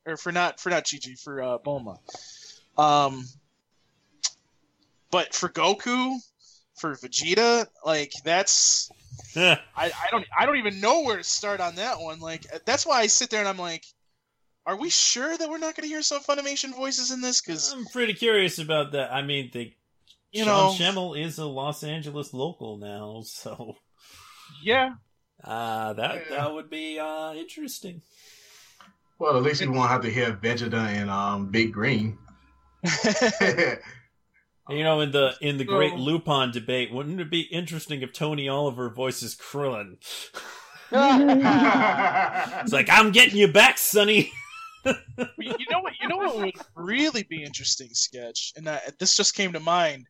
[0.06, 1.98] or for not for not Chi for uh, Bulma.
[2.76, 3.24] Um,
[5.10, 6.16] but for Goku,
[6.74, 8.90] for Vegeta, like that's.
[9.36, 12.20] I, I don't I don't even know where to start on that one.
[12.20, 13.84] Like that's why I sit there and I'm like,
[14.66, 17.40] are we sure that we're not going to hear some Funimation voices in this?
[17.40, 19.12] Because I'm pretty curious about that.
[19.12, 19.72] I mean, the
[20.32, 23.76] you Sean know, Schemmel is a Los Angeles local now, so
[24.62, 24.90] yeah,
[25.44, 26.36] uh, that Yeah.
[26.36, 28.02] that would be uh, interesting.
[29.22, 32.18] Well, at least we won't have to hear Vegeta and um, Big Green.
[34.68, 38.12] You know, in the in the great So- Lupin debate, wouldn't it be interesting if
[38.12, 39.96] Tony Oliver voices Krillin?
[40.92, 44.30] It's like I'm getting you back, Sonny.
[44.84, 44.94] you
[45.38, 45.94] you know what?
[46.00, 50.06] You know what would really be interesting sketch, and that, this just came to mind.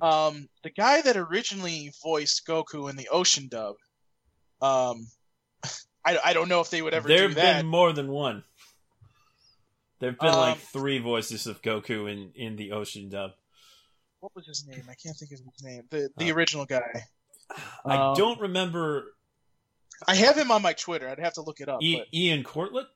[0.00, 3.76] Um, the guy that originally voiced Goku in the Ocean dub,
[4.60, 5.06] Um,
[6.04, 8.44] I, I don't know if they would ever there do have been more than one.
[10.00, 13.32] There've been Um, like three voices of Goku in in the Ocean dub.
[14.20, 14.82] What was his name?
[14.88, 15.84] I can't think of his name.
[15.90, 17.06] The the Uh, original guy.
[17.84, 19.14] I Um, don't remember
[20.08, 21.08] I have him on my Twitter.
[21.08, 21.80] I'd have to look it up.
[21.82, 22.86] I- but Ian Corlett.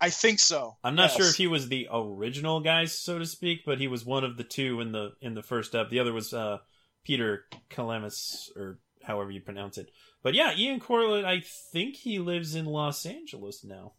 [0.00, 0.76] I think so.
[0.84, 4.04] I'm not sure if he was the original guy, so to speak, but he was
[4.04, 5.88] one of the two in the in the first dub.
[5.90, 6.58] The other was uh,
[7.04, 9.90] Peter Kelamis, or however you pronounce it.
[10.24, 11.26] But yeah, Ian Corlett.
[11.26, 11.40] I
[11.70, 13.92] think he lives in Los Angeles now,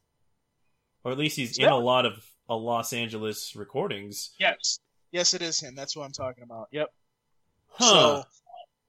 [1.04, 2.14] or at least he's in a lot of
[2.50, 4.32] a Los Angeles recordings.
[4.40, 4.80] Yes.
[5.12, 5.76] Yes, it is him.
[5.76, 6.68] That's what I'm talking about.
[6.72, 6.92] Yep.
[7.68, 7.86] Huh.
[7.86, 8.24] So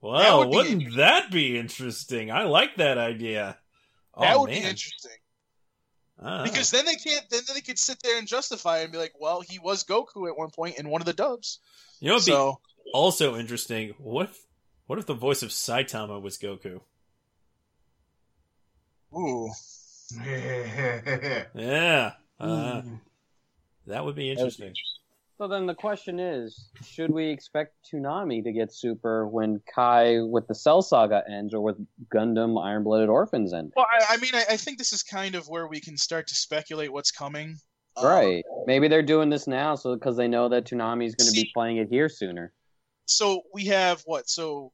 [0.01, 0.97] well, would wouldn't interesting.
[0.99, 2.31] that be interesting?
[2.31, 3.59] I like that idea.
[4.19, 4.63] that oh, would man.
[4.63, 5.19] be interesting.
[6.19, 6.43] Ah.
[6.43, 7.29] Because then they can't.
[7.29, 10.27] Then they could sit there and justify it and be like, "Well, he was Goku
[10.27, 11.61] at one point in one of the dubs."
[12.01, 12.61] you know, it'd be So
[12.95, 13.93] also interesting.
[13.99, 14.39] What if
[14.87, 16.81] what if the voice of Saitama was Goku?
[19.15, 19.49] Ooh,
[21.55, 23.01] Yeah, uh, that would be
[23.87, 24.73] That would be interesting.
[25.39, 30.47] So then the question is, should we expect Toonami to get super when Kai with
[30.47, 31.77] the Cell Saga ends, or with
[32.15, 33.73] Gundam Iron Blooded Orphans end?
[33.77, 36.29] well, I, I mean, I, I think this is kind of where we can start
[36.29, 37.57] to speculate what's coming.
[37.99, 38.45] Um, Right.
[38.67, 41.51] Maybe they're doing this now, so because they know that Toonami is going to be
[41.53, 42.53] playing it here sooner.
[43.05, 44.31] so we have what?
[44.31, 44.73] So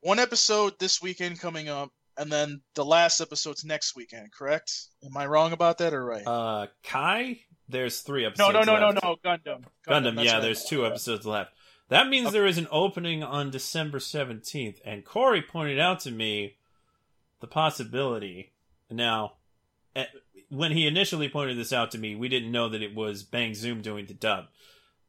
[0.00, 4.32] one episode this weekend coming up, and then the last episode's next weekend.
[4.32, 4.72] Correct?
[5.04, 6.26] Am I wrong about that or right?
[6.26, 8.52] Uh, Kai, there's three episodes.
[8.54, 9.02] no, no, no, left.
[9.04, 9.16] no.
[9.24, 9.64] Gundam.
[9.88, 10.42] Gundam, that's yeah, right.
[10.42, 11.52] there's two episodes left.
[11.90, 12.32] That means Okay.
[12.34, 16.56] there is an opening on December 17th, and Corey pointed out to me
[17.40, 18.52] the possibility.
[18.90, 19.34] Now,
[19.94, 20.06] eh,
[20.48, 23.54] when he initially pointed this out to me, we didn't know that it was Bang
[23.54, 24.46] Zoom doing the dub.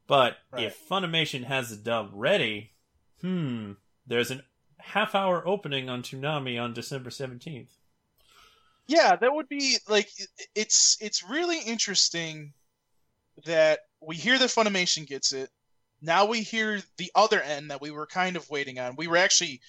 [0.08, 0.66] But Right.
[0.66, 2.72] if Funimation has the dub ready,
[3.22, 3.74] hmm,
[4.06, 4.44] there's an
[4.86, 7.70] half hour opening on Toonami on December 17th.
[8.88, 10.10] Yeah, that would be like
[10.54, 12.54] it's it's really interesting
[13.46, 15.50] that we hear that Funimation gets it.
[16.02, 18.96] Now we hear the other end that we were kind of waiting on.
[18.96, 19.60] We were actually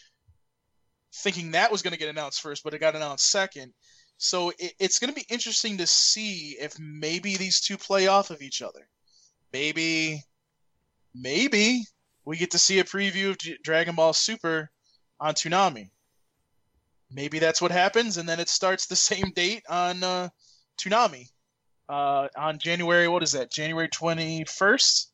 [1.14, 3.72] thinking that was going to get announced first, but it got announced second.
[4.18, 8.30] So it, it's going to be interesting to see if maybe these two play off
[8.30, 8.86] of each other.
[9.50, 10.22] Maybe,
[11.14, 11.84] maybe
[12.26, 14.70] we get to see a preview of Dragon Ball Super
[15.20, 15.90] on Toonami
[17.10, 20.28] maybe that's what happens, and then it starts the same date on uh,
[20.78, 21.30] Toonami
[21.88, 23.08] uh, on January.
[23.08, 23.50] What is that?
[23.50, 25.10] January twenty first.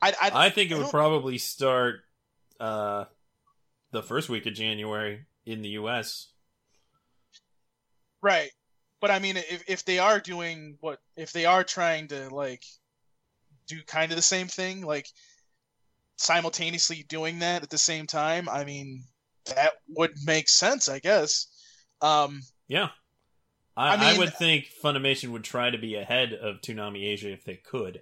[0.00, 2.00] I, I, I think it I would probably start
[2.60, 3.06] uh,
[3.92, 6.28] the first week of January in the U.S.
[8.20, 8.50] right,
[9.00, 12.64] but I mean, if if they are doing what, if they are trying to like
[13.66, 15.08] do kind of the same thing, like
[16.16, 19.04] simultaneously doing that at the same time, I mean,
[19.46, 21.46] that would make sense, I guess.
[22.00, 22.88] Um, Yeah.
[23.76, 27.44] I, I I, would think Funimation would try to be ahead of Toonami Asia if
[27.44, 28.00] they could.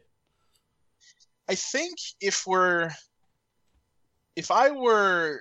[1.49, 2.93] I think if we're
[4.37, 5.41] if I were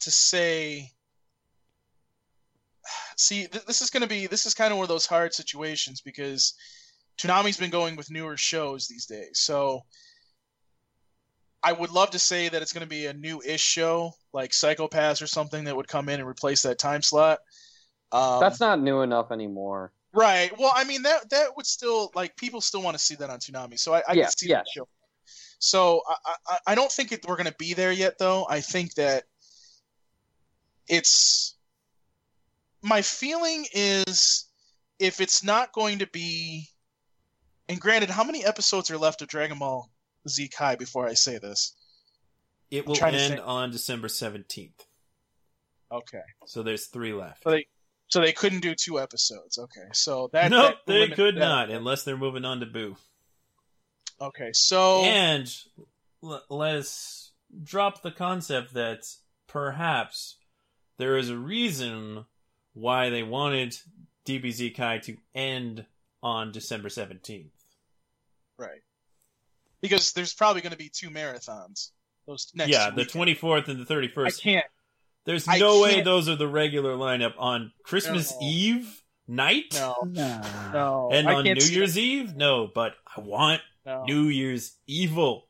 [0.00, 0.90] to say
[3.16, 5.34] see th- this is going to be this is kind of one of those hard
[5.34, 6.54] situations because
[7.18, 9.40] Toonami's been going with newer shows these days.
[9.40, 9.82] So
[11.66, 15.20] I would love to say that it's going to be a new-ish show like Psycho-Pass
[15.20, 17.40] or something that would come in and replace that time slot.
[18.12, 19.92] Um, That's not new enough anymore.
[20.14, 20.56] Right.
[20.56, 23.40] Well, I mean that that would still like people still want to see that on
[23.40, 24.58] Toonami, so I, I Yeah, can see yeah.
[24.58, 24.86] that show.
[25.58, 28.46] So I, I I don't think it, we're going to be there yet, though.
[28.48, 29.24] I think that
[30.86, 31.56] it's
[32.80, 34.44] my feeling is
[35.00, 36.68] if it's not going to be,
[37.68, 39.90] and granted, how many episodes are left of Dragon Ball
[40.28, 41.74] Z Kai before I say this?
[42.70, 43.40] It will end think.
[43.44, 44.70] on December 17th.
[45.92, 46.22] Okay.
[46.46, 47.44] So there's three left.
[47.44, 47.66] So they
[48.08, 49.58] so they couldn't do two episodes.
[49.58, 52.96] Okay, so that nope, that they could that- not, unless they're moving on to Buu.
[54.20, 55.52] Okay, so And
[56.22, 57.32] l- let's
[57.62, 59.04] drop the concept that
[59.46, 60.36] perhaps
[60.98, 62.24] there is a reason
[62.72, 63.76] why they wanted
[64.24, 65.84] DBZ Kai to end
[66.22, 67.50] on December 17th.
[68.58, 68.80] Right.
[69.82, 71.90] Because there's probably going to be two marathons.
[72.26, 74.38] Those next yeah, the 24th and the thirty first.
[74.38, 74.42] I 31st.
[74.42, 74.66] can't.
[75.26, 78.38] There's I no way can't- those are the regular lineup on Christmas No.
[78.46, 79.96] Eve night No.
[80.04, 81.10] No.
[81.12, 82.34] and I on New see Year's Eve.
[82.36, 84.04] No, but I want No.
[84.04, 85.48] New Year's evil.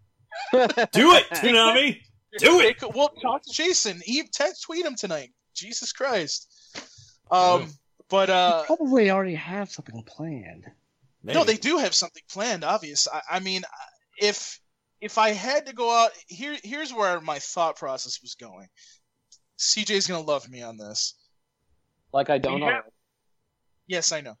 [0.52, 2.00] Do it, Toonami.
[2.38, 2.78] Do it.
[2.78, 4.00] could- Well, talk to Jason.
[4.06, 5.30] Eve, text, tweet him tonight.
[5.54, 6.52] Jesus Christ.
[7.30, 7.70] Um,
[8.10, 10.66] but uh, Probably already have something planned.
[11.34, 12.64] No, they do have something planned.
[12.64, 13.06] Obvious.
[13.12, 13.62] I, I mean,
[14.20, 14.60] if
[15.00, 18.66] if I had to go out, here here's where my thought process was going.
[19.58, 21.14] CJ's gonna love me on this.
[22.12, 22.66] Like I don't know.
[22.68, 22.84] have-
[23.86, 24.34] Yes, I know.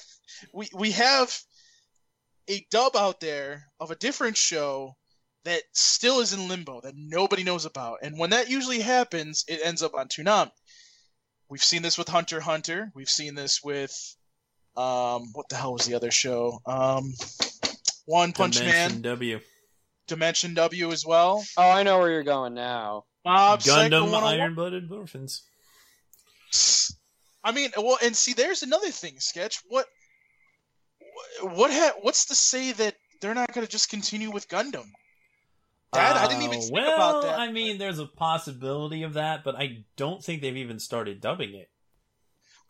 [0.54, 1.36] we we have
[2.48, 4.94] a dub out there of a different show
[5.44, 9.60] that still is in limbo that nobody knows about, and when that usually happens, it
[9.64, 10.50] ends up on Toonami.
[11.48, 12.90] We've seen this with Hunter Hunter.
[12.94, 13.94] We've seen this with
[14.76, 16.60] um, what the hell was the other show?
[16.66, 17.12] Um,
[18.06, 19.40] One Punch Dimension Man, W.
[20.06, 21.44] Dimension W as well.
[21.56, 23.04] Oh, I know where you're going now.
[23.24, 24.40] Mob Psycho Gundam 101.
[24.40, 25.42] Iron Blooded Orphans.
[27.44, 29.60] I mean, well, and see, there's another thing, sketch.
[29.68, 29.86] What,
[31.42, 34.86] what, ha- what's to say that they're not going to just continue with Gundam?
[35.92, 37.38] Dad, I didn't even Uh, think well, about that.
[37.38, 41.54] I mean, there's a possibility of that, but I don't think they've even started dubbing
[41.54, 41.70] it.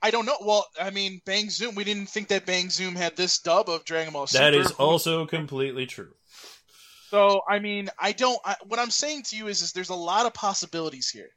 [0.00, 0.36] I don't know.
[0.40, 1.74] Well, I mean, Bang Zoom.
[1.74, 4.44] We didn't think that Bang Zoom had this dub of Dragon Ball Super.
[4.44, 6.12] That is also completely true.
[7.10, 8.38] So, I mean, I don't.
[8.44, 11.30] I, what I'm saying to you is, is there's a lot of possibilities here.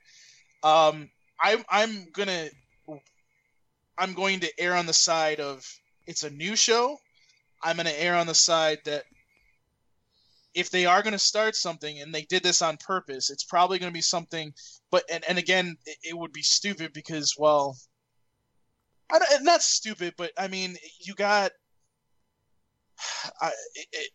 [0.64, 1.10] Um,
[1.40, 2.50] I'm, I'm gonna,
[3.98, 5.66] I'm going to err on the side of
[6.06, 6.98] it's a new show.
[7.64, 9.06] I'm gonna err on the side that
[10.54, 13.80] if they are going to start something and they did this on purpose, it's probably
[13.80, 14.54] going to be something.
[14.92, 17.78] But and, and again, it, it would be stupid because well,
[19.12, 21.52] I don't, not stupid, but I mean, you got.
[23.42, 24.10] I, it,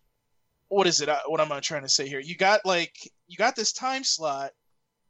[0.69, 1.09] what is it?
[1.09, 2.21] I- What am I trying to say here?
[2.21, 2.93] You got like
[3.29, 4.51] you got this time slot,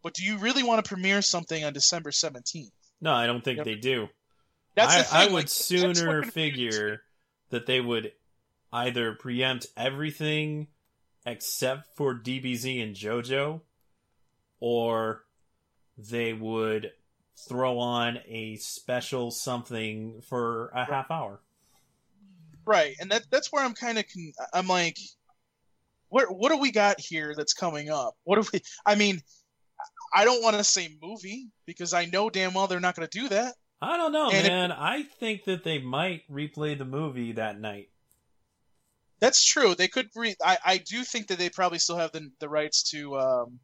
[0.03, 2.73] but do you really want to premiere something on December seventeenth?
[3.01, 3.67] No, I don't think Yep.
[3.67, 4.09] they do.
[4.75, 5.25] That's I.
[5.25, 7.01] I would that's sooner figure
[7.51, 8.13] that they would
[8.73, 10.69] either preempt everything
[11.25, 13.61] except for DBZ and JoJo,
[14.61, 15.23] or
[15.97, 16.93] they would
[17.49, 21.41] throw on a special something for a half hour.
[22.65, 24.99] Right, and that that's where I'm kind of con- I'm like,
[26.09, 28.15] what what do we got here that's coming up?
[28.25, 28.61] What do we?
[28.85, 29.21] I mean,
[30.15, 33.19] I don't want to say movie because I know damn well they're not going to
[33.21, 33.55] do that.
[33.81, 34.73] I don't know, And it- man.
[34.73, 37.91] I think that they might replay the movie that night.
[39.21, 39.75] That's true.
[39.75, 40.09] They could.
[40.17, 43.61] Re- I I do think that they probably still have the the rights to um,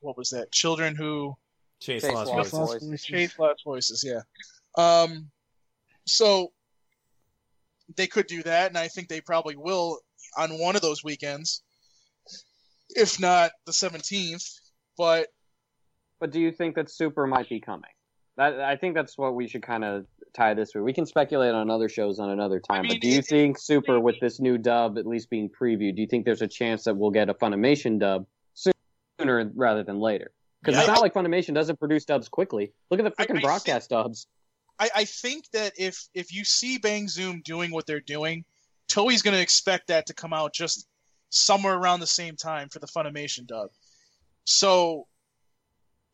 [0.00, 0.50] what was that?
[0.50, 1.36] Children who
[1.80, 2.88] Chase, Chase Lost Lost Voices.
[2.88, 3.04] Voices.
[3.04, 4.22] Chase Lost Voices, yeah.
[4.76, 5.30] Um,
[6.06, 6.52] so
[7.96, 10.00] they could do that, and I think they probably will
[10.36, 11.62] on one of those weekends,
[12.90, 14.44] if not the seventeenth.
[14.96, 15.28] But
[16.20, 17.90] But do you think that Super might be coming?
[18.36, 20.84] That I think that's what we should kind of tie this with.
[20.84, 23.58] We can speculate on other shows on another time, mean, but do you it- think
[23.58, 26.84] Super, with this new dub at least being previewed, do you think there's a chance
[26.84, 30.30] that we'll get a Funimation dub sooner rather than later?
[30.60, 30.80] Because Yeah.
[30.80, 32.72] it's not like Funimation doesn't produce dubs quickly.
[32.90, 34.26] Look at the freaking broadcast dubs.
[34.78, 38.44] I, I think that if if you see Bang Zoom doing what they're doing,
[38.88, 40.86] Toei's going to expect that to come out just
[41.30, 43.70] somewhere around the same time for the Funimation dub.
[44.44, 45.06] So,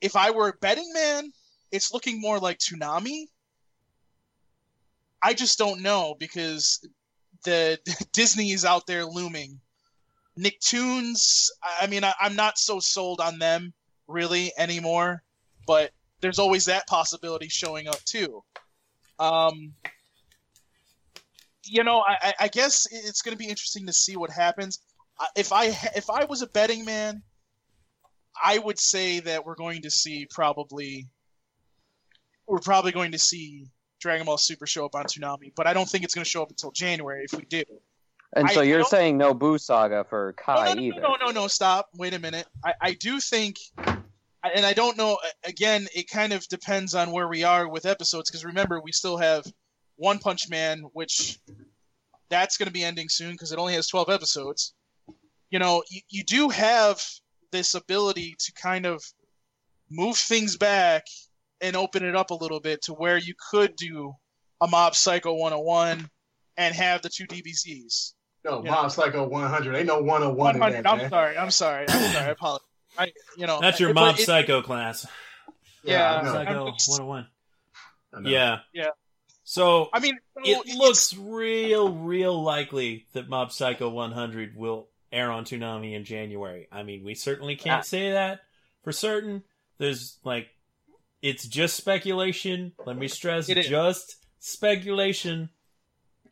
[0.00, 1.32] if I were a betting man,
[1.70, 3.26] it's looking more like Toonami.
[5.22, 6.86] I just don't know because
[7.44, 7.78] the
[8.12, 9.60] Disney is out there looming.
[10.38, 11.48] Nicktoons,
[11.80, 13.72] I mean, I, I'm not so sold on them
[14.06, 15.22] really anymore,
[15.66, 15.90] but
[16.20, 18.42] there's always that possibility showing up too.
[19.18, 19.74] Um,
[21.64, 24.80] you know, I, I- guess it's going to be interesting to see what happens.
[25.36, 27.22] If I if I was a betting man,
[28.42, 31.06] I would say that we're going to see probably
[32.46, 33.66] we're probably going to see
[34.00, 36.42] Dragon Ball Super show up on Toonami, but I don't think it's going to show
[36.42, 37.62] up until January if we do.
[38.36, 41.00] And so I you're saying no Buu Saga for Kai no, no, either.
[41.00, 41.88] no, no, no, no, stop.
[41.96, 42.46] Wait a minute.
[42.64, 43.58] I, I do think,
[44.54, 45.18] and I don't know.
[45.44, 48.30] Again, it kind of depends on where we are with episodes.
[48.30, 49.44] Because remember, we still have
[49.96, 51.38] One Punch Man, which
[52.28, 54.74] that's going to be ending soon because it only has twelve episodes.
[55.50, 57.02] You know, you, you do have
[57.52, 59.02] this ability to kind of
[59.90, 61.04] move things back
[61.60, 64.12] and open it up a little bit to where you could do
[64.60, 66.08] a Mob Psycho 101
[66.56, 68.14] and have the two DBZs.
[68.44, 68.62] No.
[68.62, 69.76] Mob Psycho 100.
[69.76, 71.10] Ain't no 101 in that, I'm man.
[71.10, 71.38] sorry.
[71.38, 71.86] I'm sorry.
[71.88, 72.26] I'm sorry.
[72.26, 72.66] I apologize.
[72.98, 75.06] I, you know, That's your but Mob it- Psycho class.
[75.82, 76.24] Yeah, I.
[76.24, 77.26] Psycho I'm 101.
[78.24, 78.60] Yeah.
[78.72, 78.90] Yeah.
[79.42, 85.30] So I mean, so it looks real, real likely that Mob Psycho 100 will air
[85.30, 86.66] on Toonami in January.
[86.72, 87.82] I mean, we certainly can't Ah.
[87.82, 88.40] say that
[88.82, 89.42] for certain.
[89.78, 90.48] There's like,
[91.20, 92.72] it's just speculation.
[92.86, 93.66] Let me stress, It is.
[93.68, 95.50] just speculation.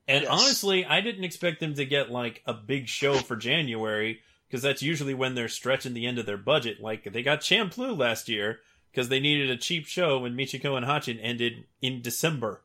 [0.08, 0.30] And Yes.
[0.30, 4.20] honestly, I didn't expect them to get like a big show for January
[4.52, 6.78] because that's usually when they're stretching the end of their budget.
[6.78, 8.60] Like they got Champloo last year
[8.90, 12.62] because they needed a cheap show when Michiko and Hatchin ended in December.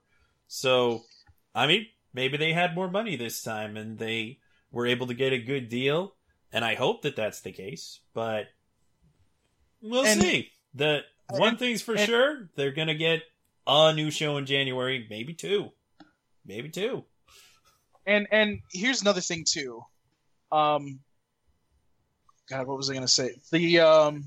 [0.49, 1.05] So,
[1.55, 4.39] I mean, maybe they had more money this time and they
[4.69, 6.13] were able to get a good deal.
[6.51, 8.47] And I hope that that's the case, but
[9.81, 10.51] we'll And- see.
[10.73, 13.23] The one thing's for and- sure: they're gonna get
[13.65, 15.71] a new show in January, maybe two,
[16.45, 17.05] maybe two.
[18.05, 19.83] And and here's another thing too.
[20.51, 20.99] Um
[22.49, 23.35] God, what was I gonna say?
[23.51, 24.25] The um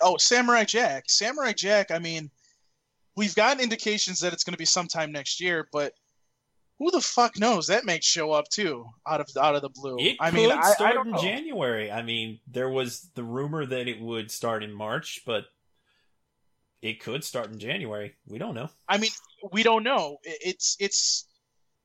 [0.00, 1.04] oh Samurai Jack.
[1.08, 2.30] Samurai Jack, I mean,
[3.16, 5.92] we've gotten indications that it's gonna be sometime next year, but
[6.80, 7.66] who the fuck knows?
[7.66, 9.98] That may show up too, out of out of the blue.
[9.98, 11.22] It I could mean, I, start I in know.
[11.22, 11.92] January.
[11.92, 15.44] I mean, there was the rumor that it would start in March, but
[16.80, 18.14] it could start in January.
[18.26, 18.70] We don't know.
[18.88, 19.10] I mean,
[19.52, 20.16] we don't know.
[20.24, 21.28] It's it's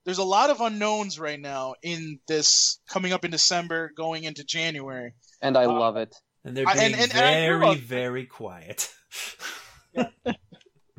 [0.05, 4.45] there's a lot of unknowns right now in this coming up in December, going into
[4.45, 5.13] January.
[5.41, 6.15] And I Uh, love it.
[6.43, 8.91] And they're being and- and- and very, grew up- very quiet.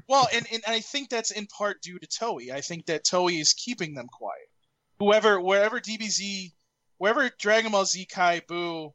[0.08, 2.52] Well, and, and I think that's in part due to Toei.
[2.52, 4.48] I think that Toei is keeping them quiet.
[5.00, 6.52] Whoever, wherever DBZ,
[6.98, 8.92] wherever Dragon Ball Z Kai Buu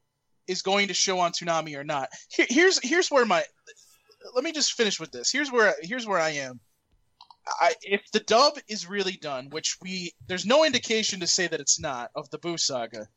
[0.48, 2.08] is going to show on Toonami or not.
[2.30, 3.44] Here, here's here's where my.
[4.34, 5.30] Let me just finish with this.
[5.32, 6.62] Here's where here's where I am.
[7.60, 11.60] I, if the dub is really done, which we there's no indication to say that
[11.60, 13.08] it's not of the Buu saga,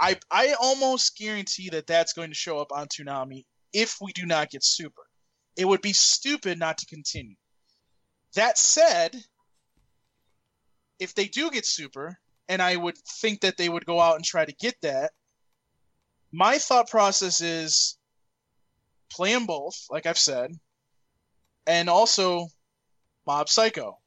[0.00, 4.26] I I almost guarantee that that's going to show up on Toonami if we do
[4.26, 5.02] not get Super.
[5.56, 7.36] It would be stupid not to continue.
[8.34, 9.16] That said,
[10.98, 12.18] if they do get Super,
[12.48, 15.12] and I would think that they would go out and try to get that,
[16.32, 17.98] my thought process is
[19.10, 20.52] play them both, like I've said,
[21.66, 22.46] and also
[23.26, 23.98] Mob Psycho.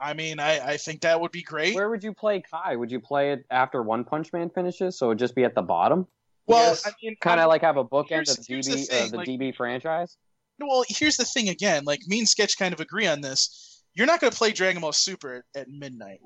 [0.00, 1.74] I mean, I, I think that would be great.
[1.74, 2.74] Where would you play Kai?
[2.76, 5.62] Would you play it after One Punch Man finishes, so it'd just be at the
[5.62, 6.06] bottom?
[6.46, 6.86] well, Yes.
[6.86, 9.08] I mean, Kind of like have a bookend of the here's the DB, thing, uh,
[9.10, 10.16] the like- DB franchise.
[10.58, 11.84] well, here's the thing again.
[11.84, 13.82] Like me and Sketch kind of agree on this.
[13.94, 16.20] You're not going to play Dragon Ball Super at, at midnight.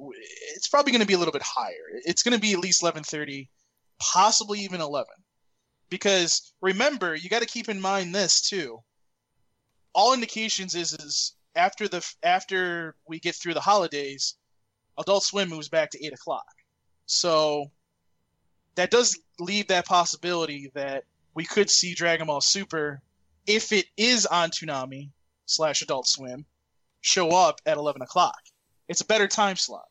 [0.54, 1.98] It's probably going to be a little bit higher.
[2.04, 3.48] It's going to be at least 11:30,
[4.00, 5.06] possibly even 11.
[5.90, 8.78] Because remember, you got to keep in mind this too.
[9.94, 14.34] All indications is is after the after we get through the holidays,
[14.98, 16.52] Adult Swim moves back to eight o'clock.
[17.06, 17.70] So
[18.76, 21.04] that does leave that possibility that
[21.34, 23.02] we could see Dragon Ball Super
[23.46, 25.10] if it is on Toonami
[25.46, 26.46] slash Adult Swim,
[27.00, 28.38] show up at 11 o'clock.
[28.88, 29.88] It's a better time slot.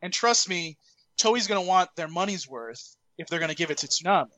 [0.00, 0.78] And trust me,
[1.16, 4.30] Toei's going to want their money's worth if they're going to give it to Toonami.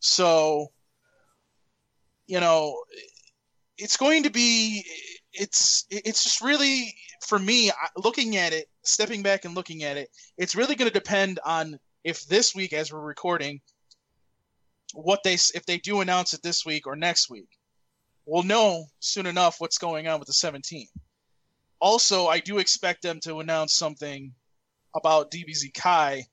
[0.00, 0.72] So,
[2.26, 2.82] you know,
[3.80, 4.84] it's going to be,
[5.32, 6.94] it's, it's just really,
[7.26, 10.94] for me, looking at it, stepping back and looking at it, it's really going to
[10.94, 13.60] depend on if this week, as we're recording,
[14.92, 17.48] what they if they do announce it this week or next week.
[18.26, 20.86] We'll know soon enough what's going on with the 17.
[21.80, 24.34] Also, I do expect them to announce something
[24.94, 26.26] about DBZ Kai.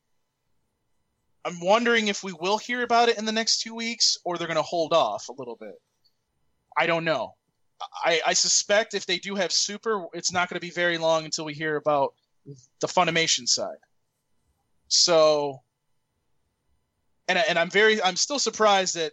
[1.46, 4.48] I'm wondering if we will hear about it in the next two weeks or they're
[4.48, 5.76] going to hold off a little bit.
[6.78, 7.34] I don't know.
[8.04, 11.26] I, I suspect if they do have Super, it's not going to be very long
[11.26, 12.14] until we hear about
[12.80, 13.78] the Funimation side.
[14.88, 15.62] So,
[17.28, 19.12] and and I'm very I'm still surprised that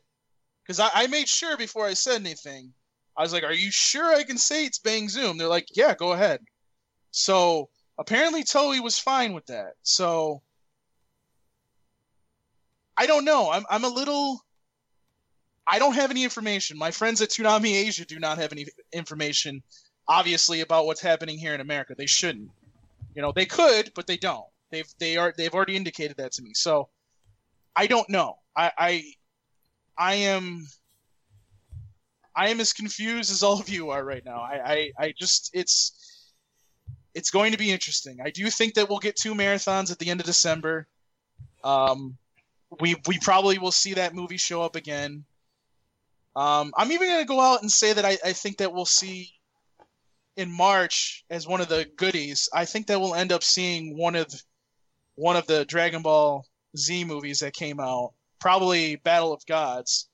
[0.63, 2.73] because I, I made sure before I said anything,
[3.17, 5.95] I was like, "Are you sure I can say it's Bang Zoom?" They're like, "Yeah,
[5.95, 6.41] go ahead."
[7.11, 9.73] So apparently Toei was fine with that.
[9.83, 10.43] So
[12.97, 13.51] I don't know.
[13.51, 14.44] I'm I'm a little.
[15.67, 16.79] I don't have any information.
[16.79, 19.63] My friends at Toonami Asia do not have any information,
[20.07, 21.95] obviously, about what's happening here in America.
[21.97, 22.51] They shouldn't.
[23.15, 24.45] You know, they could, but they don't.
[24.71, 26.53] They've they are they've already indicated that to me.
[26.55, 26.89] So
[27.77, 28.39] I don't know.
[28.57, 29.05] I I,
[29.97, 30.67] I am
[32.37, 34.39] I am as confused as all of you are right now.
[34.39, 36.33] I, I, I just it's
[37.15, 38.19] it's going to be interesting.
[38.23, 40.89] I do think that we'll get two marathons at the end of December.
[41.63, 42.17] Um,
[42.81, 45.25] we we probably will see that movie show up again.
[46.37, 48.87] Um, I'm even going to go out and say that I, I think that we'll
[48.87, 49.31] see
[50.37, 52.49] in March as one of the goodies.
[52.53, 54.27] I think that we'll end up seeing one of
[55.15, 56.45] one of the Dragon Ball
[56.77, 60.09] Z movies that came out, probably Battle of Gods.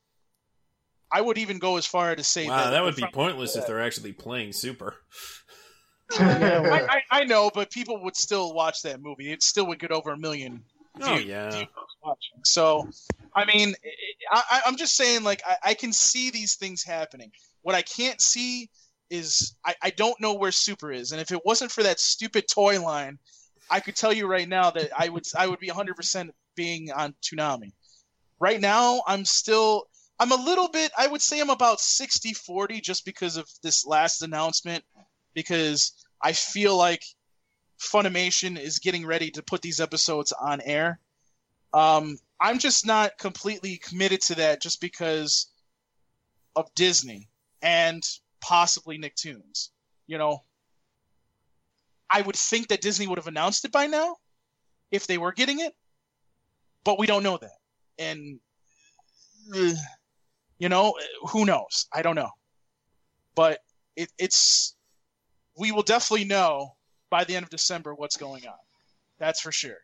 [1.13, 3.57] I would even go as far as to say Wow, that that would be pointless
[3.57, 4.97] if they're actually playing Super.
[6.19, 9.33] I, I, I know, but people would still watch that movie.
[9.33, 10.65] It still would get over a million
[11.01, 11.65] Oh yeah.
[12.45, 12.89] So,
[13.35, 13.75] I mean,
[14.33, 17.31] I, I'm just saying, like, I, I can see these things happening.
[17.63, 18.71] What I can't see
[19.11, 22.47] is I, I don't know where Super is, and if it wasn't for that stupid
[22.49, 23.19] toy line,
[23.71, 27.15] I could tell you right now that I would I would be 100% being on
[27.23, 27.73] Toonami.
[28.41, 29.85] Right now, I'm still
[30.19, 34.23] I'm a little bit I would say I'm about 60-40 just because of this last
[34.23, 34.85] announcement
[35.35, 35.93] because
[36.23, 37.03] I feel like
[37.81, 41.01] Funimation is getting ready to put these episodes on air.
[41.73, 45.47] Um, I'm just not completely committed to that just because
[46.57, 47.29] of Disney.
[47.63, 48.03] and
[48.41, 49.69] possibly Nicktoons.
[50.07, 50.43] You know,
[52.11, 54.17] I would think that Disney would have announced it by now
[54.91, 55.75] if they were getting it,
[56.85, 57.59] but we don't know that.
[57.99, 58.41] And
[59.55, 59.75] uh,
[60.59, 60.95] you know,
[61.29, 61.87] who knows?
[61.93, 62.31] I don't know.
[63.35, 63.61] But
[63.97, 64.75] it, it's
[65.57, 66.75] we will definitely know
[67.11, 68.55] by the end of December what's going on.
[69.19, 69.77] That's for sure.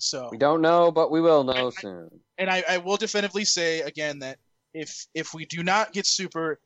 [0.00, 2.08] So We don't know, but we will know I- soon.
[2.38, 4.38] and I, I will definitively say again that
[4.74, 6.60] if if we do not get Super,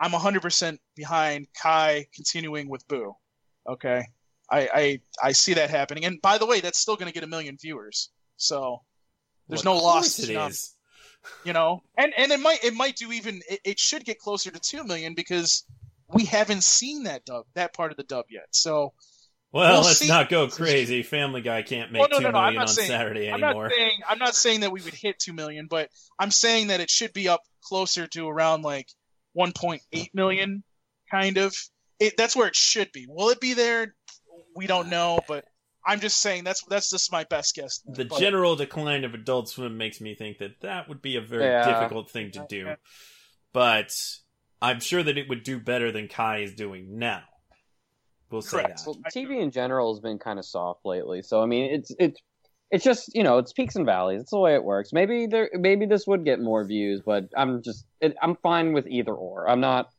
[0.00, 3.14] I'm 100% behind Kai continuing with Buu.
[3.68, 4.02] Okay,
[4.50, 6.04] I I, I see that happening.
[6.06, 8.10] And by the way, that's still going to get a million viewers.
[8.36, 8.80] So
[9.48, 9.94] there's Well, no of loss.
[10.02, 10.74] course to It Toonami, is.
[11.44, 14.50] You know, and and it might it might do even it, it should get closer
[14.50, 15.64] to two million because
[16.14, 18.46] we haven't seen that dub that part of the dub yet.
[18.52, 18.92] So
[19.52, 20.08] Well, We'll let's see.
[20.08, 21.02] not go crazy.
[21.02, 23.42] Family Guy can't make oh, Well, no, two no, no, million on saying- Saturday I'm
[23.44, 23.64] anymore.
[23.64, 26.80] not saying I'm not saying that we would hit two million, but I'm saying that
[26.80, 28.88] it should be up closer to around like
[29.36, 29.80] 1.8
[30.14, 30.62] million,
[31.10, 31.54] kind of.
[32.00, 33.06] It that's where it should be.
[33.08, 33.94] Will it be there?
[34.56, 35.44] We don't know, but
[35.86, 37.80] I'm just saying that's that's just my best guess.
[37.86, 41.20] the But- general decline of Adult Swim makes me think that that would be a
[41.20, 41.64] very Yeah.
[41.80, 42.74] difficult thing to do.
[43.52, 43.94] But
[44.64, 47.22] I'm sure that it would do better than Kai is doing now.
[48.30, 48.78] We'll say Correct.
[48.78, 48.86] that.
[48.86, 52.18] Well, TV in general has been kind of soft lately, so I mean, it's it's
[52.70, 54.22] it's just you know it's peaks and valleys.
[54.22, 54.92] It's the way it works.
[54.92, 58.86] Maybe there maybe this would get more views, but I'm just it, I'm fine with
[58.86, 59.48] either or.
[59.48, 59.90] I'm not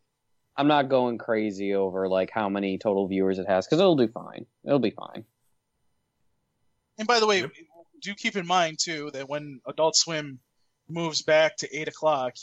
[0.58, 4.08] I'm not going crazy over like how many total viewers it has because it'll do
[4.08, 4.46] fine.
[4.66, 5.26] It'll be fine.
[6.98, 7.52] And by the way, Yep.
[8.02, 10.40] do keep in mind too that when Adult Swim
[10.90, 12.34] moves back to eight o'clock,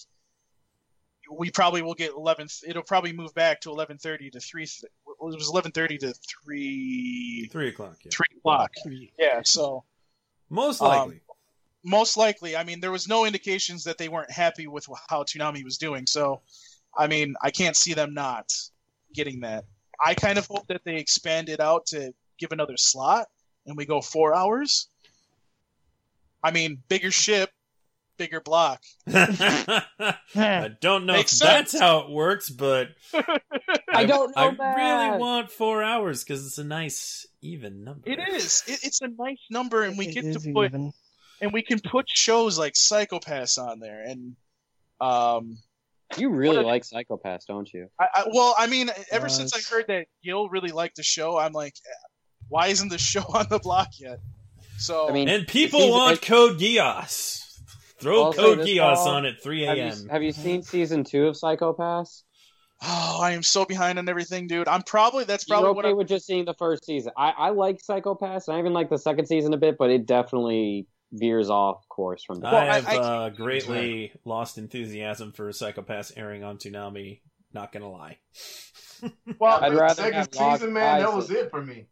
[1.39, 2.49] we probably will get eleven.
[2.67, 4.65] It'll probably move back to eleven thirty to three.
[4.65, 4.91] It
[5.21, 6.13] was eleven thirty to
[6.45, 7.97] three Three o'clock.
[8.05, 8.11] Yeah.
[8.13, 8.73] three o'clock.
[9.19, 9.85] Yeah, so
[10.51, 11.21] Most Um, likely.
[11.85, 15.65] most likely, I mean, there was no indications that they weren't happy with how Toonami
[15.65, 16.07] was doing.
[16.07, 16.43] So,
[16.97, 18.53] I mean, I can't see them not
[19.15, 19.65] getting that.
[20.05, 23.29] I kind of hope that they expand it out to give another slot
[23.67, 24.89] and we go four hours.
[26.43, 27.51] I mean, bigger ship,
[28.19, 28.83] bigger block.
[30.35, 32.89] I don't know if Makes that's how it works, but
[33.93, 34.77] I don't know I that.
[34.77, 38.09] really want four hours because it's a nice even number.
[38.11, 38.63] It is.
[38.67, 40.93] It, it's a nice number, and we It get to put even.
[41.41, 44.37] and we can put shows like Psycho-Pass on there, and
[45.01, 45.59] um,
[46.17, 47.89] You really What a- like Psycho-Pass, don't you?
[47.99, 51.39] I, I well, I mean, ever since I heard that Gil really liked the show,
[51.39, 51.75] I'm like,
[52.49, 54.19] why isn't the show on the block yet?
[54.79, 57.42] So I mean, And people want it- Code Geass.
[58.03, 60.09] Throw Also, Code this Geass on at 3 have you, a.m.
[60.11, 62.25] have you seen season two of Psycho-Pass?
[62.85, 64.67] oh, I am so behind on everything, dude.
[64.69, 65.97] I'm probably that's You're probably what okay I'm.
[65.99, 67.13] with just seeing the first season.
[67.17, 68.49] I, I like Psycho-Pass.
[68.49, 72.41] I even like the second season a bit, but it definitely veers off course from
[72.41, 72.47] the.
[72.47, 77.21] Well, I I- have I- uh, greatly lost enthusiasm for Psycho-Pass airing on Toonami.
[77.53, 78.19] Not gonna lie.
[79.41, 81.87] Well, I'd rather second have Lost season, man, that was it for me.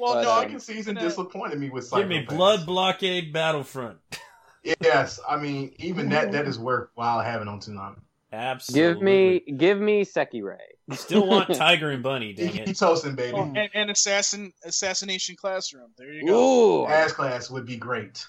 [0.00, 3.32] well, but, no, um, I Second can season disappointed me with Give me Blood Blockade
[3.32, 3.98] Battlefront.
[4.64, 7.98] Yes, I mean even that that is worthwhile having on Toonami.
[8.32, 8.94] Absolutely.
[8.94, 10.56] Give me, give me Sekirei.
[10.88, 12.78] You still want Tiger and Bunny, dang Keep it.
[12.78, 13.36] toasting, baby.
[13.36, 15.90] Oh, and, and assassin assassination classroom.
[15.98, 16.84] There you go.
[16.84, 18.24] Ooh, Ass class would be great.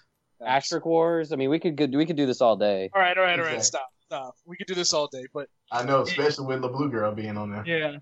[0.46, 1.32] Asterisk Wars.
[1.32, 2.90] I mean, we could we could do this all day.
[2.94, 3.56] All right, all right, all right.
[3.56, 3.64] Exactly.
[3.64, 4.36] Stop, stop.
[4.46, 7.38] We could do this all day, but I know, especially with the blue girl being
[7.38, 7.64] on there.
[7.66, 7.98] yeah.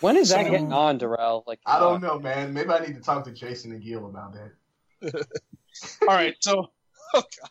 [0.00, 1.44] When is that So- getting on, Darrell?
[1.46, 2.52] Like, I don't know, man.
[2.52, 4.50] Maybe I need to talk to Jason and Gil about that.
[6.02, 6.66] All right, so
[7.14, 7.50] oh god.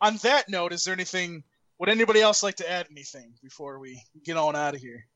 [0.00, 1.42] On that note, is there anything?
[1.78, 5.06] Would anybody else like to add anything before we get on out of here?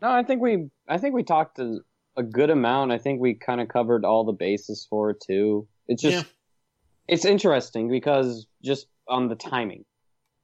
[0.00, 1.78] No, I think we I think we talked a,
[2.16, 2.92] a good amount.
[2.92, 5.66] I think we kind of covered all the bases for it too.
[5.88, 6.32] It's just Yeah.
[7.08, 9.84] it's interesting because just on the timing,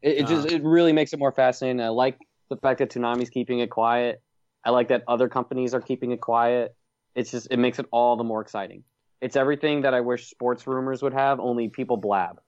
[0.03, 0.55] it, it just Uh.
[0.57, 1.81] it really makes it more fascinating.
[1.81, 2.19] I like
[2.51, 4.21] the fact that Toonami's keeping it quiet.
[4.65, 6.75] I like that other companies are keeping it quiet.
[7.15, 8.83] It's just it makes it all the more exciting.
[9.21, 11.39] It's everything that I wish sports rumors would have.
[11.41, 12.41] Only people blab.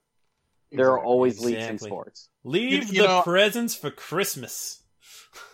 [0.71, 1.09] There are Exactly.
[1.09, 2.29] always leaks in sports.
[2.43, 4.81] Leave You- you the know- presents for Christmas.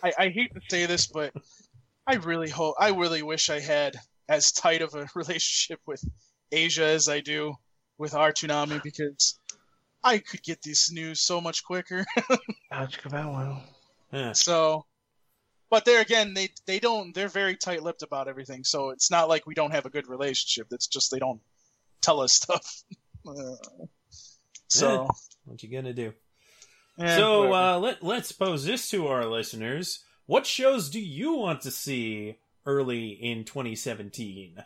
[0.02, 1.32] I, I hate to say this, but
[2.06, 3.96] I really hope, I really wish I had
[4.28, 6.02] as tight of a relationship with
[6.50, 7.54] Asia as I do
[7.98, 9.38] with our Toonami because
[10.02, 12.04] I could get this news so much quicker.
[12.72, 13.62] Ouch, wow.
[14.10, 14.32] Huh.
[14.34, 14.86] So,
[15.70, 17.14] but there again, they they don't.
[17.14, 18.64] They're very tight-lipped about everything.
[18.64, 20.68] So it's not like we don't have a good relationship.
[20.72, 21.40] It's just they don't
[22.00, 22.82] tell us stuff.
[23.26, 23.56] Uh,
[24.74, 25.06] So,
[25.44, 26.12] What you gonna do?
[26.98, 31.60] eh, so uh, let let's pose this to our listeners: What shows do you want
[31.62, 34.64] to see early in 2017?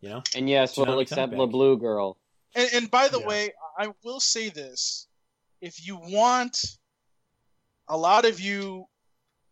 [0.00, 1.38] You know, And yes, we'll accept Comeback.
[1.38, 2.18] La Blue Girl.
[2.54, 3.26] and, and by the Yeah.
[3.26, 5.08] way, I will say this:
[5.60, 6.64] if you want
[7.88, 8.86] a lot of you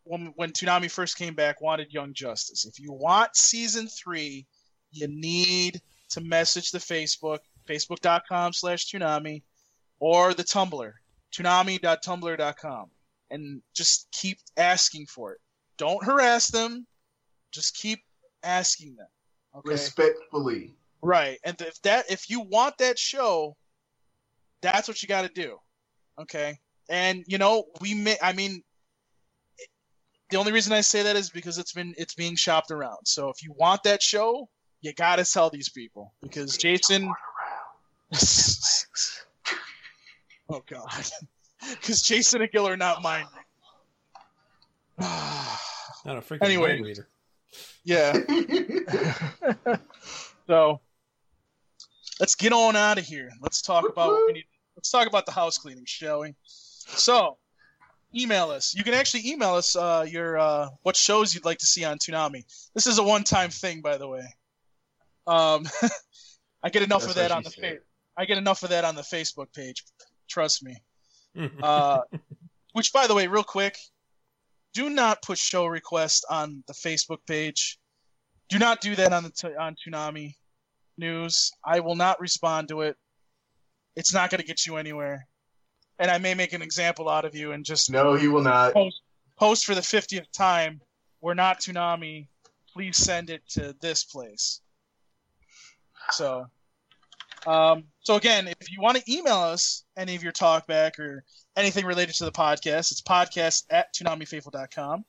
[0.04, 2.64] when when Toonami first came back wanted Young Justice.
[2.64, 4.46] If you want season three,
[4.92, 5.80] you need
[6.10, 9.42] to message the Facebook, facebook.com slash Toonami,
[10.00, 10.92] or the Tumblr,
[11.32, 12.90] toonami.tumblr.com,
[13.30, 15.40] and just keep asking for it.
[15.78, 16.86] Don't harass them.
[17.52, 18.00] Just keep
[18.42, 19.06] asking them.
[19.56, 19.70] Okay.
[19.70, 20.74] Respectfully.
[21.02, 21.38] Right.
[21.44, 23.56] And if that if you want that show,
[24.60, 25.56] that's what you got to do.
[26.20, 26.58] Okay?
[26.88, 28.62] And you know, we may I mean
[30.30, 32.98] the only reason I say that is because it's been it's being shopped around.
[33.04, 34.48] So if you want that show,
[34.82, 37.10] you got to tell these people because Jason
[40.48, 41.04] Oh god.
[41.82, 43.26] Cuz Jason and Gil are not mine.
[46.04, 46.80] Not a freaking Anyway.
[46.80, 47.08] reader.
[47.84, 48.16] yeah.
[50.46, 50.80] So
[52.18, 53.30] let's get on out of here.
[53.40, 54.46] Let's talk about what we need.
[54.76, 56.34] Let's talk about the house cleaning, shall we?
[56.42, 57.36] So,
[58.12, 58.74] email us.
[58.74, 61.98] You can actually email us uh, your uh, what shows you'd like to see on
[61.98, 62.42] Toonami.
[62.74, 64.24] This is a one-time thing, by the way.
[65.28, 65.68] Um,
[66.64, 67.80] I get enough That's of that on the said.
[68.14, 69.84] Fa- I get enough of that on the Facebook page.
[70.28, 70.76] Trust me.
[71.62, 72.00] Uh,
[72.72, 73.76] which, by the way, real quick,
[74.74, 77.78] do not put show requests on the Facebook page.
[78.48, 80.34] Do not do that on the t- on Toonami
[80.98, 81.50] News.
[81.64, 82.96] I will not respond to it.
[83.96, 85.26] It's not going to get you anywhere,
[85.98, 88.72] and I may make an example out of you and just No, he will not.
[88.72, 89.00] post
[89.36, 90.80] post for the fiftieth time.
[91.20, 92.28] We're not Toonami.
[92.72, 94.60] Please send it to this place.
[96.12, 96.46] So,
[97.46, 101.24] um, so again, if you want to email us any of your talkback or
[101.56, 105.04] anything related to the podcast, it's podcast at ToonamiFaithful.com.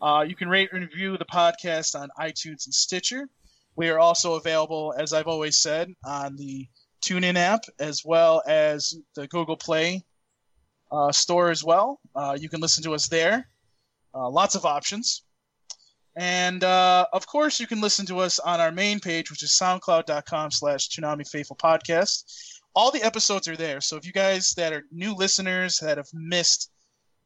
[0.00, 3.28] Uh, you can rate and review the podcast on iTunes and Stitcher.
[3.76, 6.66] We are also available, as I've always said, on the
[7.02, 10.04] TuneIn app as well as the Google Play
[10.90, 12.00] uh, store as well.
[12.14, 13.48] Uh, you can listen to us there.
[14.14, 15.22] Uh, lots of options.
[16.18, 19.52] And uh, of course, you can listen to us on our main page, which is
[19.52, 22.24] soundcloud.com slash Toonami Faithful Podcast.
[22.74, 23.80] All the episodes are there.
[23.80, 26.72] So if you guys that are new listeners that have missed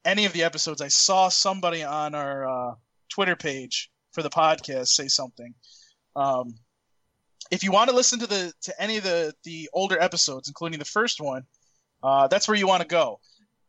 [0.04, 2.74] any of the episodes, I saw somebody on our uh,
[3.08, 5.54] Twitter page for the podcast say something.
[6.14, 6.54] Um,
[7.50, 10.78] if you want to listen to the to any of the the older episodes, including
[10.78, 11.44] the first one,
[12.02, 13.20] uh, that's where you want to go.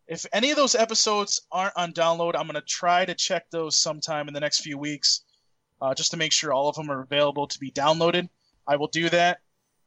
[0.07, 3.77] If any of those episodes aren't on download, I'm going to try to check those
[3.77, 5.21] sometime in the next few weeks,
[5.81, 8.27] uh, just to make sure all of them are available to be downloaded.
[8.67, 9.39] I will do that.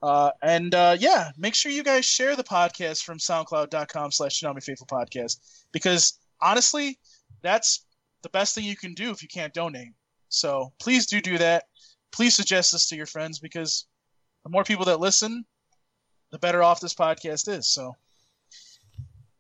[0.03, 4.63] Uh, and uh, yeah, make sure you guys share the podcast from SoundCloud.com slash Toonami
[4.63, 5.39] Faithful Podcast
[5.73, 6.99] because honestly,
[7.43, 7.85] that's
[8.23, 9.93] the best thing you can do if you can't donate.
[10.29, 11.65] So please do do that.
[12.13, 13.87] Please suggest this to your friends because
[14.45, 15.45] the more people that listen,
[16.31, 17.67] the better off this podcast is.
[17.67, 17.97] So.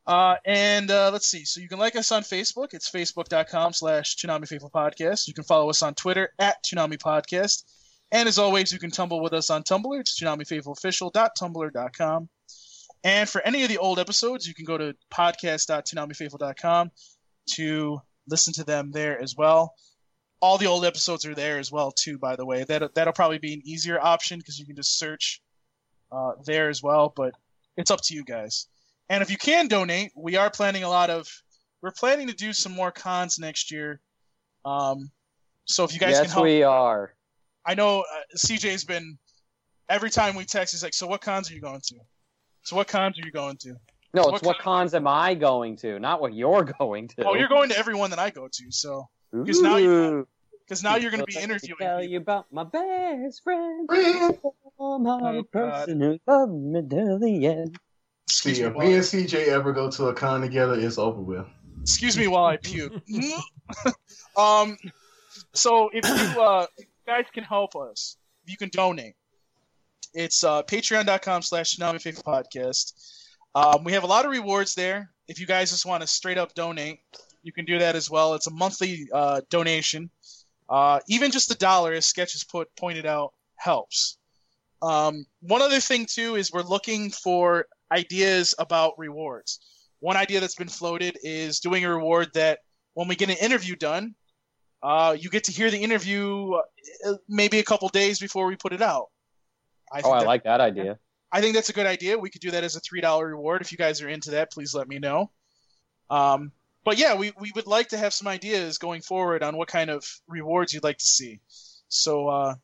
[0.07, 1.45] Uh, and uh, let's see.
[1.45, 2.74] So you can like us on Facebook.
[2.74, 5.27] It's facebook.com slash Toonami Faithful Podcast.
[5.27, 7.65] You can follow us on Twitter at Toonami Podcast.
[8.12, 10.01] And as always, you can tumble with us on Tumblr.
[10.01, 12.28] It's ToonamiFaithfulOfficial.tumblr.com.
[13.03, 16.91] And for any of the old episodes, you can go to podcast.toonamifaithful.com
[17.51, 19.74] to listen to them there as well.
[20.41, 22.65] All the old episodes are there as well, too, by the way.
[22.65, 25.41] That, that'll probably be an easier option because you can just search
[26.12, 27.35] uh, there as well, but
[27.77, 28.69] it's up to you guys.
[29.09, 31.28] And if you can donate, we are planning a lot of.
[31.83, 34.01] We're planning to do some more cons next year.
[34.65, 35.11] Um,
[35.66, 37.15] so if you guys can yes, help, we are.
[37.65, 39.19] I know uh, CJ's been
[39.89, 41.97] every time we text, he's like, "So what cons are you going to?
[42.62, 43.74] So what cons are you going to?
[44.15, 47.24] No, What it's what kind- cons am I going to, not what you're going to.
[47.24, 48.65] Oh, you're going to every one that I go to.
[48.70, 50.28] So because now you- Ooh.
[50.65, 51.78] because now you're going to be Let me interviewing.
[51.78, 52.11] Tell people.
[52.12, 54.39] you about my best friend, Friend.
[54.81, 55.89] oh, my Oh, God.
[55.89, 57.78] who loved me till the end.
[58.28, 60.98] Excuse See, me, if while, me and CJ ever go to a con together, it's
[60.98, 61.47] over with.
[61.81, 62.93] excuse me while I puke.
[64.36, 64.77] um,
[65.53, 69.15] so if you uh, if you guys can help us, if you can donate,
[70.12, 72.94] it's uh, patreon.com slash Toonami Podcast.
[73.55, 75.11] Um, we have a lot of rewards there.
[75.28, 77.01] If you guys just want to straight up donate,
[77.43, 78.35] you can do that as well.
[78.35, 80.11] It's a monthly uh, donation.
[80.69, 84.19] Uh, even just a dollar, as Sketch has put pointed out, helps.
[84.82, 89.60] Um, one other thing too is we're looking for ideas about rewards.
[90.00, 92.60] One idea that's been floated is doing a reward that
[92.94, 94.14] when we get an interview done,
[94.82, 96.52] uh, you get to hear the interview
[97.06, 99.06] uh, maybe a couple days before we put it out.
[99.92, 100.98] I Oh, I that- like that idea.
[101.32, 102.16] I think that's a good idea.
[102.16, 103.60] We could do that as a three dollar reward.
[103.60, 105.30] If you guys are into that, please let me know.
[106.08, 106.52] Um,
[106.84, 109.90] but yeah, we, we would like to have some ideas going forward on what kind
[109.90, 111.40] of rewards you'd like to see.
[111.88, 112.54] So uh,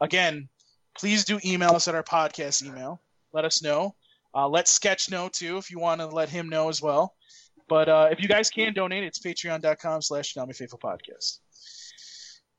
[0.00, 0.48] again,
[0.96, 3.00] please do email us at our podcast email.
[3.34, 3.94] Let us know.
[4.38, 7.16] Uh, let Sketch know too if you want to let him know as well.
[7.68, 11.38] But uh, if you guys can donate, it's patreon.com slash Toonami Faithful Podcast.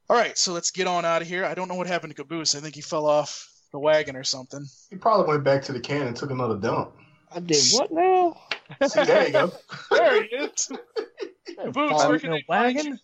[0.10, 1.46] All right, so let's get on out of here.
[1.46, 2.54] I don't know what happened to Caboose.
[2.54, 4.66] I think he fell off the wagon or something.
[4.90, 6.92] He probably went back to the can and took another dump.
[7.32, 8.36] I did what now?
[8.86, 9.52] See, there you go.
[9.92, 10.70] There he is.
[11.64, 13.00] Caboose, Fall where in can a wagon?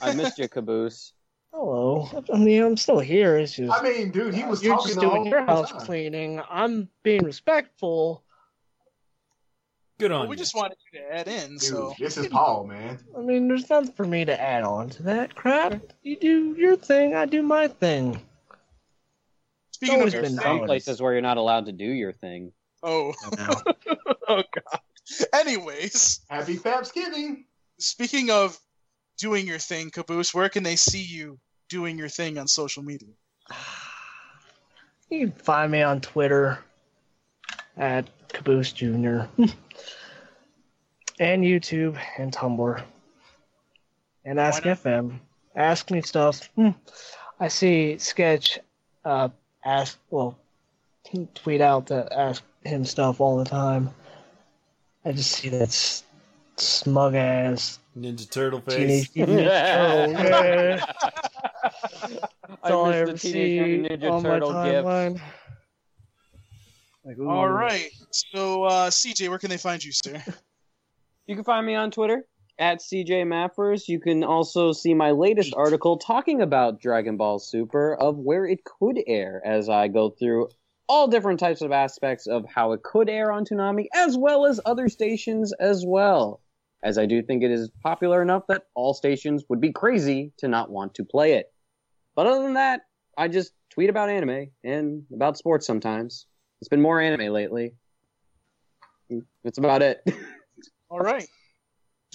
[0.00, 1.14] I missed you, Caboose.
[1.52, 2.08] Hello.
[2.32, 3.36] I mean, I'm still here.
[3.36, 5.80] It's just I mean, dude, he was you're talking just doing your house time.
[5.80, 6.40] cleaning.
[6.48, 8.22] I'm being respectful.
[9.98, 10.38] Good on Well, we you.
[10.38, 12.98] just wanted you to add in, Dude, so this is Paul, man.
[13.16, 15.74] I mean, there's nothing for me to add on to that crap.
[16.02, 18.18] You do your thing, I do my thing.
[19.72, 22.52] speaking of been Some places where you're not allowed to do your thing.
[22.82, 23.12] oh,
[24.28, 24.80] oh god.
[25.34, 27.44] Anyways, Happy Thanksgiving.
[27.78, 28.58] speaking of
[29.20, 31.38] doing your thing, Caboose, where can they see you
[31.68, 33.10] doing your thing on social media?
[35.12, 36.60] You can find me on Twitter
[37.76, 38.86] at Caboose Jr.
[41.18, 42.80] and YouTube and Tumblr.
[44.24, 44.62] And Ask?
[44.62, 45.18] FM.
[45.56, 46.48] Ask me stuff.
[46.54, 46.70] Hmm.
[47.40, 48.60] I see Sketch
[49.04, 49.30] uh
[49.64, 50.38] ask well
[51.34, 53.90] tweet out to ask him stuff all the time.
[55.04, 56.04] I just see that s-
[56.60, 59.16] smug ass Ninja Turtle teenage face.
[59.16, 60.24] Mutant Ninja Turtle.
[60.24, 60.84] Yeah.
[62.62, 65.20] That's all I I ever missed the Teenage see Ninja on my Turtle timeline.
[67.04, 67.28] Like, ooh.
[67.28, 67.90] All right.
[68.10, 70.22] So, uh, CJ, where can they find you, sir?
[71.26, 72.24] You can find me on Twitter
[72.58, 73.88] at CJ Mappers.
[73.88, 78.64] You can also see my latest article talking about Dragon Ball Super of where it
[78.64, 80.48] could air as I go through
[80.88, 84.60] all different types of aspects of how it could air on Toonami as well as
[84.66, 86.40] other stations as well.
[86.82, 90.48] As I do think it is popular enough that all stations would be crazy to
[90.48, 91.52] not want to play it.
[92.14, 92.82] But other than that,
[93.18, 96.26] I just tweet about anime and about sports sometimes.
[96.60, 97.74] It's been more anime lately.
[99.44, 100.02] That's about it.
[100.90, 101.26] All right.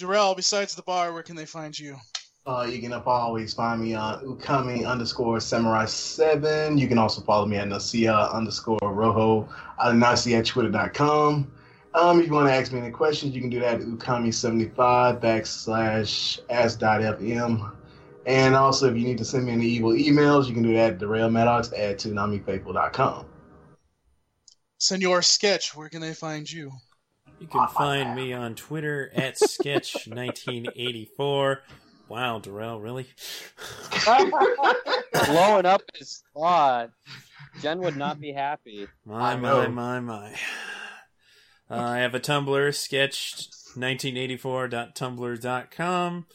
[0.00, 1.96] Jarrell, besides the bar, where can they find you?
[2.46, 6.78] Uh, you can always find me on Ukami underscore Samurai 7.
[6.78, 9.48] You can also follow me at Nasia underscore Rojo
[9.80, 11.50] at Nasia at twitter.com.
[11.96, 15.18] Um, if you want to ask me any questions, you can do that at Ukami75
[15.18, 17.72] backslash ask.fm.
[18.26, 20.92] And also, if you need to send me any evil emails, you can do that
[20.92, 23.24] at Darrell Maddox at ToonamiFaithful.com.
[24.76, 26.70] Senor Sketch, where can they find you?
[27.40, 31.60] You can find me on Twitter at Sketch1984.
[32.08, 33.06] Wow, Darrell, really?
[35.26, 36.90] blowing up his spot.
[37.62, 38.86] Jen would not be happy.
[39.06, 40.36] My, my, my, my.
[41.68, 42.68] Uh, I have a Tumblr,
[43.76, 46.26] sketch1984.tumblr.com.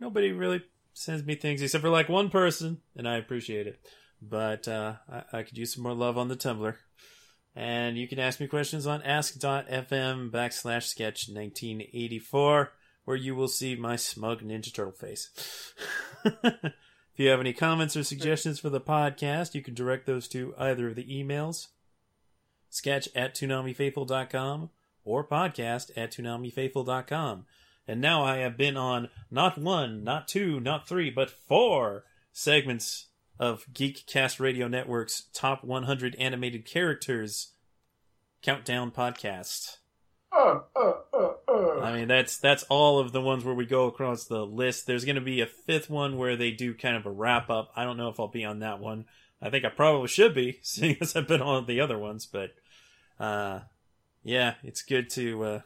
[0.00, 3.80] Nobody really sends me things except for like one person, and I appreciate it.
[4.22, 6.76] But uh, I, I could use some more love on the Tumblr.
[7.56, 12.68] And you can ask me questions on ask.fm backslash sketch1984,
[13.04, 15.74] where you will see my smug Ninja Turtle face.
[16.24, 16.72] if
[17.16, 20.90] you have any comments or suggestions for the podcast, you can direct those to either
[20.90, 21.66] of the emails
[22.68, 24.70] sketch at ToonamiFaithful.com
[25.04, 27.46] or podcast at ToonamiFaithful.com.
[27.86, 33.06] And now I have been on not one, not two, not three, but four segments
[33.38, 37.52] of Geekcast Radio Network's top 100 animated characters
[38.42, 39.78] countdown podcast.
[40.30, 41.80] Uh, uh, uh, uh.
[41.80, 44.86] I mean, that's that's all of the ones where we go across the list.
[44.86, 47.72] There's going to be a fifth one where they do kind of a wrap up.
[47.74, 49.06] I don't know if I'll be on that one.
[49.40, 52.26] I think I probably should be, seeing as I've been on the other ones.
[52.26, 52.50] But
[53.18, 53.60] uh,
[54.22, 55.60] yeah, it's good to uh,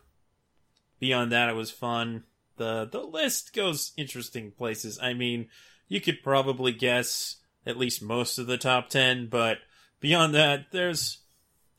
[0.98, 1.48] be on that.
[1.48, 2.24] It was fun.
[2.56, 4.98] the The list goes interesting places.
[5.02, 5.48] I mean,
[5.88, 7.36] you could probably guess
[7.66, 9.58] at least most of the top ten, but
[10.00, 11.18] beyond that, there's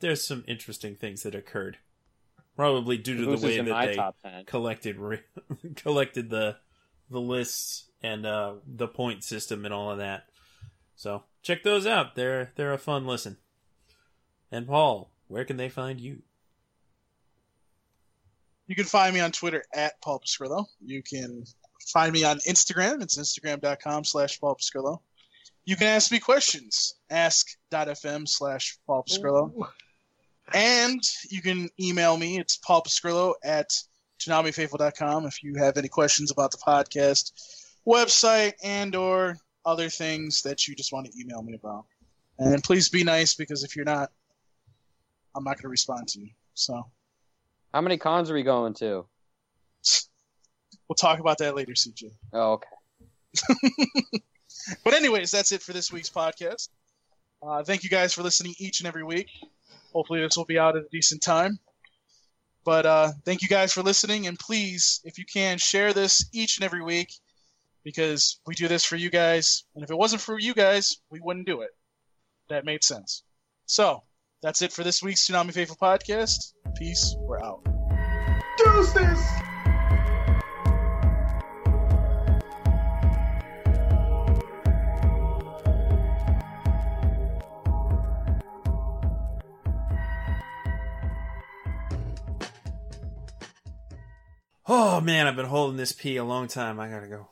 [0.00, 1.78] there's some interesting things that occurred.
[2.56, 5.22] Probably due to the way that they collected re-
[5.76, 6.56] collected the
[7.10, 10.26] the lists and uh, the point system and all of that.
[10.94, 12.16] So check those out.
[12.16, 13.36] They're they're a fun listen.
[14.50, 16.22] And Paul, where can they find you?
[18.66, 20.64] You can find me on Twitter at Paul Pascrillo.
[20.84, 21.44] You can
[21.92, 23.02] find me on Instagram.
[23.02, 25.00] It's instagram.com slash Paul Pascrillo.
[25.66, 26.94] You can ask me questions.
[27.10, 29.52] Ask.fm slash Paul Pascrillo.
[30.52, 31.00] And
[31.30, 32.38] you can email me.
[32.38, 33.70] It's Paul Pascrillo at
[34.20, 37.32] ToonamiFaithful.com if you have any questions about the podcast,
[37.86, 41.84] website, and or other things that you just want to email me about.
[42.38, 44.10] And please be nice because if you're not,
[45.34, 46.30] I'm not going to respond to you.
[46.54, 46.86] So
[47.72, 49.06] How many cons are we going to?
[50.88, 52.10] we'll talk about that later, CJ.
[52.32, 54.20] Oh, okay.
[54.82, 56.68] But anyways, that's it for this week's podcast.
[57.42, 59.28] Uh, thank you guys for listening each and every week.
[59.92, 61.58] Hopefully, this will be out at a decent time.
[62.64, 66.56] But uh, thank you guys for listening, and please, if you can, share this each
[66.56, 67.12] and every week
[67.84, 69.64] because we do this for you guys.
[69.74, 71.70] And if it wasn't for you guys, we wouldn't do it.
[72.48, 73.22] That made sense.
[73.66, 74.02] So
[74.42, 76.52] that's it for this week's Toonami Faithful podcast.
[76.76, 77.14] Peace.
[77.18, 77.64] We're out.
[78.58, 79.20] Deuces.
[94.66, 96.80] Oh man, I've been holding this pee a long time.
[96.80, 97.28] I gotta go.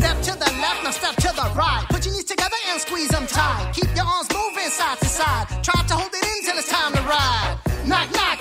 [0.00, 1.86] Step to the left, now step to the right.
[1.88, 3.72] Put your knees together and squeeze them tight.
[3.74, 5.46] Keep your arms moving side to side.
[5.62, 7.58] Try to hold it in till it's time to ride.
[7.86, 8.40] Knock, knock,